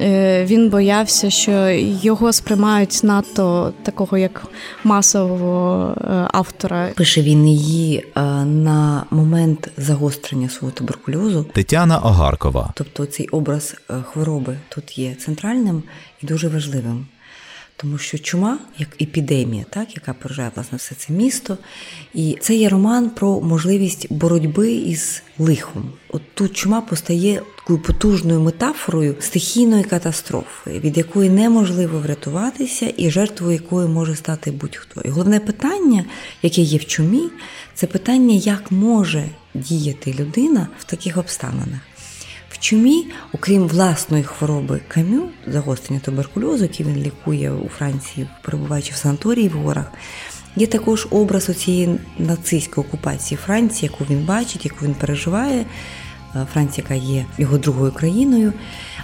Е, 0.02 0.46
він 0.46 0.70
боявся, 0.70 1.30
що 1.30 1.70
його 2.02 2.34
сприймають 2.34 3.00
надто 3.04 3.74
такого 3.84 4.18
як 4.18 4.48
масового 4.84 5.94
е, 5.98 6.28
автора. 6.34 6.90
Пише 6.96 7.22
він 7.22 7.48
її 7.48 7.98
е, 7.98 8.22
на 8.46 9.04
момент 9.10 9.72
загострення 9.78 10.50
свого 10.50 10.72
туберкульозу. 10.72 11.46
Тетяна 11.54 12.00
Огаркова. 12.00 12.72
Тобто 12.76 13.06
цей 13.06 13.28
образ 13.28 13.76
хвороби 14.12 14.58
тут 14.70 14.98
є 14.98 15.16
центральним 15.16 15.84
і 16.24 16.26
дуже 16.26 16.48
важливим. 16.48 17.06
Тому 17.80 17.98
що 17.98 18.18
чума, 18.18 18.60
як 18.78 19.02
епідемія, 19.02 19.66
так 19.70 19.96
яка 19.96 20.14
поражає 20.14 20.52
власне 20.56 20.78
все 20.78 20.96
це 20.96 21.14
місто, 21.14 21.58
і 22.14 22.38
це 22.42 22.56
є 22.56 22.70
роман 22.70 23.10
про 23.10 23.42
можливість 23.42 24.14
боротьби 24.14 24.72
із 24.72 25.24
лихом. 25.38 25.92
От 26.10 26.22
тут 26.34 26.54
чума 26.54 26.82
постає 26.82 27.42
такою 27.56 27.80
потужною 27.80 28.40
метафорою 28.40 29.16
стихійної 29.20 29.84
катастрофи, 29.84 30.80
від 30.80 30.98
якої 30.98 31.30
неможливо 31.30 32.00
врятуватися, 32.00 32.94
і 32.98 33.12
жертвою 33.12 33.54
якої 33.54 33.88
може 33.88 34.16
стати 34.16 34.52
будь-хто. 34.52 35.02
І 35.02 35.10
головне 35.10 35.40
питання, 35.40 36.06
яке 36.42 36.62
є 36.62 36.78
в 36.78 36.86
чумі, 36.86 37.30
це 37.74 37.88
питання, 37.88 38.36
як 38.36 38.72
може 38.72 39.30
діяти 39.54 40.16
людина 40.20 40.68
в 40.80 40.84
таких 40.84 41.18
обставинах. 41.18 41.80
В 42.58 42.60
чумі, 42.60 43.08
окрім 43.34 43.68
власної 43.68 44.24
хвороби 44.24 44.82
камю, 44.88 45.30
загострення 45.48 46.02
туберкульозу, 46.06 46.64
який 46.64 46.86
він 46.86 46.96
лікує 46.96 47.52
у 47.52 47.70
Франції, 47.70 48.28
перебуваючи 48.42 48.94
в 48.94 48.96
санаторії 48.96 49.50
в 49.50 49.52
горах, 49.52 49.92
є 50.56 50.68
також 50.68 51.08
образ 51.12 51.46
цієї 51.46 52.00
нацистської 52.18 52.88
окупації 52.88 53.38
Франції, 53.46 53.92
яку 53.92 54.14
він 54.14 54.26
бачить, 54.26 54.66
яку 54.66 54.86
він 54.86 54.94
переживає. 54.94 55.66
Е, 56.36 56.48
Франція, 56.54 56.88
яка 56.90 57.06
є 57.06 57.26
його 57.38 57.58
другою 57.58 57.92
країною. 57.92 58.54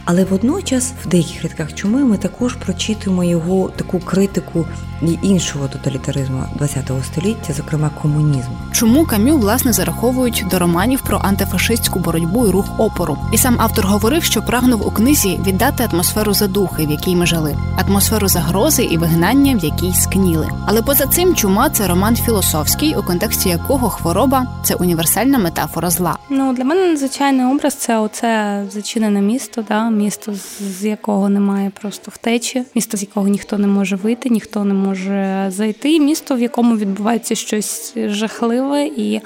Але 0.05 0.23
водночас 0.23 0.93
в 1.05 1.07
деяких 1.07 1.43
рядках 1.43 1.73
чуми 1.73 2.03
ми 2.03 2.17
також 2.17 2.53
прочитуємо 2.53 3.23
його 3.23 3.69
таку 3.75 3.99
критику 3.99 4.65
і 5.01 5.17
іншого 5.21 5.67
тоталітаризму 5.67 6.43
ХХ 6.59 7.05
століття, 7.05 7.53
зокрема 7.53 7.89
комунізму. 8.01 8.57
Чому 8.71 9.05
кам'ю 9.05 9.37
власне 9.37 9.73
зараховують 9.73 10.45
до 10.51 10.59
романів 10.59 11.01
про 11.01 11.21
антифашистську 11.23 11.99
боротьбу 11.99 12.47
і 12.47 12.49
рух 12.49 12.79
опору? 12.79 13.17
І 13.33 13.37
сам 13.37 13.55
автор 13.59 13.85
говорив, 13.85 14.23
що 14.23 14.41
прагнув 14.41 14.87
у 14.87 14.91
книзі 14.91 15.39
віддати 15.47 15.89
атмосферу 15.93 16.33
задухи, 16.33 16.85
в 16.85 16.91
якій 16.91 17.15
ми 17.15 17.25
жили, 17.25 17.57
атмосферу 17.87 18.27
загрози 18.27 18.83
і 18.83 18.97
вигнання, 18.97 19.55
в 19.55 19.65
якій 19.65 19.93
скніли. 19.93 20.49
Але 20.65 20.81
поза 20.81 21.05
цим 21.05 21.35
чума 21.35 21.69
це 21.69 21.87
роман 21.87 22.15
філософський, 22.15 22.95
у 22.95 23.03
контексті 23.03 23.49
якого 23.49 23.89
хвороба 23.89 24.45
це 24.63 24.75
універсальна 24.75 25.37
метафора 25.37 25.89
зла. 25.89 26.17
Ну 26.29 26.53
для 26.53 26.63
мене 26.63 26.87
надзвичайний 26.87 27.45
образ 27.45 27.73
це 27.73 27.97
оце 27.97 28.63
зачинене 28.71 29.21
місто. 29.21 29.63
Да? 29.67 29.89
Місто, 29.93 30.33
з 30.59 30.85
якого 30.85 31.29
немає 31.29 31.71
просто 31.81 32.11
втечі, 32.15 32.63
місто, 32.75 32.97
з 32.97 33.01
якого 33.01 33.27
ніхто 33.27 33.57
не 33.57 33.67
може 33.67 33.95
вийти, 33.95 34.29
ніхто 34.29 34.63
не 34.63 34.73
може 34.73 35.45
зайти. 35.49 35.99
Місто, 35.99 36.35
в 36.35 36.41
якому 36.41 36.77
відбувається 36.77 37.35
щось 37.35 37.93
жахливе, 37.95 38.85
і 38.85 39.21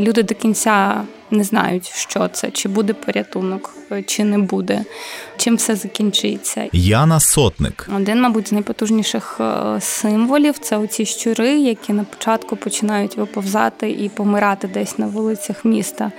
люди 0.00 0.22
до 0.22 0.34
кінця 0.34 1.04
не 1.30 1.44
знають, 1.44 1.92
що 1.94 2.28
це, 2.28 2.50
чи 2.50 2.68
буде 2.68 2.92
порятунок, 2.92 3.74
чи 4.06 4.24
не 4.24 4.38
буде, 4.38 4.84
чим 5.36 5.56
все 5.56 5.76
закінчиться. 5.76 6.68
Яна 6.72 7.20
Сотник, 7.20 7.88
один, 7.96 8.20
мабуть, 8.20 8.48
з 8.48 8.52
найпотужніших 8.52 9.40
е, 9.40 9.80
символів 9.80 10.58
це 10.58 10.76
оці 10.76 11.06
щури, 11.06 11.58
які 11.58 11.92
на 11.92 12.04
початку 12.04 12.56
починають 12.56 13.16
виповзати 13.16 13.90
і 13.90 14.08
помирати 14.08 14.68
десь 14.68 14.98
на 14.98 15.06
вулицях 15.06 15.64
міста. 15.64 16.12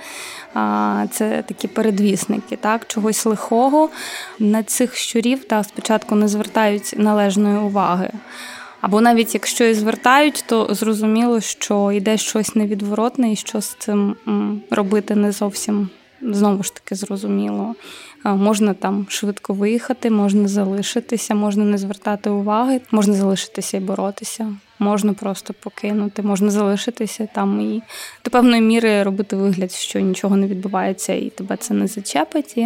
Це 1.10 1.44
такі 1.48 1.68
передвісники, 1.68 2.56
так, 2.56 2.86
чогось 2.86 3.26
лихого. 3.26 3.90
На 4.38 4.62
цих 4.62 4.96
щурів 4.96 5.44
так, 5.44 5.64
спочатку 5.64 6.14
не 6.14 6.28
звертають 6.28 6.94
належної 6.96 7.58
уваги. 7.58 8.10
Або 8.80 9.00
навіть 9.00 9.34
якщо 9.34 9.64
і 9.64 9.74
звертають, 9.74 10.44
то 10.48 10.74
зрозуміло, 10.74 11.40
що 11.40 11.92
йде 11.92 12.16
щось 12.16 12.54
невідворотне, 12.54 13.32
і 13.32 13.36
що 13.36 13.60
з 13.60 13.76
цим 13.78 14.16
робити 14.70 15.14
не 15.14 15.32
зовсім 15.32 15.88
знову 16.22 16.62
ж 16.62 16.74
таки 16.74 16.94
зрозуміло. 16.94 17.74
Можна 18.24 18.74
там 18.74 19.06
швидко 19.08 19.54
виїхати, 19.54 20.10
можна 20.10 20.48
залишитися, 20.48 21.34
можна 21.34 21.64
не 21.64 21.78
звертати 21.78 22.30
уваги, 22.30 22.80
можна 22.90 23.14
залишитися 23.14 23.76
і 23.76 23.80
боротися, 23.80 24.52
можна 24.78 25.12
просто 25.12 25.54
покинути, 25.60 26.22
можна 26.22 26.50
залишитися 26.50 27.28
там 27.34 27.60
і 27.60 27.82
до 28.24 28.30
певної 28.30 28.62
міри 28.62 29.02
робити 29.02 29.36
вигляд, 29.36 29.72
що 29.72 30.00
нічого 30.00 30.36
не 30.36 30.46
відбувається, 30.46 31.12
і 31.12 31.30
тебе 31.30 31.56
це 31.56 31.74
не 31.74 31.86
зачепить. 31.86 32.56
І, 32.56 32.60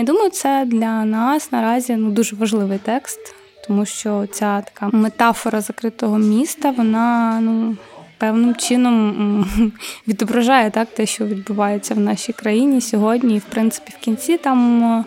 і 0.00 0.04
думаю, 0.04 0.30
це 0.30 0.64
для 0.66 1.04
нас 1.04 1.52
наразі 1.52 1.96
ну, 1.96 2.10
дуже 2.10 2.36
важливий 2.36 2.78
текст, 2.78 3.34
тому 3.66 3.86
що 3.86 4.26
ця 4.32 4.60
така 4.60 4.96
метафора 4.96 5.60
закритого 5.60 6.18
міста, 6.18 6.70
вона 6.70 7.38
ну 7.40 7.76
певним 8.18 8.54
чином 8.54 9.72
відображає 10.08 10.70
так 10.70 10.88
те, 10.88 11.06
що 11.06 11.24
відбувається 11.24 11.94
в 11.94 12.00
нашій 12.00 12.32
країні 12.32 12.80
сьогодні. 12.80 13.36
І 13.36 13.38
в 13.38 13.44
принципі, 13.44 13.92
в 14.00 14.04
кінці 14.04 14.38
там. 14.38 15.04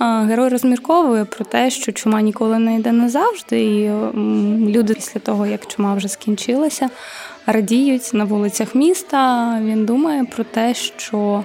Герой 0.00 0.48
розмірковує 0.48 1.24
про 1.24 1.44
те, 1.44 1.70
що 1.70 1.92
чума 1.92 2.22
ніколи 2.22 2.58
не 2.58 2.74
йде 2.74 2.92
назавжди, 2.92 3.60
і 3.60 3.90
люди 4.70 4.94
після 4.94 5.20
того, 5.20 5.46
як 5.46 5.66
чума 5.66 5.94
вже 5.94 6.08
скінчилася, 6.08 6.90
радіють 7.46 8.10
на 8.14 8.24
вулицях 8.24 8.74
міста. 8.74 9.60
Він 9.64 9.86
думає 9.86 10.24
про 10.24 10.44
те, 10.44 10.74
що 10.74 11.44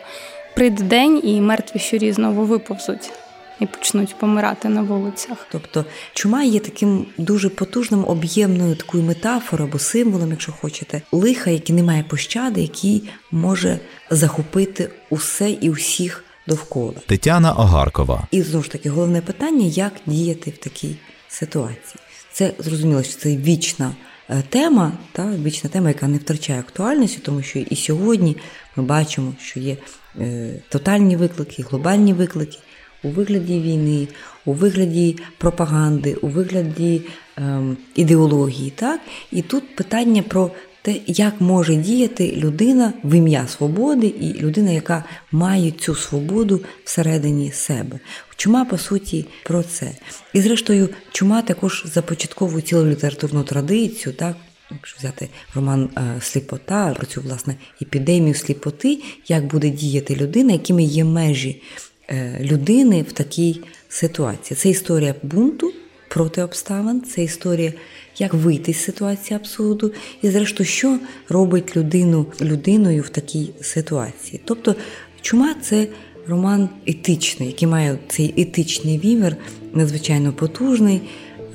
прийде 0.56 0.84
день 0.84 1.22
і 1.24 1.42
мертві 1.42 1.80
щурі 1.80 2.12
знову 2.12 2.44
виповзуть 2.44 3.12
і 3.60 3.66
почнуть 3.66 4.16
помирати 4.16 4.70
на 4.70 4.82
вулицях. 4.82 5.48
Тобто 5.52 5.86
чума 6.14 6.44
є 6.44 6.60
таким 6.60 7.06
дуже 7.18 7.50
потужним 7.50 8.06
об'ємною 8.08 8.76
такою 8.76 9.04
метафорою 9.04 9.70
або 9.70 9.80
символом, 9.80 10.32
якщо 10.32 10.52
хочете, 10.52 11.02
лиха, 11.12 11.50
який 11.50 11.76
не 11.76 11.84
має 11.84 12.04
пощади, 12.04 12.62
який 12.62 13.10
може 13.32 13.80
захопити 14.10 14.90
усе 15.10 15.50
і 15.52 15.70
усіх 15.70 16.24
довкола. 16.48 16.94
Тетяна 17.06 17.54
Огаркова. 17.54 18.28
І 18.32 18.42
знову 18.42 18.64
ж 18.64 18.72
таки, 18.72 18.90
головне 18.90 19.22
питання, 19.22 19.66
як 19.66 19.94
діяти 20.06 20.52
в 20.52 20.58
такій 20.58 20.96
ситуації. 21.30 21.96
Це 22.32 22.54
зрозуміло, 22.60 23.04
що 23.04 23.18
це 23.18 23.38
вічна 23.38 23.92
е, 24.30 24.44
тема, 24.50 24.92
та 25.12 25.32
вічна 25.44 25.70
тема, 25.70 25.88
яка 25.88 26.08
не 26.08 26.18
втрачає 26.18 26.60
актуальності, 26.60 27.20
тому 27.24 27.42
що 27.42 27.60
і 27.60 27.76
сьогодні 27.76 28.38
ми 28.76 28.84
бачимо, 28.84 29.34
що 29.42 29.60
є 29.60 29.78
е, 30.20 30.54
тотальні 30.70 31.16
виклики, 31.16 31.64
глобальні 31.70 32.14
виклики 32.14 32.58
у 33.04 33.10
вигляді 33.10 33.60
війни, 33.60 34.08
у 34.46 34.54
вигляді 34.54 35.18
пропаганди, 35.38 36.14
у 36.14 36.28
вигляді 36.28 37.02
ем, 37.38 37.78
ідеології. 37.96 38.70
Так? 38.70 39.02
І 39.32 39.42
тут 39.42 39.76
питання 39.76 40.24
про 40.24 40.52
те, 40.84 40.96
як 41.08 41.42
може 41.42 41.76
діяти 41.76 42.32
людина 42.32 42.94
в 43.04 43.14
ім'я 43.14 43.48
свободи, 43.48 44.08
і 44.08 44.34
людина, 44.34 44.72
яка 44.72 45.04
має 45.32 45.72
цю 45.72 45.96
свободу 45.96 46.62
всередині 46.84 47.52
себе. 47.52 48.00
Чума, 48.36 48.66
по 48.66 48.78
суті, 48.78 49.26
про 49.44 49.64
це. 49.64 49.92
І 50.34 50.42
зрештою, 50.42 50.90
чума 51.12 51.42
також 51.42 51.84
започатковує 51.86 52.62
цілу 52.62 52.86
літературну 52.86 53.44
традицію, 53.44 54.14
так. 54.14 54.36
Якщо 54.72 54.98
взяти 55.00 55.30
роман 55.56 55.90
е, 55.98 56.22
Сліпота 56.22 56.94
про 56.98 57.06
цю 57.06 57.22
власне 57.22 57.56
епідемію 57.82 58.34
сліпоти, 58.34 59.00
як 59.28 59.46
буде 59.46 59.70
діяти 59.70 60.16
людина, 60.16 60.54
якими 60.54 60.84
є 60.84 61.04
межі 61.04 61.62
е, 62.10 62.40
людини 62.42 63.02
в 63.02 63.12
такій 63.12 63.62
ситуації. 63.90 64.58
Це 64.58 64.70
історія 64.70 65.16
бунту 65.24 65.74
проти 66.14 66.42
обставин, 66.42 67.02
це 67.02 67.24
історія 67.24 67.74
як 68.18 68.34
вийти 68.34 68.74
з 68.74 68.84
ситуації 68.84 69.36
абсурду, 69.36 69.92
і, 70.22 70.30
зрештою, 70.30 70.68
що 70.68 71.00
робить 71.30 71.78
людину 71.78 72.26
людиною 72.42 73.02
в 73.02 73.10
такій 73.10 73.50
ситуації. 73.62 74.42
Тобто, 74.46 74.76
чума 75.22 75.56
це 75.62 75.88
роман 76.28 76.70
етичний, 76.86 77.48
який 77.48 77.68
має 77.68 77.98
цей 78.08 78.34
етичний 78.38 79.00
вімір, 79.00 79.36
надзвичайно 79.74 80.34
потужний, 80.34 81.02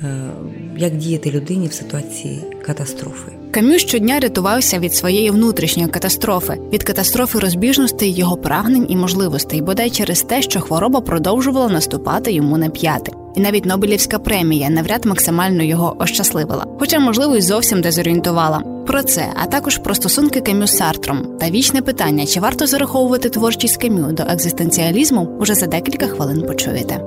е, 0.01 0.29
як 0.77 0.97
діяти 0.97 1.31
людині 1.31 1.67
в 1.67 1.73
ситуації 1.73 2.41
катастрофи. 2.65 3.38
Кам'ю 3.51 3.79
щодня 3.79 4.19
рятувався 4.19 4.79
від 4.79 4.93
своєї 4.93 5.31
внутрішньої 5.31 5.89
катастрофи, 5.89 6.57
від 6.73 6.83
катастрофи 6.83 7.39
розбіжностей 7.39 8.11
його 8.11 8.37
прагнень 8.37 8.85
і 8.89 8.95
можливостей, 8.95 9.61
бодай 9.61 9.89
через 9.89 10.21
те, 10.21 10.41
що 10.41 10.59
хвороба 10.59 11.01
продовжувала 11.01 11.69
наступати 11.69 12.31
йому 12.31 12.57
на 12.57 12.69
п'яти. 12.69 13.11
І 13.35 13.39
навіть 13.39 13.65
Нобелівська 13.65 14.19
премія 14.19 14.69
навряд 14.69 15.05
максимально 15.05 15.63
його 15.63 15.95
ощасливила, 15.99 16.65
хоча, 16.79 16.99
можливо, 16.99 17.35
й 17.35 17.41
зовсім 17.41 17.81
дезорієнтувала. 17.81 18.63
Про 18.87 19.03
це, 19.03 19.27
а 19.43 19.45
також 19.45 19.77
про 19.77 19.95
стосунки 19.95 20.41
Кам'ю 20.41 20.67
з 20.67 20.77
Сартром 20.77 21.37
та 21.39 21.49
вічне 21.49 21.81
питання, 21.81 22.25
чи 22.25 22.39
варто 22.39 22.67
зараховувати 22.67 23.29
творчість 23.29 23.81
Кам'ю 23.81 24.05
до 24.11 24.23
екзистенціалізму, 24.23 25.29
уже 25.39 25.55
за 25.55 25.67
декілька 25.67 26.07
хвилин 26.07 26.41
почуєте. 26.41 27.01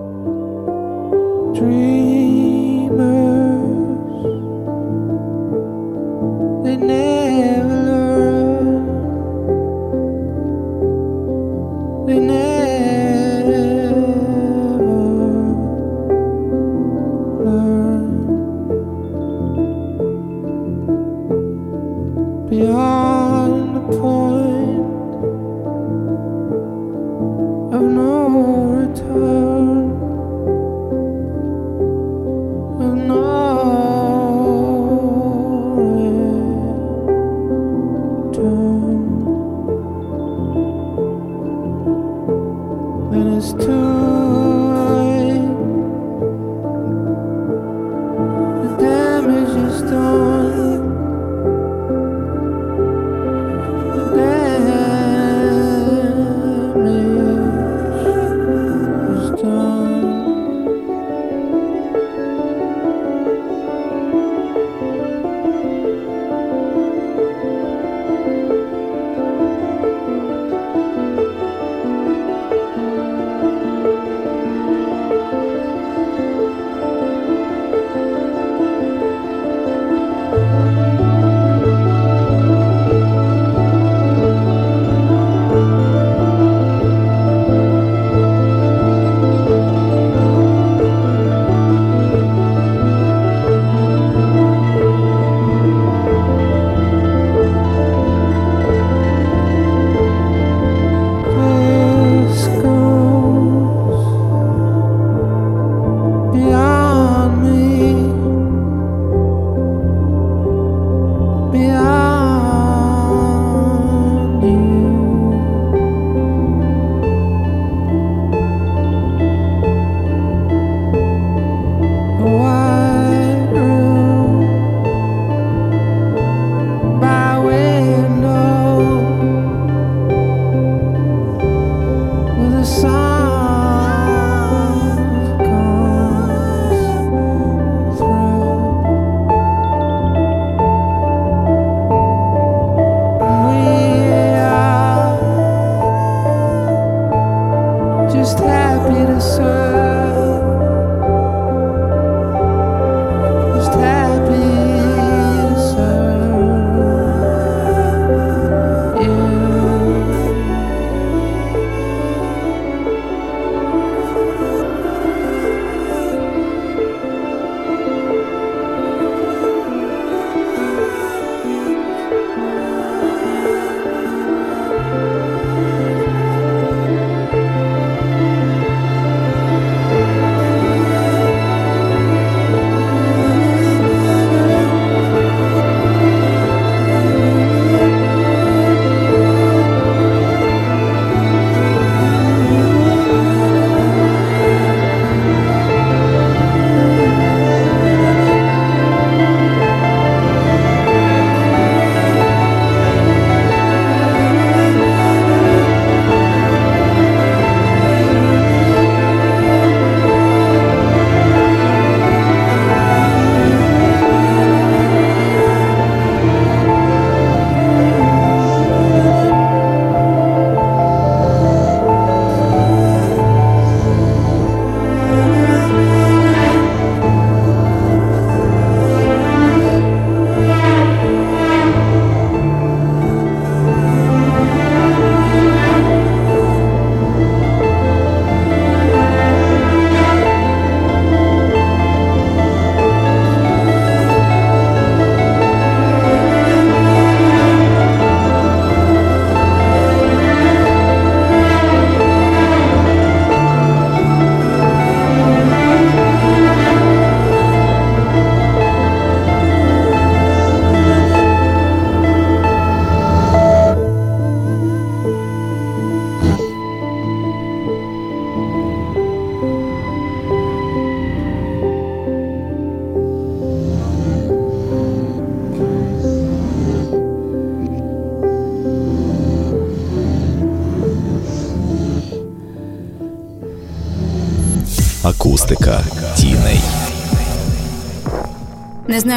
They 1.52 3.31
never 6.82 7.61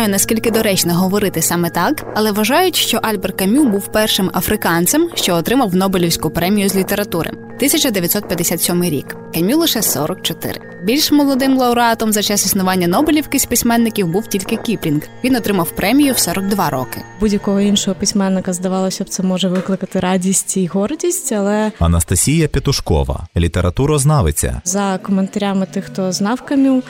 знаю 0.06 0.14
наскільки 0.14 0.52
доречно 0.52 0.94
говорити 0.94 1.42
саме 1.42 1.70
так, 1.70 2.06
але 2.16 2.32
вважають, 2.32 2.76
що 2.76 2.98
Альбер 2.98 3.34
Камю 3.34 3.66
був 3.66 3.88
першим 3.92 4.32
африканцем, 4.34 5.10
що 5.16 5.36
отримав 5.36 5.76
Нобелівську 5.76 6.30
премію 6.30 6.70
з 6.70 6.76
літератури. 6.76 7.30
1957 7.30 8.84
рік. 8.84 9.16
Камю 9.34 9.58
лише 9.58 9.82
44. 9.82 10.62
Більш 10.84 11.12
молодим 11.12 11.58
лауреатом 11.58 12.14
за 12.14 12.22
час 12.24 12.46
існування 12.46 12.88
Нобелівки 12.88 13.40
з 13.40 13.46
письменників 13.46 14.08
був 14.08 14.28
тільки 14.28 14.56
Кіплінг. 14.56 15.02
Він 15.24 15.36
отримав 15.36 15.72
премію 15.72 16.14
в 16.14 16.20
42 16.20 16.70
роки. 16.70 17.02
Будь-якого 17.20 17.62
іншого 17.62 17.96
письменника 17.96 18.54
здавалося 18.54 19.04
б, 19.04 19.10
це 19.10 19.24
може 19.24 19.48
викликати 19.48 20.00
радість 20.00 20.58
і 20.58 20.68
гордість, 20.68 21.32
але 21.32 21.72
Анастасія 21.80 22.48
Петушкова, 22.48 23.28
літературознавиця. 23.38 24.62
за 24.66 24.98
коментарями 24.98 25.66
тих, 25.66 25.86
хто 25.86 26.12
знав 26.12 26.42
Камю. 26.42 26.84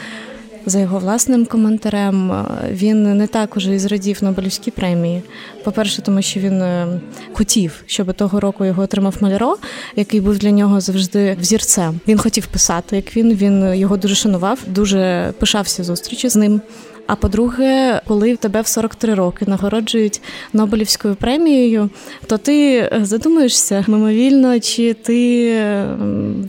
За 0.65 0.79
його 0.79 0.99
власним 0.99 1.45
коментарем, 1.45 2.31
е, 2.31 2.45
він 2.71 3.17
не 3.17 3.27
так 3.27 3.57
уже 3.57 3.75
і 3.75 3.79
зрадів 3.79 4.23
Нобелівській 4.23 4.71
премії. 4.71 5.21
По-перше, 5.63 6.01
тому 6.01 6.21
що 6.21 6.39
він 6.39 6.61
е, 6.61 6.87
хотів, 7.33 7.83
щоб 7.85 8.13
того 8.13 8.39
року 8.39 8.65
його 8.65 8.83
отримав 8.83 9.15
Маляро, 9.19 9.57
який 9.95 10.21
був 10.21 10.37
для 10.37 10.51
нього 10.51 10.81
завжди 10.81 11.37
взірцем. 11.41 11.99
Він 12.07 12.17
хотів 12.17 12.47
писати, 12.47 12.95
як 12.95 13.17
він. 13.17 13.33
Він 13.33 13.75
його 13.75 13.97
дуже 13.97 14.15
шанував, 14.15 14.59
дуже 14.67 15.33
пишався 15.39 15.83
зустрічі 15.83 16.29
з 16.29 16.35
ним. 16.35 16.61
А 17.07 17.15
по-друге, 17.15 18.01
коли 18.07 18.35
тебе 18.35 18.61
в 18.61 18.67
43 18.67 19.13
роки 19.13 19.45
нагороджують 19.47 20.21
Нобелівською 20.53 21.15
премією, 21.15 21.89
то 22.27 22.37
ти 22.37 22.77
е, 22.77 22.99
задумаєшся 23.01 23.85
мимовільно, 23.87 24.59
чи 24.59 24.93
ти 24.93 25.45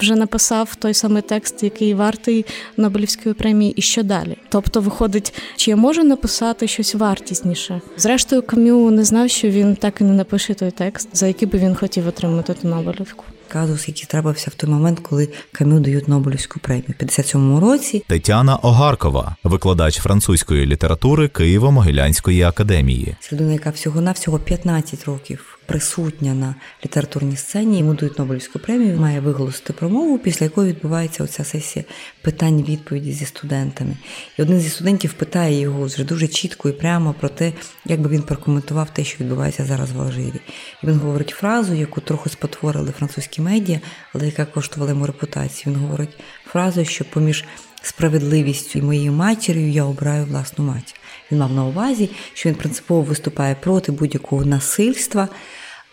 вже 0.01 0.15
написав 0.15 0.75
той 0.75 0.95
самий 0.95 1.23
текст, 1.23 1.63
який 1.63 1.95
вартий 1.95 2.47
Нобелівської 2.77 3.35
премії, 3.35 3.73
і 3.73 3.83
що 3.83 4.03
далі? 4.03 4.37
Тобто, 4.49 4.81
виходить, 4.81 5.35
чи 5.57 5.71
я 5.71 5.77
можу 5.77 6.05
написати 6.05 6.69
щось 6.69 6.95
вартісніше? 6.95 7.81
Зрештою, 7.97 8.43
Кам'ю 8.43 8.91
не 8.91 9.05
знав, 9.05 9.31
що 9.31 9.49
він 9.49 9.77
так 9.77 10.01
і 10.01 10.05
не 10.05 10.13
напише 10.13 10.55
той 10.55 10.71
текст, 10.71 11.09
за 11.13 11.27
який 11.27 11.49
би 11.49 11.59
він 11.59 11.75
хотів 11.75 12.09
отримати 12.09 12.55
ту 12.55 12.69
Нобелівку. 12.69 13.25
Казус, 13.49 13.89
який 13.89 14.05
трапився 14.05 14.51
в 14.51 14.55
той 14.55 14.71
момент, 14.71 15.01
коли 15.01 15.29
Камю 15.53 15.81
дають 15.81 16.09
Нобелівську 16.09 16.61
премію. 16.61 16.95
в 17.01 17.03
57-му 17.03 17.61
році 17.61 18.05
Тетяна 18.09 18.57
Огаркова, 18.57 19.37
викладач 19.45 19.99
французької 19.99 20.67
літератури 20.67 21.27
Києво-Могилянської 21.27 22.49
академії. 22.49 23.17
Це 23.21 23.37
людина, 23.37 23.53
яка 23.53 23.71
всього-навсього 23.71 24.39
15 24.39 25.05
років 25.05 25.56
присутня 25.67 26.35
на 26.35 26.55
літературній 26.85 27.37
сцені, 27.37 27.79
йому 27.79 27.95
дають 27.95 28.19
Нобелівську 28.19 28.59
премію, 28.59 29.01
має 29.01 29.21
виголосити 29.21 29.73
промову, 29.73 30.19
після 30.19 30.45
якої 30.45 30.73
відбувається 30.73 31.25
оця 31.25 31.45
сесія 31.45 31.85
питань-відповіді 32.23 33.13
зі 33.13 33.27
студентами. 33.27 33.97
І 34.39 34.43
один 34.43 34.61
зі 34.61 34.69
студентів 34.69 35.13
питає 35.13 35.61
його 35.61 35.85
вже 35.85 36.05
дуже 36.05 36.29
чітко 36.29 36.69
і 36.69 36.73
прямо 36.73 37.15
про 37.21 37.29
те, 37.29 37.53
як 37.85 38.01
би 38.01 38.11
він 38.11 38.23
прокоментував 38.23 38.91
те, 38.91 39.05
що 39.05 39.25
відбувається 39.25 39.65
зараз 39.65 39.93
в 39.93 40.01
Алжирі. 40.01 40.41
І 40.83 40.87
він 40.87 40.99
говорить 40.99 41.31
фразу, 41.31 41.75
яку 41.75 42.01
трохи 42.01 42.31
спотворили 42.31 42.93
французькі 42.99 43.43
медіа, 43.43 43.81
але 44.15 44.27
яка 44.27 44.45
коштувала 44.45 44.93
йому 44.93 45.07
репутацію. 45.07 45.75
Він 45.75 45.81
говорить 45.83 46.19
фразу, 46.45 46.85
що 46.85 47.05
поміж 47.05 47.45
справедливістю 47.83 48.79
і 48.79 48.83
моєю 48.83 49.13
матір'ю 49.13 49.71
я 49.71 49.85
обираю 49.85 50.25
власну 50.25 50.65
матір. 50.65 50.97
Він 51.31 51.39
мав 51.39 51.53
на 51.53 51.65
увазі, 51.65 52.11
що 52.35 52.49
він 52.49 52.57
принципово 52.57 53.03
виступає 53.03 53.55
проти 53.55 53.93
будь-якого 53.93 54.45
насильства, 54.45 55.29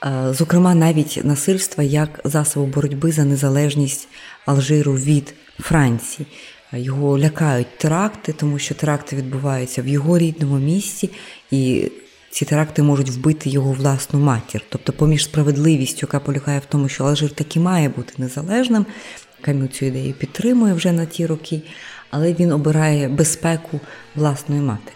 е, 0.05 0.33
зокрема 0.33 0.75
навіть 0.75 1.21
насильства 1.23 1.83
як 1.83 2.19
засобу 2.23 2.65
боротьби 2.65 3.11
за 3.11 3.25
незалежність 3.25 4.07
Алжиру 4.45 4.93
від 4.93 5.33
Франції. 5.59 6.27
Його 6.73 7.19
лякають 7.19 7.77
теракти, 7.77 8.33
тому 8.33 8.59
що 8.59 8.75
теракти 8.75 9.15
відбуваються 9.15 9.81
в 9.81 9.87
його 9.87 10.17
рідному 10.17 10.57
місті, 10.57 11.09
і 11.51 11.91
ці 12.29 12.45
теракти 12.45 12.83
можуть 12.83 13.09
вбити 13.09 13.49
його 13.49 13.71
власну 13.71 14.19
матір. 14.19 14.61
Тобто, 14.69 14.93
поміж 14.93 15.23
справедливістю, 15.23 15.99
яка 16.01 16.19
полягає 16.19 16.59
в 16.59 16.65
тому, 16.65 16.89
що 16.89 17.05
Алжир 17.05 17.29
таки 17.29 17.59
має 17.59 17.89
бути 17.89 18.13
незалежним, 18.17 18.85
Кам'ю 19.41 19.67
цю 19.67 19.85
ідею 19.85 20.13
підтримує 20.13 20.73
вже 20.73 20.91
на 20.91 21.05
ті 21.05 21.25
роки, 21.25 21.61
але 22.15 22.33
він 22.33 22.51
обирає 22.51 23.07
безпеку 23.07 23.79
власної 24.15 24.61
матері. 24.61 24.95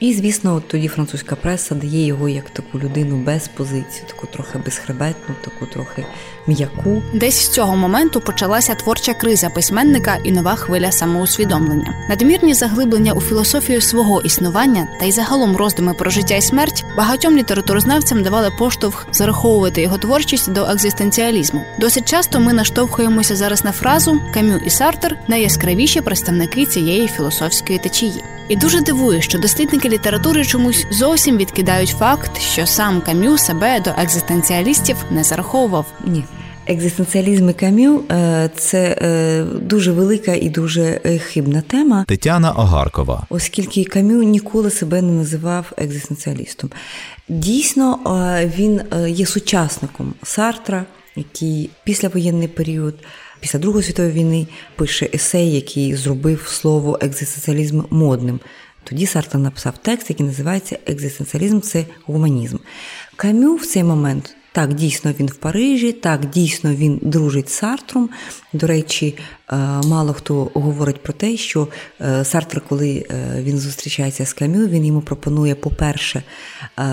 І, 0.00 0.14
звісно, 0.14 0.54
от 0.54 0.68
тоді 0.68 0.88
французька 0.88 1.36
преса 1.36 1.74
дає 1.74 2.06
його 2.06 2.28
як 2.28 2.50
таку 2.50 2.78
людину 2.78 3.16
без 3.16 3.48
позиції, 3.48 4.04
таку 4.08 4.26
трохи 4.26 4.58
безхребетну, 4.58 5.34
таку 5.44 5.66
трохи 5.66 6.04
м'яку. 6.46 7.02
Десь 7.12 7.44
з 7.44 7.48
цього 7.48 7.76
моменту 7.76 8.20
почалася 8.20 8.74
творча 8.74 9.14
криза 9.14 9.48
письменника 9.48 10.16
і 10.24 10.32
нова 10.32 10.54
хвиля 10.54 10.92
самоусвідомлення. 10.92 11.94
Надмірні 12.08 12.54
заглиблення 12.54 13.12
у 13.12 13.20
філософію 13.20 13.80
свого 13.80 14.20
існування 14.20 14.88
та 15.00 15.06
й 15.06 15.12
загалом 15.12 15.56
роздуми 15.56 15.94
про 15.94 16.10
життя 16.10 16.34
і 16.34 16.42
смерть 16.42 16.84
багатьом 16.96 17.36
літературознавцям 17.36 18.22
давали 18.22 18.50
поштовх 18.58 19.06
зараховувати 19.12 19.82
його 19.82 19.98
творчість 19.98 20.52
до 20.52 20.64
екзистенціалізму. 20.64 21.60
Досить 21.78 22.08
часто 22.08 22.40
ми 22.40 22.52
наштовхуємося 22.52 23.36
зараз 23.36 23.64
на 23.64 23.72
фразу 23.72 24.20
Камю 24.34 24.60
і 24.66 24.70
Сартер 24.70 25.18
найяскравіші 25.28 26.00
представники 26.00 26.66
цієї 26.66 27.08
філософської 27.08 27.78
течії. 27.78 28.24
І 28.48 28.56
дуже 28.56 28.80
дивує, 28.80 29.20
що 29.20 29.38
дослідники 29.38 29.88
літератури 29.88 30.44
чомусь 30.44 30.86
зовсім 30.90 31.36
відкидають 31.36 31.96
факт, 31.98 32.40
що 32.40 32.66
сам 32.66 33.00
Камю 33.00 33.38
себе 33.38 33.80
до 33.80 33.90
екзистенціалістів 33.90 34.96
не 35.10 35.24
зараховував. 35.24 35.86
Ні. 36.04 36.24
Екзистенціалізм 36.66 37.48
і 37.48 37.52
Кам'ю 37.52 38.04
е, 38.10 38.50
це 38.56 38.98
е, 39.02 39.44
дуже 39.44 39.92
велика 39.92 40.34
і 40.34 40.48
дуже 40.48 41.00
е, 41.04 41.18
хибна 41.18 41.60
тема. 41.60 42.04
Тетяна 42.08 42.52
Огаркова, 42.52 43.26
оскільки 43.30 43.84
Кам'ю 43.84 44.22
ніколи 44.22 44.70
себе 44.70 45.02
не 45.02 45.12
називав 45.12 45.72
екзистенціалістом. 45.76 46.70
Дійсно, 47.28 47.98
він 48.56 48.82
є 49.08 49.26
сучасником 49.26 50.14
Сартра, 50.22 50.84
який 51.16 51.70
післявоєнний 51.84 52.48
період, 52.48 52.94
після 53.40 53.58
Другої 53.58 53.84
світової 53.84 54.14
війни 54.14 54.46
пише 54.76 55.08
есей, 55.14 55.52
який 55.52 55.94
зробив 55.94 56.46
слово 56.48 56.98
екзистенціалізм 57.00 57.82
модним. 57.90 58.40
Тоді 58.84 59.06
Сартр 59.06 59.38
написав 59.38 59.78
текст, 59.82 60.10
який 60.10 60.26
називається 60.26 60.78
Екзистенціалізм 60.86 61.60
це 61.60 61.84
гуманізм. 62.06 62.56
Кам'ю 63.16 63.54
в 63.54 63.66
цей 63.66 63.84
момент. 63.84 64.36
Так, 64.54 64.74
дійсно 64.74 65.12
він 65.20 65.26
в 65.26 65.34
Парижі, 65.34 65.92
так, 65.92 66.30
дійсно 66.30 66.74
він 66.74 67.00
дружить 67.02 67.48
з 67.48 67.52
Сартром. 67.52 68.10
До 68.52 68.66
речі, 68.66 69.16
е, 69.52 69.56
мало 69.84 70.12
хто 70.12 70.50
говорить 70.54 71.02
про 71.02 71.12
те, 71.12 71.36
що 71.36 71.68
е, 72.00 72.24
Сартр, 72.24 72.62
коли 72.68 73.06
е, 73.10 73.42
він 73.42 73.58
зустрічається 73.58 74.26
з 74.26 74.32
Камю, 74.32 74.66
він 74.66 74.84
йому 74.84 75.00
пропонує, 75.00 75.54
по-перше, 75.54 76.22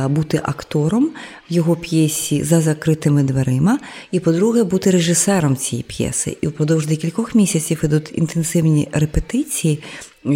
бути 0.10 0.42
актором 0.44 1.12
в 1.50 1.54
його 1.54 1.76
п'єсі 1.76 2.44
за 2.44 2.62
закритими 2.62 3.24
дверима, 3.24 3.80
і, 4.12 4.20
по-друге, 4.20 4.64
бути 4.64 4.92
режисером 4.92 5.56
цієї 5.56 5.84
п'єси. 5.84 6.38
І 6.42 6.48
впродовж 6.48 6.86
декількох 6.88 7.36
місяців 7.36 7.82
ідуть 7.84 8.12
інтенсивні 8.16 8.88
репетиції 8.92 9.84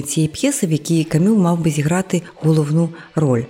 цієї 0.08 0.28
п'єси, 0.28 0.68
в 0.68 0.72
якій 0.72 1.04
Камю 1.04 1.36
мав 1.36 1.60
би 1.60 1.70
зіграти 1.70 2.22
головну 2.36 2.90
роль. 3.16 3.44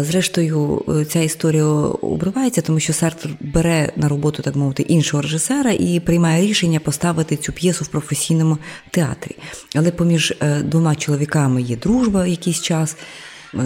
Зрештою, 0.00 0.84
ця 1.08 1.20
історія 1.20 1.64
обривається, 1.64 2.60
тому 2.60 2.80
що 2.80 2.92
Сартр 2.92 3.30
бере 3.40 3.92
на 3.96 4.08
роботу, 4.08 4.42
так 4.42 4.56
мовити, 4.56 4.82
іншого 4.82 5.22
режисера 5.22 5.70
і 5.70 6.00
приймає 6.00 6.46
рішення 6.46 6.80
поставити 6.80 7.36
цю 7.36 7.52
п'єсу 7.52 7.84
в 7.84 7.88
професійному 7.88 8.58
театрі. 8.90 9.36
Але 9.76 9.90
поміж 9.90 10.34
двома 10.62 10.94
чоловіками 10.94 11.62
є 11.62 11.76
дружба 11.76 12.26
якийсь 12.26 12.60
час. 12.60 12.96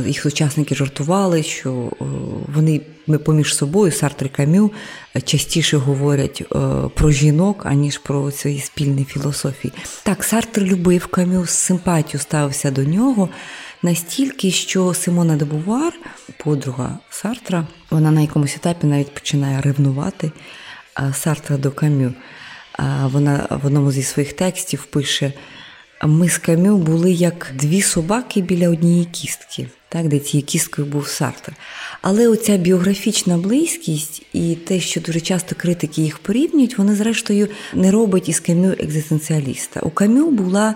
Їх 0.06 0.20
сучасники 0.20 0.74
жартували, 0.74 1.42
що 1.42 1.92
вони 2.54 2.80
поміж 3.24 3.54
собою, 3.54 3.92
Сартр 3.92 4.26
і 4.26 4.28
Камю, 4.28 4.72
частіше 5.24 5.76
говорять 5.76 6.42
про 6.94 7.10
жінок, 7.10 7.66
аніж 7.66 7.98
про 7.98 8.30
свої 8.30 8.60
спільні 8.60 9.04
філософії. 9.04 9.72
Так, 10.02 10.24
Сартр 10.24 10.62
любив 10.62 11.06
Камю, 11.06 11.46
з 11.46 11.50
симпатію 11.50 12.20
ставився 12.20 12.70
до 12.70 12.84
нього. 12.84 13.28
Настільки, 13.82 14.50
що 14.50 14.94
Симона 14.94 15.36
де 15.36 15.44
Бувар, 15.44 15.92
подруга 16.36 16.98
Сартра, 17.10 17.66
вона 17.90 18.10
на 18.10 18.20
якомусь 18.20 18.56
етапі 18.56 18.86
навіть 18.86 19.14
починає 19.14 19.60
ревнувати 19.60 20.32
Сартра 21.12 21.56
до 21.56 21.70
Камю. 21.70 22.12
Вона 23.02 23.46
в 23.50 23.66
одному 23.66 23.92
зі 23.92 24.02
своїх 24.02 24.32
текстів 24.32 24.84
пише: 24.84 25.32
ми 26.02 26.28
з 26.28 26.38
Камю 26.38 26.76
були 26.76 27.12
як 27.12 27.52
дві 27.54 27.82
собаки 27.82 28.40
біля 28.40 28.68
однієї 28.68 29.04
кістки. 29.04 29.66
так, 29.88 30.08
де 30.08 30.18
цією 30.18 30.46
кісткою 30.46 30.86
був 30.88 31.08
Сартр. 31.08 31.52
Але 32.02 32.28
оця 32.28 32.56
біографічна 32.56 33.38
близькість 33.38 34.22
і 34.32 34.54
те, 34.54 34.80
що 34.80 35.00
дуже 35.00 35.20
часто 35.20 35.54
критики 35.54 36.02
їх 36.02 36.18
порівнюють, 36.18 36.78
вони, 36.78 36.94
зрештою, 36.94 37.48
не 37.74 37.90
робить 37.90 38.28
із 38.28 38.40
Камю 38.40 38.74
екзистенціаліста. 38.78 39.80
У 39.80 39.90
Камю 39.90 40.30
була 40.30 40.74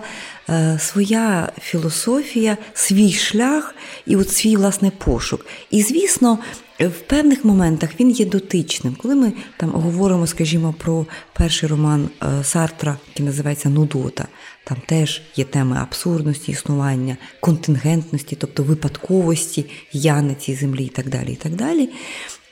е, 0.49 0.79
своя 0.81 1.51
філософія, 1.61 2.57
свій 2.73 3.13
шлях 3.13 3.75
і 4.05 4.15
от 4.15 4.29
свій 4.29 4.55
власне 4.55 4.91
пошук. 4.97 5.45
І, 5.71 5.81
звісно, 5.81 6.39
в 6.79 6.99
певних 7.07 7.45
моментах 7.45 7.89
він 7.99 8.11
є 8.11 8.25
дотичним. 8.25 8.95
Коли 9.01 9.15
ми 9.15 9.33
там 9.57 9.69
говоримо, 9.69 10.27
скажімо, 10.27 10.75
про 10.77 11.05
перший 11.33 11.69
роман 11.69 12.09
е, 12.23 12.43
Сартра, 12.43 12.97
який 13.09 13.25
називається 13.25 13.69
Нудота, 13.69 14.27
там 14.63 14.77
теж 14.85 15.21
є 15.35 15.43
теми 15.43 15.77
абсурдності 15.81 16.51
існування, 16.51 17.17
контингентності, 17.39 18.35
тобто 18.35 18.63
випадковості 18.63 19.65
я 19.93 20.21
на 20.21 20.35
цій 20.35 20.55
землі 20.55 20.85
і 20.85 20.89
так 20.89 21.09
далі. 21.09 21.31
І 21.31 21.35
так 21.35 21.55
далі. 21.55 21.89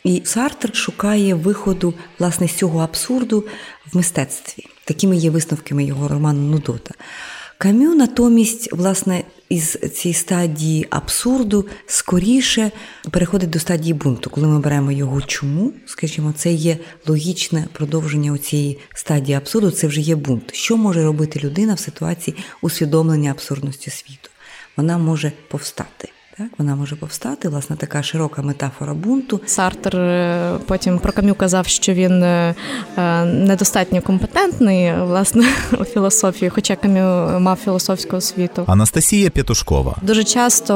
І 0.04 0.22
Сартр 0.26 0.76
шукає 0.76 1.34
виходу 1.34 1.94
власне 2.20 2.48
з 2.48 2.54
цього 2.54 2.80
абсурду 2.80 3.46
в 3.92 3.98
мистецтві. 3.98 4.66
Такими 4.86 5.18
є 5.18 5.30
висновками 5.30 5.84
його 5.84 6.08
роману 6.08 6.42
Нудота. 6.42 6.96
Кам'ю 7.62 7.96
натомість, 7.96 8.74
власне, 8.74 9.24
із 9.50 9.72
цієї 9.72 10.14
стадії 10.14 10.88
абсурду 10.90 11.66
скоріше 11.86 12.72
переходить 13.12 13.50
до 13.50 13.60
стадії 13.60 13.94
бунту. 13.94 14.30
Коли 14.30 14.48
ми 14.48 14.60
беремо 14.60 14.92
його 14.92 15.22
чому, 15.22 15.74
скажімо, 15.86 16.34
це 16.38 16.52
є 16.52 16.78
логічне 17.08 17.68
продовження 17.74 18.38
цієї 18.38 18.80
стадії 18.96 19.38
абсурду, 19.38 19.72
це 19.72 19.88
вже 19.88 20.02
є 20.02 20.16
бунт. 20.16 20.56
Що 20.56 20.78
може 20.78 21.04
робити 21.04 21.40
людина 21.40 21.74
в 21.74 21.80
ситуації 21.80 22.38
усвідомлення 22.62 23.32
абсурдності 23.32 23.90
світу? 23.90 24.30
Вона 24.78 24.98
може 24.98 25.32
повстати. 25.48 26.10
Так, 26.40 26.48
вона 26.58 26.76
може 26.76 26.96
повстати, 26.96 27.50
власне, 27.50 27.76
така 27.76 28.04
широка 28.04 28.42
метафора 28.42 28.94
бунту. 28.94 29.40
Сартер 29.46 29.96
е, 29.96 30.52
потім 30.68 31.00
про 31.00 31.12
Кам'ю 31.14 31.36
казав, 31.36 31.68
що 31.68 31.94
він 31.94 32.24
е, 32.24 32.56
е, 32.98 33.26
недостатньо 33.26 34.02
компетентний 34.02 34.94
власне 34.94 35.46
у 35.80 35.84
філософії, 35.84 36.50
хоча 36.50 36.76
Кам'ю 36.76 37.40
мав 37.40 37.56
філософську 37.56 38.16
освіту. 38.16 38.64
Анастасія 38.68 39.30
Петушкова. 39.30 39.96
Дуже 40.02 40.24
часто 40.24 40.74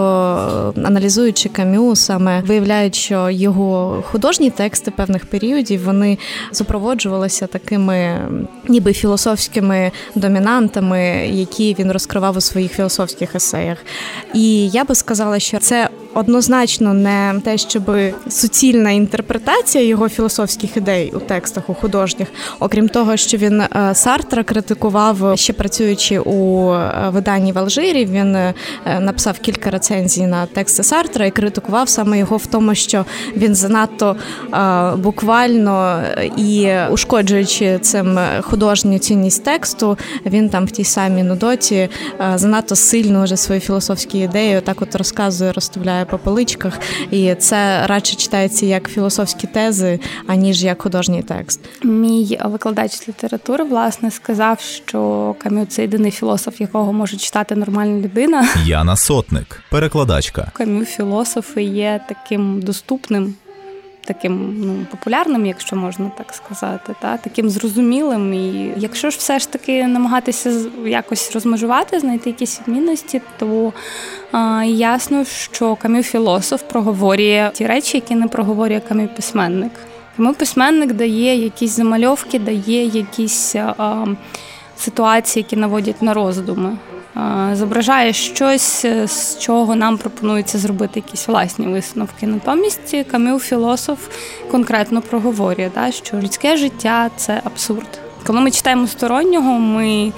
аналізуючи 0.83 1.49
Кам'ю, 1.49 1.95
саме 1.95 2.41
виявляють, 2.41 2.95
що 2.95 3.29
його 3.29 4.03
художні 4.11 4.49
тексти 4.49 4.91
певних 4.91 5.25
періодів 5.25 5.85
вони 5.85 6.17
супроводжувалися 6.51 7.47
такими 7.47 8.21
ніби 8.67 8.93
філософськими 8.93 9.91
домінантами, 10.15 10.99
які 11.31 11.75
він 11.79 11.91
розкривав 11.91 12.37
у 12.37 12.41
своїх 12.41 12.71
філософських 12.71 13.35
есеях. 13.35 13.77
І 14.33 14.69
я 14.69 14.83
би 14.83 14.95
сказала, 14.95 15.39
що 15.39 15.52
це 15.59 15.89
однозначно 16.13 16.93
не 16.93 17.41
те, 17.43 17.57
щоб 17.57 17.91
суцільна 18.29 18.91
інтерпретація 18.91 19.83
його 19.83 20.09
філософських 20.09 20.77
ідей 20.77 21.11
у 21.15 21.19
текстах 21.19 21.69
у 21.69 21.73
художніх, 21.73 22.27
окрім 22.59 22.89
того, 22.89 23.17
що 23.17 23.37
він 23.37 23.61
е, 23.61 23.95
Сартра 23.95 24.43
критикував 24.43 25.37
ще 25.37 25.53
працюючи 25.53 26.19
у 26.19 26.69
е, 26.73 27.09
виданні 27.09 27.51
в 27.51 27.57
Алжирі. 27.57 28.05
Він 28.05 28.35
е, 28.35 28.53
написав 28.99 29.39
кілька 29.39 29.69
рецензій 29.69 30.27
на 30.27 30.45
тексти 30.45 30.83
Сартра 30.83 31.25
і 31.25 31.31
критикував 31.31 31.89
саме 31.89 32.17
його 32.17 32.37
в 32.37 32.45
тому, 32.45 32.75
що 32.75 33.05
він 33.35 33.55
занадто 33.55 34.15
буквально 34.97 36.03
і 36.37 36.69
ушкоджуючи 36.91 37.79
цим 37.79 38.19
художню 38.41 38.97
цінність 38.97 39.43
тексту, 39.43 39.97
він 40.25 40.49
там 40.49 40.65
в 40.65 40.71
тій 40.71 40.83
самій 40.83 41.23
нудоті 41.23 41.89
занадто 42.35 42.75
сильно 42.75 43.23
вже 43.23 43.37
свої 43.37 43.61
філософські 43.61 44.19
ідеї 44.19 44.61
так 44.61 44.81
от 44.81 44.95
розказує, 44.95 45.51
розставляє 45.51 46.02
по 46.05 46.17
поличках, 46.17 46.79
і 47.11 47.35
це 47.35 47.87
радше 47.87 48.15
читається 48.15 48.65
як 48.65 48.89
філософські 48.89 49.47
тези, 49.47 49.99
аніж 50.27 50.63
як 50.63 50.81
художній 50.81 51.23
текст. 51.23 51.59
Мій 51.83 52.39
викладач 52.45 52.91
з 52.91 53.07
літератури 53.07 53.63
власне 53.63 54.11
сказав, 54.11 54.59
що 54.59 55.35
Кам'ю 55.39 55.65
це 55.65 55.81
єдиний 55.81 56.11
філософ, 56.11 56.61
якого 56.61 56.93
може 56.93 57.17
читати 57.17 57.55
нормальна 57.55 58.01
людина. 58.01 58.49
Яна 58.65 58.95
Сотник, 58.95 59.63
перекладачка. 59.69 60.51
Кам'ю 60.53 60.85
філософи 60.85 61.63
є 61.63 61.99
таким 62.09 62.61
доступним. 62.61 63.35
Таким 64.05 64.55
ну 64.59 64.85
популярним, 64.91 65.45
якщо 65.45 65.75
можна 65.75 66.11
так 66.17 66.33
сказати, 66.33 66.95
та 67.01 67.17
таким 67.17 67.49
зрозумілим. 67.49 68.33
І 68.33 68.73
якщо 68.77 69.09
ж 69.09 69.17
все 69.17 69.39
ж 69.39 69.51
таки 69.51 69.87
намагатися 69.87 70.51
якось 70.85 71.31
розмежувати, 71.33 71.99
знайти 71.99 72.29
якісь 72.29 72.59
відмінності, 72.59 73.21
то 73.39 73.73
а, 74.31 74.63
ясно, 74.63 75.25
що 75.25 75.75
кам'ю 75.75 76.03
філософ 76.03 76.61
проговорює 76.61 77.51
ті 77.53 77.67
речі, 77.67 77.97
які 77.97 78.15
не 78.15 78.27
проговорює 78.27 78.81
кам'ю 78.87 79.09
письменник. 79.15 79.71
Кам'ю 80.17 80.33
письменник 80.33 80.93
дає 80.93 81.35
якісь 81.43 81.71
замальовки, 81.71 82.39
дає 82.39 82.85
якісь 82.85 83.55
а, 83.55 84.05
ситуації, 84.77 85.43
які 85.43 85.55
наводять 85.55 86.01
на 86.01 86.13
роздуми 86.13 86.77
зображає 87.53 88.13
щось, 88.13 88.85
з 89.05 89.39
чого 89.39 89.75
нам 89.75 89.97
пропонується 89.97 90.57
зробити 90.57 90.91
якісь 91.05 91.27
власні 91.27 91.67
висновки. 91.67 92.27
Натомість 92.27 92.95
Кам'ю 93.11 93.39
філософ 93.39 93.99
конкретно 94.51 95.01
проговорює, 95.01 95.71
да, 95.75 95.91
що 95.91 96.17
людське 96.17 96.57
життя 96.57 97.09
це 97.15 97.41
абсурд. 97.43 97.99
Коли 98.27 98.41
ми 98.41 98.51
читаємо 98.51 98.87
стороннього, 98.87 99.59
ми 99.59 100.11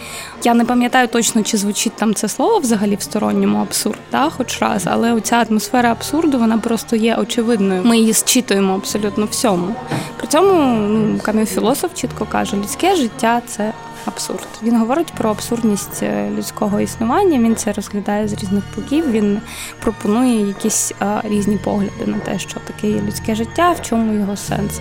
я 0.43 0.53
не 0.53 0.65
пам'ятаю 0.65 1.07
точно, 1.07 1.43
чи 1.43 1.57
звучить 1.57 1.95
там 1.95 2.13
це 2.13 2.27
слово 2.27 2.59
взагалі 2.59 2.95
в 2.95 3.01
сторонньому 3.01 3.57
абсурд, 3.57 3.99
да, 4.11 4.29
хоч 4.29 4.61
раз, 4.61 4.87
але 4.87 5.13
оця 5.13 5.45
атмосфера 5.49 5.91
абсурду 5.91 6.39
вона 6.39 6.57
просто 6.57 6.95
є 6.95 7.15
очевидною. 7.15 7.81
Ми 7.85 7.97
її 7.97 8.13
зчитуємо 8.13 8.73
абсолютно 8.73 9.25
всьому. 9.25 9.75
При 10.17 10.27
цьому 10.27 10.53
ну, 10.89 11.19
Кам'ю 11.19 11.45
філософ 11.45 11.91
чітко 11.93 12.27
каже, 12.31 12.57
людське 12.57 12.95
життя 12.95 13.41
це 13.47 13.73
абсурд. 14.05 14.47
Він 14.63 14.79
говорить 14.79 15.13
про 15.17 15.29
абсурдність 15.29 16.03
е, 16.03 16.29
людського 16.37 16.79
існування. 16.79 17.39
Він 17.39 17.55
це 17.55 17.71
розглядає 17.73 18.27
з 18.27 18.33
різних 18.33 18.63
боків. 18.75 19.11
Він 19.11 19.41
пропонує 19.79 20.47
якісь 20.47 20.93
а, 20.99 21.21
різні 21.23 21.57
погляди 21.57 22.05
на 22.05 22.19
те, 22.19 22.39
що 22.39 22.59
таке 22.59 22.87
є 22.87 23.01
людське 23.01 23.35
життя, 23.35 23.71
в 23.71 23.81
чому 23.81 24.13
його 24.13 24.37
сенс. 24.37 24.79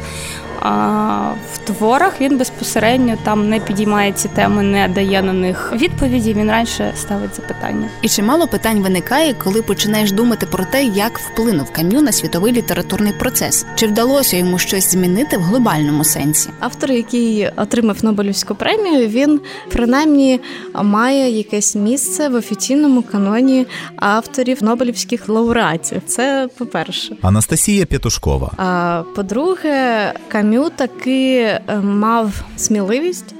А 0.63 1.33
в 1.53 1.59
творах 1.59 2.21
він 2.21 2.39
безпосередньо 2.39 3.17
там 3.25 3.49
не 3.49 3.61
підіймає 3.61 4.13
ці 4.13 4.29
теми, 4.29 4.63
не 4.63 4.89
дає 4.89 5.23
на 5.23 5.33
них 5.33 5.73
відповіді. 5.77 6.35
Він 6.35 6.51
раніше 6.51 6.93
ставить 6.97 7.37
запитання. 7.37 7.89
І 8.03 8.09
чимало 8.09 8.47
питань 8.47 8.83
виникає, 8.83 9.35
коли 9.35 9.63
починаєш 9.63 10.13
думати 10.13 10.47
про 10.47 10.65
те, 10.65 10.85
як 10.85 11.19
вплинув 11.19 11.73
кам'ю 11.73 12.03
на 12.03 12.13
світовий 12.13 12.53
літературний 12.53 13.13
процес, 13.13 13.67
чи 13.75 13.87
вдалося 13.87 14.37
йому 14.37 14.59
щось 14.59 14.93
змінити 14.93 15.37
в 15.37 15.41
глобальному 15.41 16.05
сенсі. 16.05 16.51
Автор, 16.61 16.93
який 16.93 17.49
отримав 17.57 18.05
Нобелівську 18.05 18.55
премію, 18.55 19.09
він 19.15 19.41
принаймні 19.73 20.41
має 20.83 21.31
якесь 21.31 21.77
місце 21.77 22.29
в 22.29 22.35
офіційному 22.35 23.03
каноні 23.03 23.67
авторів 23.97 24.65
Нобелівських 24.65 25.29
лауреатів. 25.29 26.03
Це 26.07 26.49
по 26.59 26.67
перше, 26.67 27.17
Анастасія 27.23 27.87
Петушкова. 27.87 28.53
А 28.57 29.03
по-друге, 29.15 30.13
Кам'ю 30.29 30.71
таки 30.77 31.37
е, 31.41 31.63
мав 31.83 32.33
сміливість 32.57 33.35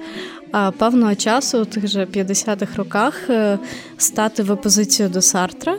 певного 0.79 1.15
часу, 1.15 1.63
у 1.63 1.65
тих 1.65 1.89
же 1.89 2.05
50-х 2.05 2.77
роках, 2.77 3.15
е, 3.31 3.59
стати 3.99 4.43
в 4.43 4.51
опозицію 4.51 5.09
до 5.09 5.23
Сартра, 5.23 5.77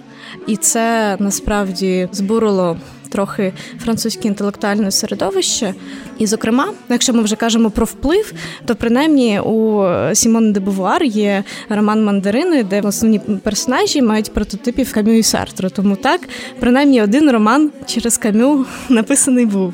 і 0.48 0.56
це 0.58 1.18
насправді 1.20 2.10
збурило. 2.12 2.78
Трохи 3.16 3.54
французьке 3.80 4.28
інтелектуальне 4.28 4.92
середовище, 4.92 5.74
і, 6.18 6.28
зокрема, 6.28 6.68
якщо 6.90 7.14
ми 7.14 7.24
вже 7.24 7.36
кажемо 7.36 7.70
про 7.70 7.86
вплив, 7.86 8.34
то 8.66 8.76
принаймні 8.76 9.40
у 9.40 9.84
Сімон 10.14 10.54
де 10.54 10.60
Бувуар 10.60 11.04
є 11.04 11.44
роман 11.70 12.04
Мандарини, 12.04 12.64
де 12.64 12.82
основні 12.82 13.20
персонажі 13.20 14.02
мають 14.02 14.34
прототипів 14.34 14.94
Кам'ю 14.94 15.18
і 15.18 15.24
Сартру. 15.24 15.70
Тому 15.70 15.96
так, 15.96 16.22
принаймні, 16.60 17.02
один 17.02 17.32
роман 17.32 17.72
через 17.86 18.18
Кам'ю 18.18 18.66
написаний 18.90 19.46
був. 19.46 19.74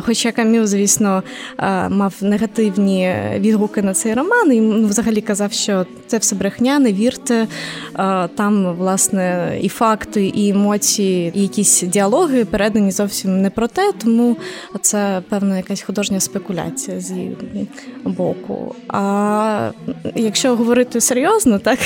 Хоча 0.00 0.32
Кам'ю, 0.32 0.66
звісно, 0.66 1.22
мав 1.88 2.14
негативні 2.20 3.14
відгуки 3.36 3.82
на 3.82 3.94
цей 3.94 4.14
роман, 4.14 4.52
і 4.52 4.60
ну, 4.60 4.86
взагалі 4.86 5.20
казав, 5.20 5.52
що 5.52 5.86
це 6.06 6.18
все 6.18 6.36
брехня, 6.36 6.78
не 6.78 6.92
вірте. 6.92 7.46
Там, 8.34 8.74
власне, 8.76 9.58
і 9.62 9.68
факти, 9.68 10.26
і 10.26 10.48
емоції, 10.48 11.32
і 11.34 11.42
якісь 11.42 11.82
діалоги 11.82 12.44
передані 12.44 12.90
зовсім 12.90 13.42
не 13.42 13.50
про 13.50 13.66
те, 13.66 13.92
тому 14.04 14.36
це 14.80 15.22
певна 15.28 15.56
якась 15.56 15.82
художня 15.82 16.20
спекуляція 16.20 17.00
з 17.00 17.10
її 17.10 17.36
боку. 18.04 18.74
А 18.88 19.70
якщо 20.14 20.56
говорити 20.56 21.00
серйозно, 21.00 21.58
так 21.58 21.78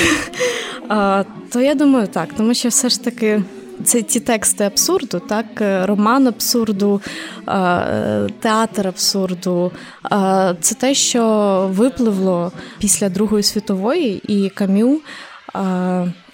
то 1.52 1.60
я 1.60 1.74
думаю, 1.74 2.06
так, 2.06 2.28
тому 2.36 2.54
що 2.54 2.68
все 2.68 2.88
ж 2.88 3.04
таки. 3.04 3.42
Це 3.84 4.02
ті 4.02 4.20
тексти 4.20 4.64
абсурду, 4.64 5.20
так, 5.20 5.46
е, 5.60 5.86
роман 5.86 6.26
абсурду, 6.26 7.00
е, 7.48 8.28
театр 8.40 8.88
абсурду. 8.88 9.72
Е, 10.12 10.56
це 10.60 10.74
те, 10.74 10.94
що 10.94 11.70
випливло 11.72 12.52
після 12.78 13.08
Другої 13.08 13.42
світової, 13.42 14.22
і 14.28 14.48
Кам'ю 14.48 15.00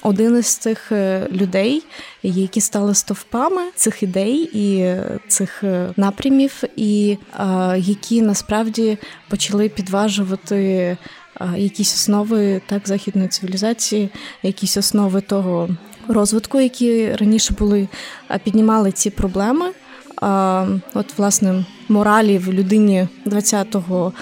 один 0.03 0.39
із 0.39 0.57
цих 0.57 0.93
е, 0.93 1.27
людей, 1.33 1.83
які 2.23 2.61
стали 2.61 2.95
стовпами 2.95 3.63
цих 3.75 4.03
ідей 4.03 4.51
і 4.53 4.97
цих 5.29 5.65
напрямів, 5.97 6.63
і 6.77 7.17
які 7.77 8.23
насправді 8.23 8.99
почали 9.29 9.69
підважувати. 9.69 10.97
Якісь 11.57 11.95
основи 11.95 12.61
так 12.67 12.89
західної 12.89 13.29
цивілізації, 13.29 14.11
якісь 14.43 14.77
основи 14.77 15.21
того 15.21 15.69
розвитку, 16.09 16.61
які 16.61 17.13
раніше 17.13 17.55
були, 17.59 17.89
піднімали 18.45 18.93
ці 18.93 19.11
проблеми. 19.11 19.67
От, 20.95 21.19
власне, 21.19 21.65
моралі 21.89 22.39
в 22.39 22.53
людині 22.53 23.09
ХХ 23.27 24.13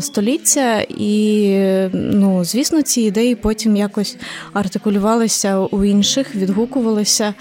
століття, 0.00 0.80
і 0.88 1.56
ну, 1.92 2.44
звісно, 2.44 2.82
ці 2.82 3.00
ідеї 3.00 3.34
потім 3.34 3.76
якось 3.76 4.16
артикулювалися 4.52 5.58
у 5.58 5.84
інших, 5.84 6.34
відгукувалися. 6.34 7.34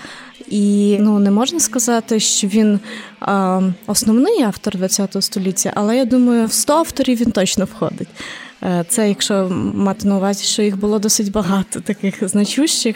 І 0.47 0.97
ну 0.99 1.20
не 1.20 1.32
можна 1.32 1.60
сказати, 1.60 2.20
що 2.20 2.47
він 2.47 2.80
а, 3.20 3.62
основний 3.88 4.41
автор 4.41 4.74
ХХ 4.78 5.22
століття, 5.22 5.72
але 5.76 5.97
я 5.97 6.06
думаю, 6.06 6.45
в 6.45 6.54
100 6.54 6.74
авторів 6.74 7.22
він 7.22 7.32
точно 7.32 7.66
входить. 7.66 8.08
Е, 8.64 8.86
це 8.88 9.09
якщо 9.09 9.49
мати 9.74 10.07
на 10.07 10.18
увазі, 10.18 10.45
що 10.45 10.62
їх 10.62 10.78
було 10.78 10.99
досить 10.99 11.32
багато 11.32 11.80
таких 11.80 12.28
значущих, 12.28 12.95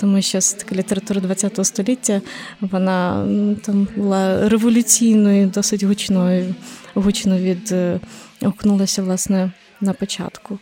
тому 0.00 0.22
що 0.22 0.38
така 0.40 0.74
література 0.74 1.20
ХХ 1.20 1.64
століття 1.64 2.20
вона 2.60 3.26
там 3.62 3.88
була 3.96 4.48
революційною, 4.48 5.46
досить 5.46 5.82
гучною, 5.82 6.54
гучно 6.94 7.38
відгукнулася 7.38 9.02
власне 9.02 9.50
на 9.80 9.92
початку. 9.92 10.58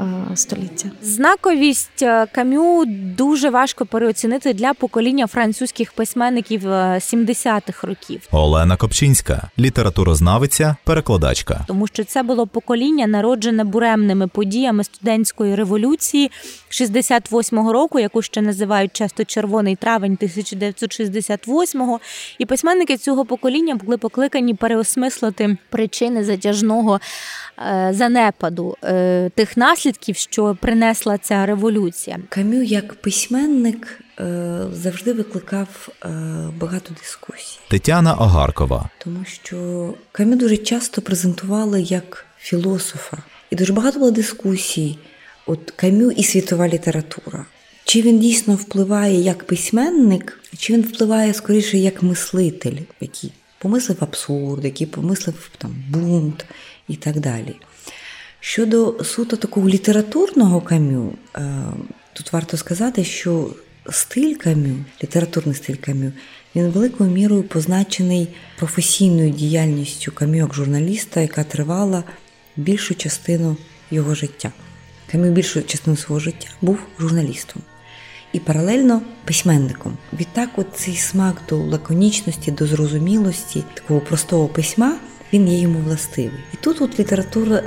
Е, 0.00 0.36
століття. 0.36 0.90
Знаковість 1.02 2.02
е, 2.02 2.26
кам'ю 2.32 2.84
дуже 3.16 3.50
важко 3.50 3.86
переоцінити 3.86 4.52
для 4.52 4.74
покоління 4.74 5.26
французьких 5.26 5.92
письменників 5.92 6.66
70-х 6.66 7.84
е, 7.84 7.86
років. 7.86 8.20
Олена 8.30 8.76
Копчинська, 8.76 9.50
літературознавиця, 9.58 10.76
перекладачка, 10.84 11.64
тому 11.66 11.86
що 11.86 12.04
це 12.04 12.22
було 12.22 12.46
покоління, 12.46 13.06
народжене 13.06 13.64
буремними 13.64 14.26
подіями 14.26 14.84
студентської 14.84 15.54
революції 15.54 16.30
68-го 16.70 17.72
року, 17.72 17.98
яку 18.00 18.22
ще 18.22 18.42
називають 18.42 18.92
часто 18.92 19.24
червоний 19.24 19.76
травень 19.76 20.18
1968-го. 20.22 22.00
І 22.38 22.46
письменники 22.46 22.96
цього 22.96 23.24
покоління 23.24 23.74
були 23.74 23.98
покликані 23.98 24.54
переосмислити 24.54 25.56
причини 25.70 26.24
затяжного 26.24 27.00
занепаду 27.90 28.76
тих 29.34 29.56
наслідків, 29.56 29.83
наслідків, 29.84 30.16
що 30.16 30.56
принесла 30.60 31.18
ця 31.18 31.46
революція. 31.46 32.18
Кам'ю 32.28 32.62
як 32.62 32.94
письменник 32.94 34.00
е, 34.20 34.60
завжди 34.72 35.12
викликав 35.12 35.88
е, 36.04 36.08
багато 36.60 36.94
дискусій. 37.02 37.58
Tетяna 37.70 38.22
Огаркова, 38.22 38.90
тому 38.98 39.24
що 39.24 39.94
Кам'ю 40.12 40.36
дуже 40.36 40.56
часто 40.56 41.02
презентували 41.02 41.82
як 41.82 42.26
філософа, 42.38 43.16
і 43.50 43.56
дуже 43.56 43.72
багато 43.72 43.98
було 43.98 44.10
дискусій. 44.10 44.98
От 45.46 45.70
Кам'ю 45.70 46.10
і 46.10 46.22
світова 46.22 46.68
література. 46.68 47.46
Чи 47.84 48.02
він 48.02 48.18
дійсно 48.18 48.54
впливає 48.54 49.20
як 49.20 49.44
письменник, 49.44 50.40
чи 50.58 50.72
він 50.72 50.82
впливає 50.82 51.34
скоріше 51.34 51.78
як 51.78 52.02
мислитель, 52.02 52.76
який 53.00 53.32
помислив 53.58 53.96
абсурд, 54.00 54.64
який 54.64 54.86
помислив 54.86 55.50
там 55.58 55.74
бунт 55.90 56.44
і 56.88 56.96
так 56.96 57.20
далі. 57.20 57.56
Щодо 58.46 59.04
суто 59.04 59.36
такого 59.36 59.68
літературного 59.68 60.60
кам'ю, 60.60 61.12
е, 61.36 61.40
тут 62.12 62.32
варто 62.32 62.56
сказати, 62.56 63.04
що 63.04 63.50
стиль 63.90 64.34
кам'ю, 64.34 64.84
літературний 65.02 65.56
стиль 65.56 65.74
кам'ю, 65.74 66.12
він 66.54 66.68
великою 66.68 67.10
мірою 67.10 67.42
позначений 67.42 68.28
професійною 68.58 69.30
діяльністю 69.30 70.12
кам'ю 70.12 70.36
як 70.36 70.54
журналіста, 70.54 71.20
яка 71.20 71.44
тривала 71.44 72.04
більшу 72.56 72.94
частину 72.94 73.56
його 73.90 74.14
життя. 74.14 74.52
Кам'ю 75.12 75.32
більшу 75.32 75.62
частину 75.62 75.96
свого 75.96 76.20
життя 76.20 76.48
був 76.60 76.78
журналістом 76.98 77.62
і 78.32 78.40
паралельно 78.40 79.02
письменником. 79.24 79.96
Відтак, 80.20 80.50
от 80.56 80.66
цей 80.74 80.96
смак 80.96 81.42
до 81.48 81.56
лаконічності, 81.56 82.50
до 82.50 82.66
зрозумілості, 82.66 83.64
такого 83.74 84.00
простого 84.00 84.48
письма 84.48 84.96
він 85.34 85.48
є 85.48 85.58
йому 85.58 85.78
властивий. 85.78 86.40
І 86.52 86.56
тут 86.56 86.82
от 86.82 86.98
література, 86.98 87.62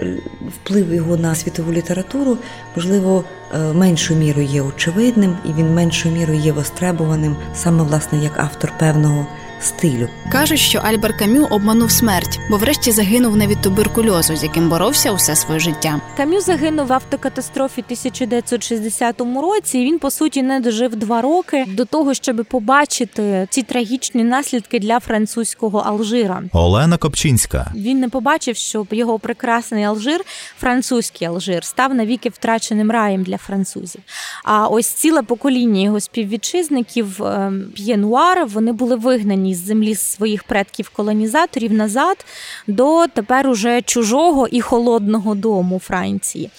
вплив 0.56 0.94
його 0.94 1.18
на 1.18 1.36
світову 1.36 1.72
літературу, 1.74 2.38
можливо, 2.76 3.24
е, 3.54 3.74
меншою 3.74 4.20
мірою 4.20 4.48
є 4.48 4.62
очевидним, 4.62 5.38
і 5.46 5.54
він 5.54 5.74
меншою 5.74 6.16
мірою 6.16 6.40
є 6.40 6.52
востребуваним 6.52 7.36
саме 7.54 7.84
власне 7.84 8.24
як 8.24 8.40
автор 8.40 8.72
певного 8.80 9.28
стилю. 9.62 10.10
Кажуть, 10.32 10.60
що 10.60 10.80
Альбер 10.80 11.18
Кам'ю 11.18 11.48
обманув 11.52 11.92
смерть, 11.92 12.40
бо 12.50 12.58
врешті 12.58 12.92
загинув 12.92 13.38
не 13.38 13.48
від 13.48 13.62
туберкульозу, 13.62 14.36
з 14.36 14.44
яким 14.44 14.70
боровся 14.70 15.12
усе 15.12 15.36
своє 15.36 15.60
життя. 15.60 16.02
Кам'ю 16.18 16.42
загинув 16.42 16.88
в 16.88 16.94
автокатастрофі 16.94 17.82
1960 17.82 19.22
році. 19.22 19.80
і 19.80 19.86
Він 19.86 20.00
по 20.00 20.12
суті 20.12 20.44
не 20.44 20.60
дожив 20.60 20.96
два 20.96 21.22
роки 21.22 21.66
до 21.68 21.86
того, 21.86 22.14
щоб 22.14 22.46
побачити 22.46 23.48
ці 23.50 23.64
трагічні 23.64 24.24
наслідки 24.24 24.80
для 24.80 25.00
французького 25.00 25.80
Алжира. 25.80 26.44
Олена 26.54 26.98
Копчинська. 26.98 27.72
Він 27.76 28.00
не 28.00 28.10
побачив, 28.10 28.56
що 28.56 28.88
його 28.92 29.20
прекрасний 29.20 29.84
Алжир, 29.84 30.22
французький 30.60 31.28
Алжир, 31.28 31.64
став 31.64 31.94
навіки 31.96 32.30
втраченим 32.30 32.92
раєм 32.92 33.24
для 33.24 33.38
французів. 33.38 34.02
А 34.44 34.68
ось 34.68 34.88
ціле 34.88 35.22
покоління 35.24 35.82
його 35.82 36.00
співвітчизників 36.00 37.24
ем, 37.24 37.66
П'єнуар, 37.76 38.46
вони 38.46 38.72
були 38.72 38.96
вигнані 38.96 39.47
із 39.48 39.66
землі 39.66 39.96
своїх 39.96 40.44
предків-колонізаторів 40.44 41.74
назад 41.74 42.26
до 42.68 43.08
тепер 43.08 43.48
уже 43.48 43.82
чужого 43.82 44.48
і 44.48 44.62
холодного 44.62 45.36
дому 45.36 45.80
Франції. 45.80 46.50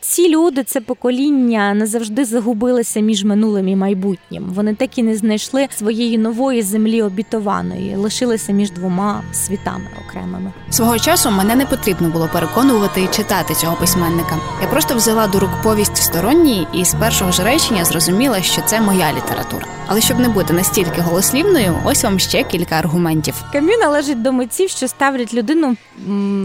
Ці 0.00 0.28
люди, 0.28 0.64
це 0.64 0.80
покоління 0.80 1.74
назавжди 1.74 2.24
загубилися 2.24 3.00
між 3.00 3.24
минулим 3.24 3.68
і 3.68 3.76
майбутнім. 3.76 4.44
Вони 4.54 4.74
так 4.74 4.98
і 4.98 5.02
не 5.02 5.16
знайшли 5.16 5.68
своєї 5.76 6.18
нової 6.18 6.62
землі 6.62 7.02
обітованої, 7.02 7.96
лишилися 7.96 8.52
між 8.52 8.70
двома 8.70 9.22
світами 9.32 9.86
окремими. 10.06 10.52
Свого 10.70 10.98
часу 10.98 11.30
мене 11.30 11.54
не 11.54 11.66
потрібно 11.66 12.08
було 12.08 12.28
переконувати 12.32 13.02
і 13.02 13.06
читати 13.06 13.54
цього 13.54 13.76
письменника. 13.76 14.38
Я 14.62 14.68
просто 14.68 14.94
взяла 14.94 15.26
до 15.26 15.40
рук 15.40 15.50
повість 15.62 15.96
сторонньої 15.96 16.66
і 16.72 16.84
з 16.84 16.94
першого 16.94 17.32
ж 17.32 17.44
речення 17.44 17.84
зрозуміла, 17.84 18.42
що 18.42 18.62
це 18.62 18.80
моя 18.80 19.12
література. 19.12 19.66
Але 19.86 20.00
щоб 20.00 20.20
не 20.20 20.28
бути 20.28 20.52
настільки 20.52 21.00
голослівною, 21.00 21.78
ось 21.84 22.04
вам 22.04 22.18
ще 22.18 22.42
кілька 22.42 22.74
аргументів. 22.74 23.34
Кам'ю 23.52 23.78
належить 23.78 24.22
до 24.22 24.32
митців, 24.32 24.70
що 24.70 24.88
ставлять 24.88 25.34
людину 25.34 25.76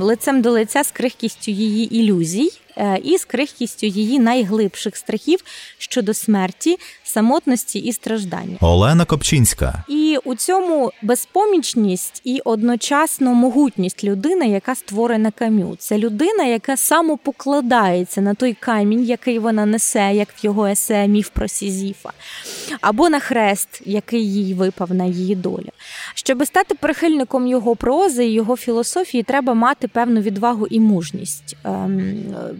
лицем 0.01 0.41
до 0.41 0.51
лиця 0.51 0.83
з 0.83 0.91
крихкістю 0.91 1.51
її 1.51 1.95
ілюзій. 1.99 2.49
Е, 2.77 2.99
і 3.03 3.17
з 3.17 3.25
крихкістю 3.25 3.87
її 3.87 4.19
найглибших 4.19 4.97
страхів 4.97 5.39
щодо 5.77 6.13
смерті, 6.13 6.77
самотності 7.03 7.79
і 7.79 7.93
страждання. 7.93 8.57
Олена 8.61 9.05
Копчинська. 9.05 9.83
І 9.87 10.17
у 10.23 10.35
цьому 10.35 10.91
безпомічність 11.01 12.21
і 12.23 12.41
одночасно 12.45 13.33
могутність 13.33 14.03
людини, 14.03 14.49
яка 14.49 14.75
створена 14.75 15.31
Камю. 15.31 15.75
Це 15.79 15.97
людина, 15.97 16.43
яка 16.43 16.77
самопокладається 16.77 18.21
на 18.21 18.33
той 18.33 18.53
камінь, 18.53 19.03
який 19.03 19.39
вона 19.39 19.65
несе, 19.65 20.11
як 20.13 20.29
в 20.29 20.45
його 20.45 20.67
есе 20.67 21.07
міф 21.07 21.29
про 21.29 21.47
Сізіфа, 21.47 22.09
або 22.81 23.09
на 23.09 23.19
хрест, 23.19 23.81
який 23.85 24.33
їй 24.33 24.53
випав 24.53 24.93
на 24.93 25.05
її 25.05 25.35
долю. 25.35 25.69
Щоб 26.13 26.45
стати 26.45 26.75
прихильником 26.75 27.47
його 27.47 27.75
прози 27.75 28.25
і 28.25 28.33
його 28.33 28.57
філософії, 28.57 29.23
треба 29.23 29.53
мати 29.53 29.87
певну 29.87 30.21
відвагу 30.21 30.67
і 30.67 30.79
мужність. 30.79 31.55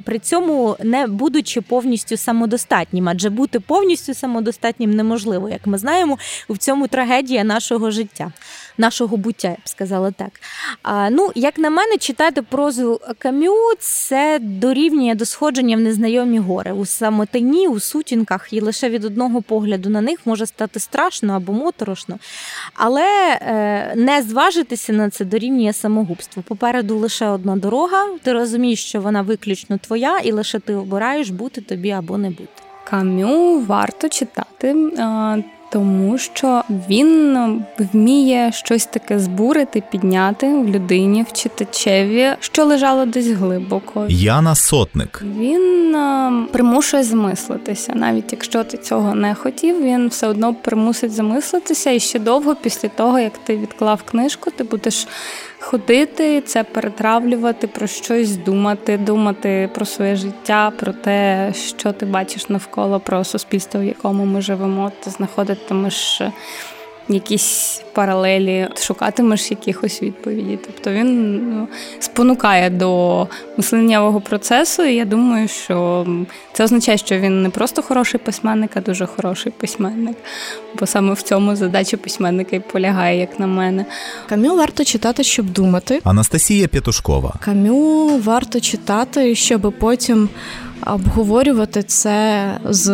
При 0.05 0.19
цьому 0.19 0.75
не 0.83 1.07
будучи 1.07 1.61
повністю 1.61 2.17
самодостатнім, 2.17 3.09
адже 3.09 3.29
бути 3.29 3.59
повністю 3.59 4.13
самодостатнім 4.13 4.91
неможливо, 4.91 5.49
як 5.49 5.67
ми 5.67 5.77
знаємо, 5.77 6.17
в 6.49 6.57
цьому 6.57 6.87
трагедія 6.87 7.43
нашого 7.43 7.91
життя, 7.91 8.31
нашого 8.79 9.17
буття, 9.17 9.47
я 9.47 9.53
б 9.53 9.69
сказала 9.69 10.11
так. 10.11 10.31
А, 10.83 11.09
Ну, 11.09 11.31
як 11.35 11.57
на 11.57 11.69
мене, 11.69 11.97
читати 11.97 12.41
прозу 12.41 13.01
Кам'ю 13.17 13.53
це 13.79 14.39
дорівнює 14.41 15.15
до 15.15 15.25
сходження 15.25 15.77
в 15.77 15.79
незнайомі 15.79 16.39
гори 16.39 16.71
у 16.71 16.85
самотині, 16.85 17.67
у 17.67 17.79
сутінках, 17.79 18.47
і 18.51 18.61
лише 18.61 18.89
від 18.89 19.05
одного 19.05 19.41
погляду 19.41 19.89
на 19.89 20.01
них 20.01 20.19
може 20.25 20.45
стати 20.45 20.79
страшно 20.79 21.33
або 21.33 21.53
моторошно. 21.53 22.19
Але 22.73 23.39
е, 23.41 23.93
не 23.95 24.21
зважитися 24.21 24.93
на 24.93 25.09
це 25.09 25.25
дорівнює 25.25 25.73
самогубство. 25.73 26.43
Попереду 26.47 26.97
лише 26.97 27.27
одна 27.27 27.55
дорога. 27.55 28.05
Ти 28.23 28.33
розумієш, 28.33 28.85
що 28.85 29.01
вона 29.01 29.21
виключно 29.21 29.77
твоя, 29.77 30.19
і 30.19 30.31
лише 30.31 30.59
ти 30.59 30.75
обираєш 30.75 31.29
бути 31.29 31.61
тобі 31.61 31.91
або 31.91 32.17
не 32.17 32.29
бути. 32.29 32.63
Кам'ю 32.83 33.59
варто 33.59 34.09
читати. 34.09 34.75
Тому 35.71 36.17
що 36.17 36.63
він 36.89 37.37
вміє 37.77 38.51
щось 38.53 38.85
таке 38.85 39.19
збурити, 39.19 39.83
підняти 39.91 40.47
в 40.47 40.69
людині, 40.69 41.25
в 41.29 41.33
читачеві, 41.33 42.31
що 42.39 42.65
лежало 42.65 43.05
десь 43.05 43.27
глибоко. 43.27 44.05
Яна 44.09 44.55
Сотник, 44.55 45.23
Він 45.37 45.95
е, 45.95 46.31
примушує 46.51 47.03
замислитися, 47.03 47.93
навіть 47.95 48.31
якщо 48.31 48.63
ти 48.63 48.77
цього 48.77 49.15
не 49.15 49.35
хотів, 49.35 49.83
він 49.83 50.07
все 50.07 50.27
одно 50.27 50.53
примусить 50.53 51.11
замислитися, 51.11 51.91
і 51.91 51.99
ще 51.99 52.19
довго 52.19 52.55
після 52.55 52.89
того, 52.89 53.19
як 53.19 53.33
ти 53.37 53.57
відклав 53.57 54.03
книжку, 54.03 54.51
ти 54.51 54.63
будеш 54.63 55.07
ходити, 55.59 56.41
це 56.41 56.63
перетравлювати, 56.63 57.67
про 57.67 57.87
щось 57.87 58.37
думати, 58.37 58.97
думати 58.97 59.69
про 59.75 59.85
своє 59.85 60.15
життя, 60.15 60.71
про 60.79 60.93
те, 60.93 61.51
що 61.55 61.91
ти 61.91 62.05
бачиш 62.05 62.49
навколо, 62.49 62.99
про 62.99 63.23
суспільство, 63.23 63.79
в 63.79 63.83
якому 63.83 64.25
ми 64.25 64.41
живемо. 64.41 64.91
Ти 65.03 65.09
знаходитимеш 65.09 66.21
якісь 67.09 67.81
паралелі, 67.93 68.67
шукатимеш 68.77 69.51
якихось 69.51 70.01
відповіді. 70.03 70.59
Тобто 70.65 70.91
він 70.91 71.35
ну, 71.49 71.67
спонукає 71.99 72.69
до 72.69 73.27
мисленнєвого 73.57 74.21
процесу, 74.21 74.83
і 74.83 74.95
я 74.95 75.05
думаю, 75.05 75.47
що 75.47 76.07
це 76.53 76.63
означає, 76.63 76.97
що 76.97 77.19
він 77.19 77.41
не 77.43 77.49
просто 77.49 77.81
хороший 77.81 78.19
письменник, 78.19 78.71
а 78.73 78.81
дуже 78.81 79.05
хороший 79.05 79.51
письменник. 79.51 80.17
Бо 80.79 80.85
саме 80.85 81.13
в 81.13 81.21
цьому 81.21 81.55
задача 81.55 81.97
письменника 81.97 82.55
і 82.55 82.59
полягає, 82.59 83.19
як 83.19 83.39
на 83.39 83.47
мене. 83.47 83.85
Камю 84.29 84.55
варто 84.55 84.83
читати, 84.83 85.23
щоб 85.23 85.49
думати. 85.49 86.01
Анастасія 86.03 86.67
Петушкова, 86.67 87.33
Камю 87.39 88.17
варто 88.23 88.59
читати, 88.59 89.35
щоб 89.35 89.73
потім 89.79 90.29
обговорювати 90.93 91.83
це 91.83 92.45
з 92.69 92.89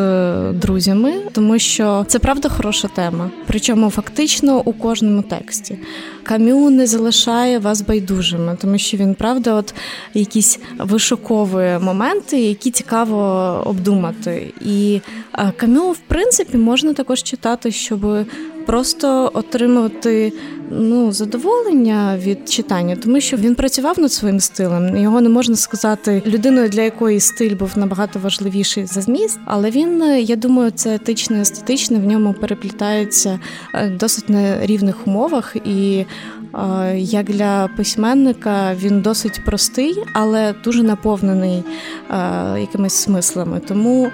друзями, 0.53 1.13
тому 1.31 1.59
що 1.59 2.05
це 2.07 2.19
правда 2.19 2.49
хороша 2.49 2.87
тема. 2.87 3.31
Причому 3.47 3.89
фактично 3.89 4.61
у 4.65 4.73
кожному 4.73 5.21
тексті. 5.21 5.77
Камю 6.23 6.69
не 6.69 6.87
залишає 6.87 7.59
вас 7.59 7.81
байдужими, 7.81 8.57
тому 8.61 8.77
що 8.77 8.97
він 8.97 9.15
правда, 9.15 9.53
от 9.53 9.75
якісь 10.13 10.59
вишуковує 10.79 11.79
моменти, 11.79 12.41
які 12.41 12.71
цікаво 12.71 13.17
обдумати. 13.65 14.53
І 14.61 15.01
е, 15.33 15.51
камю, 15.57 15.91
в 15.91 15.97
принципі, 15.97 16.57
можна 16.57 16.93
також 16.93 17.23
читати, 17.23 17.71
щоб 17.71 18.25
просто 18.65 19.31
отримати 19.33 20.33
ну, 20.69 21.11
задоволення 21.11 22.17
від 22.17 22.49
читання, 22.49 22.95
тому 22.95 23.21
що 23.21 23.37
він 23.37 23.55
працював 23.55 23.99
над 23.99 24.11
своїм 24.11 24.39
стилем. 24.39 24.97
Його 24.97 25.21
не 25.21 25.29
можна 25.29 25.55
сказати 25.55 26.23
людиною, 26.25 26.69
для 26.69 26.81
якої 26.81 27.19
стиль 27.19 27.55
був 27.55 27.71
набагато 27.75 28.19
важливіший 28.19 28.85
за 28.85 29.01
зміст, 29.01 29.39
але 29.45 29.69
він, 29.69 30.03
я 30.19 30.35
думаю, 30.35 30.71
це 30.71 30.95
етичне, 30.95 31.41
естетичне, 31.41 31.99
в 31.99 32.05
ньому 32.05 32.33
переплітається 32.33 33.39
е, 33.73 33.89
досить 33.89 34.29
на 34.29 34.65
рівних 34.65 35.07
умовах. 35.07 35.55
І 35.65 36.05
е, 36.53 36.99
як 36.99 37.25
для 37.25 37.69
письменника 37.77 38.75
він 38.75 39.01
досить 39.01 39.45
простий, 39.45 39.95
але 40.13 40.53
дуже 40.63 40.83
наповнений 40.83 41.63
е, 42.09 42.59
якимись 42.59 42.93
смислами. 42.93 43.61
Тому 43.67 44.11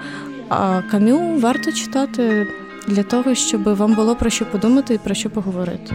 камю 0.90 1.38
варто 1.38 1.72
читати 1.72 2.46
для 2.86 3.02
того, 3.02 3.34
щоб 3.34 3.62
вам 3.62 3.94
було 3.94 4.16
про 4.16 4.30
що 4.30 4.46
подумати 4.46 4.94
і 4.94 4.98
про 4.98 5.14
що 5.14 5.30
поговорити. 5.30 5.94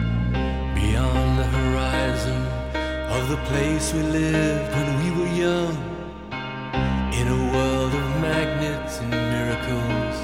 The 3.27 3.43
place 3.51 3.87
we 3.93 4.03
lived 4.03 4.67
when 4.73 4.89
we 5.01 5.07
were 5.17 5.33
young, 5.45 5.75
in 7.19 7.25
a 7.27 7.39
world 7.53 7.93
of 8.01 8.07
magnets 8.21 8.93
and 9.01 9.11
miracles. 9.35 10.15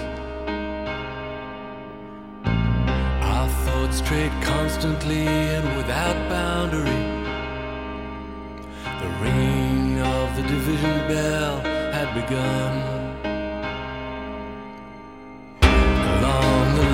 Our 3.33 3.49
thoughts 3.65 3.97
strayed 3.97 4.31
constantly 4.41 5.27
and 5.27 5.65
without 5.75 6.17
boundary. 6.29 7.03
The 9.01 9.09
ringing 9.21 9.99
of 9.99 10.27
the 10.37 10.43
division 10.43 10.95
bell 11.09 11.59
had 11.91 12.07
begun. 12.19 12.92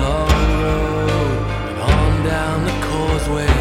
Long 0.06 0.48
road 0.64 1.40
and 1.68 1.78
on 1.92 2.12
down 2.24 2.58
the 2.64 2.76
causeway. 2.90 3.56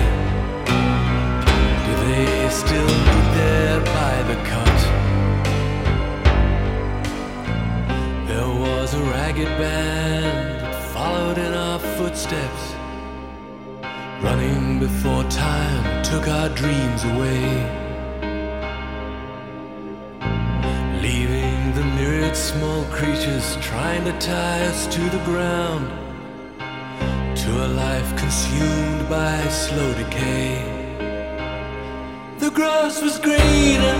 Do 1.85 1.91
they 2.05 2.49
still 2.49 2.91
meet 3.07 3.27
there 3.39 3.79
by 3.99 4.15
the 4.29 4.37
cut? 4.51 4.79
There 8.27 8.53
was 8.65 8.93
a 8.93 9.01
ragged 9.15 9.53
band 9.57 10.61
that 10.61 10.77
followed 10.93 11.37
in 11.37 11.53
our 11.53 11.79
footsteps, 11.97 12.63
running 14.23 14.79
before 14.79 15.23
time 15.25 16.03
took 16.03 16.27
our 16.27 16.49
dreams 16.49 17.03
away. 17.03 17.43
Leaving 21.01 21.73
the 21.75 21.85
myriad 21.95 22.35
small 22.35 22.83
creatures 22.85 23.57
trying 23.61 24.03
to 24.03 24.11
tie 24.19 24.61
us 24.65 24.87
to 24.87 25.01
the 25.15 25.23
ground, 25.23 25.87
to 27.49 27.65
a 27.65 27.69
life 27.85 28.09
consumed 28.15 29.09
by 29.09 29.37
slow 29.47 29.91
decay. 29.95 30.53
The 32.37 32.51
grass 32.51 33.01
was 33.01 33.17
greener, 33.17 33.99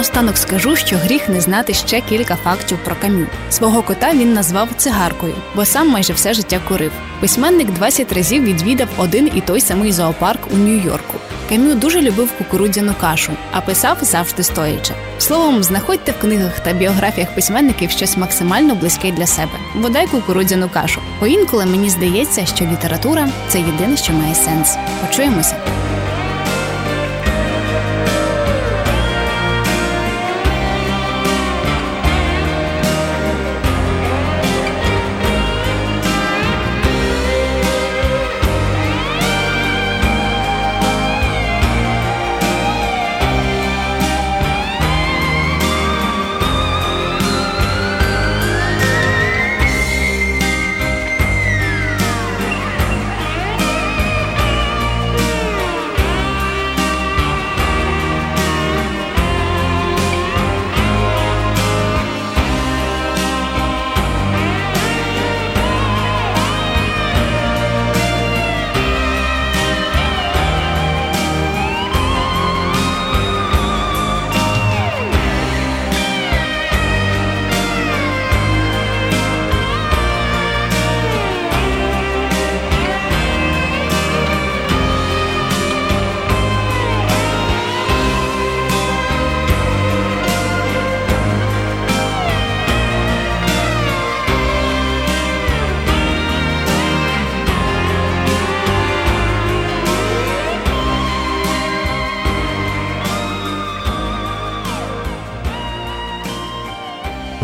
Наостанок 0.00 0.36
скажу, 0.36 0.76
що 0.76 0.96
гріх 0.96 1.28
не 1.28 1.40
знати 1.40 1.74
ще 1.74 2.00
кілька 2.00 2.36
фактів 2.36 2.78
про 2.84 2.96
камю. 2.96 3.26
Свого 3.50 3.82
кота 3.82 4.12
він 4.12 4.32
назвав 4.32 4.68
цигаркою, 4.76 5.34
бо 5.54 5.64
сам 5.64 5.88
майже 5.88 6.12
все 6.12 6.34
життя 6.34 6.60
курив. 6.68 6.92
Письменник 7.20 7.70
20 7.70 8.12
разів 8.12 8.44
відвідав 8.44 8.88
один 8.96 9.30
і 9.34 9.40
той 9.40 9.60
самий 9.60 9.92
зоопарк 9.92 10.40
у 10.52 10.56
Нью-Йорку. 10.56 11.14
Камю 11.48 11.74
дуже 11.74 12.00
любив 12.00 12.32
кукурудзяну 12.38 12.94
кашу, 13.00 13.32
а 13.52 13.60
писав 13.60 13.98
завжди 14.02 14.42
стоячи. 14.42 14.92
Словом, 15.18 15.62
знаходьте 15.62 16.12
в 16.12 16.20
книгах 16.20 16.60
та 16.60 16.72
біографіях 16.72 17.34
письменників 17.34 17.90
щось 17.90 18.16
максимально 18.16 18.74
близьке 18.74 19.12
для 19.12 19.26
себе. 19.26 19.52
Бодай 19.74 20.06
кукурудзяну 20.06 20.68
кашу. 20.68 21.00
Бо 21.20 21.26
інколи 21.26 21.66
мені 21.66 21.90
здається, 21.90 22.46
що 22.46 22.64
література 22.64 23.28
це 23.48 23.58
єдине, 23.58 23.96
що 23.96 24.12
має 24.12 24.34
сенс. 24.34 24.76
Почуємося. 25.06 25.56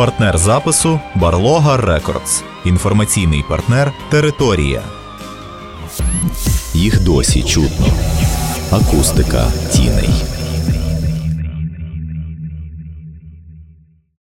Партнер 0.07 0.39
запису 0.39 1.01
Барлога 1.15 1.77
Рекордс. 1.77 2.43
Інформаційний 2.65 3.45
партнер 3.49 3.93
Територія. 4.11 4.83
Їх 6.75 7.03
досі 7.03 7.43
чутно. 7.43 7.87
Акустика 8.71 9.47
тіней. 9.73 10.11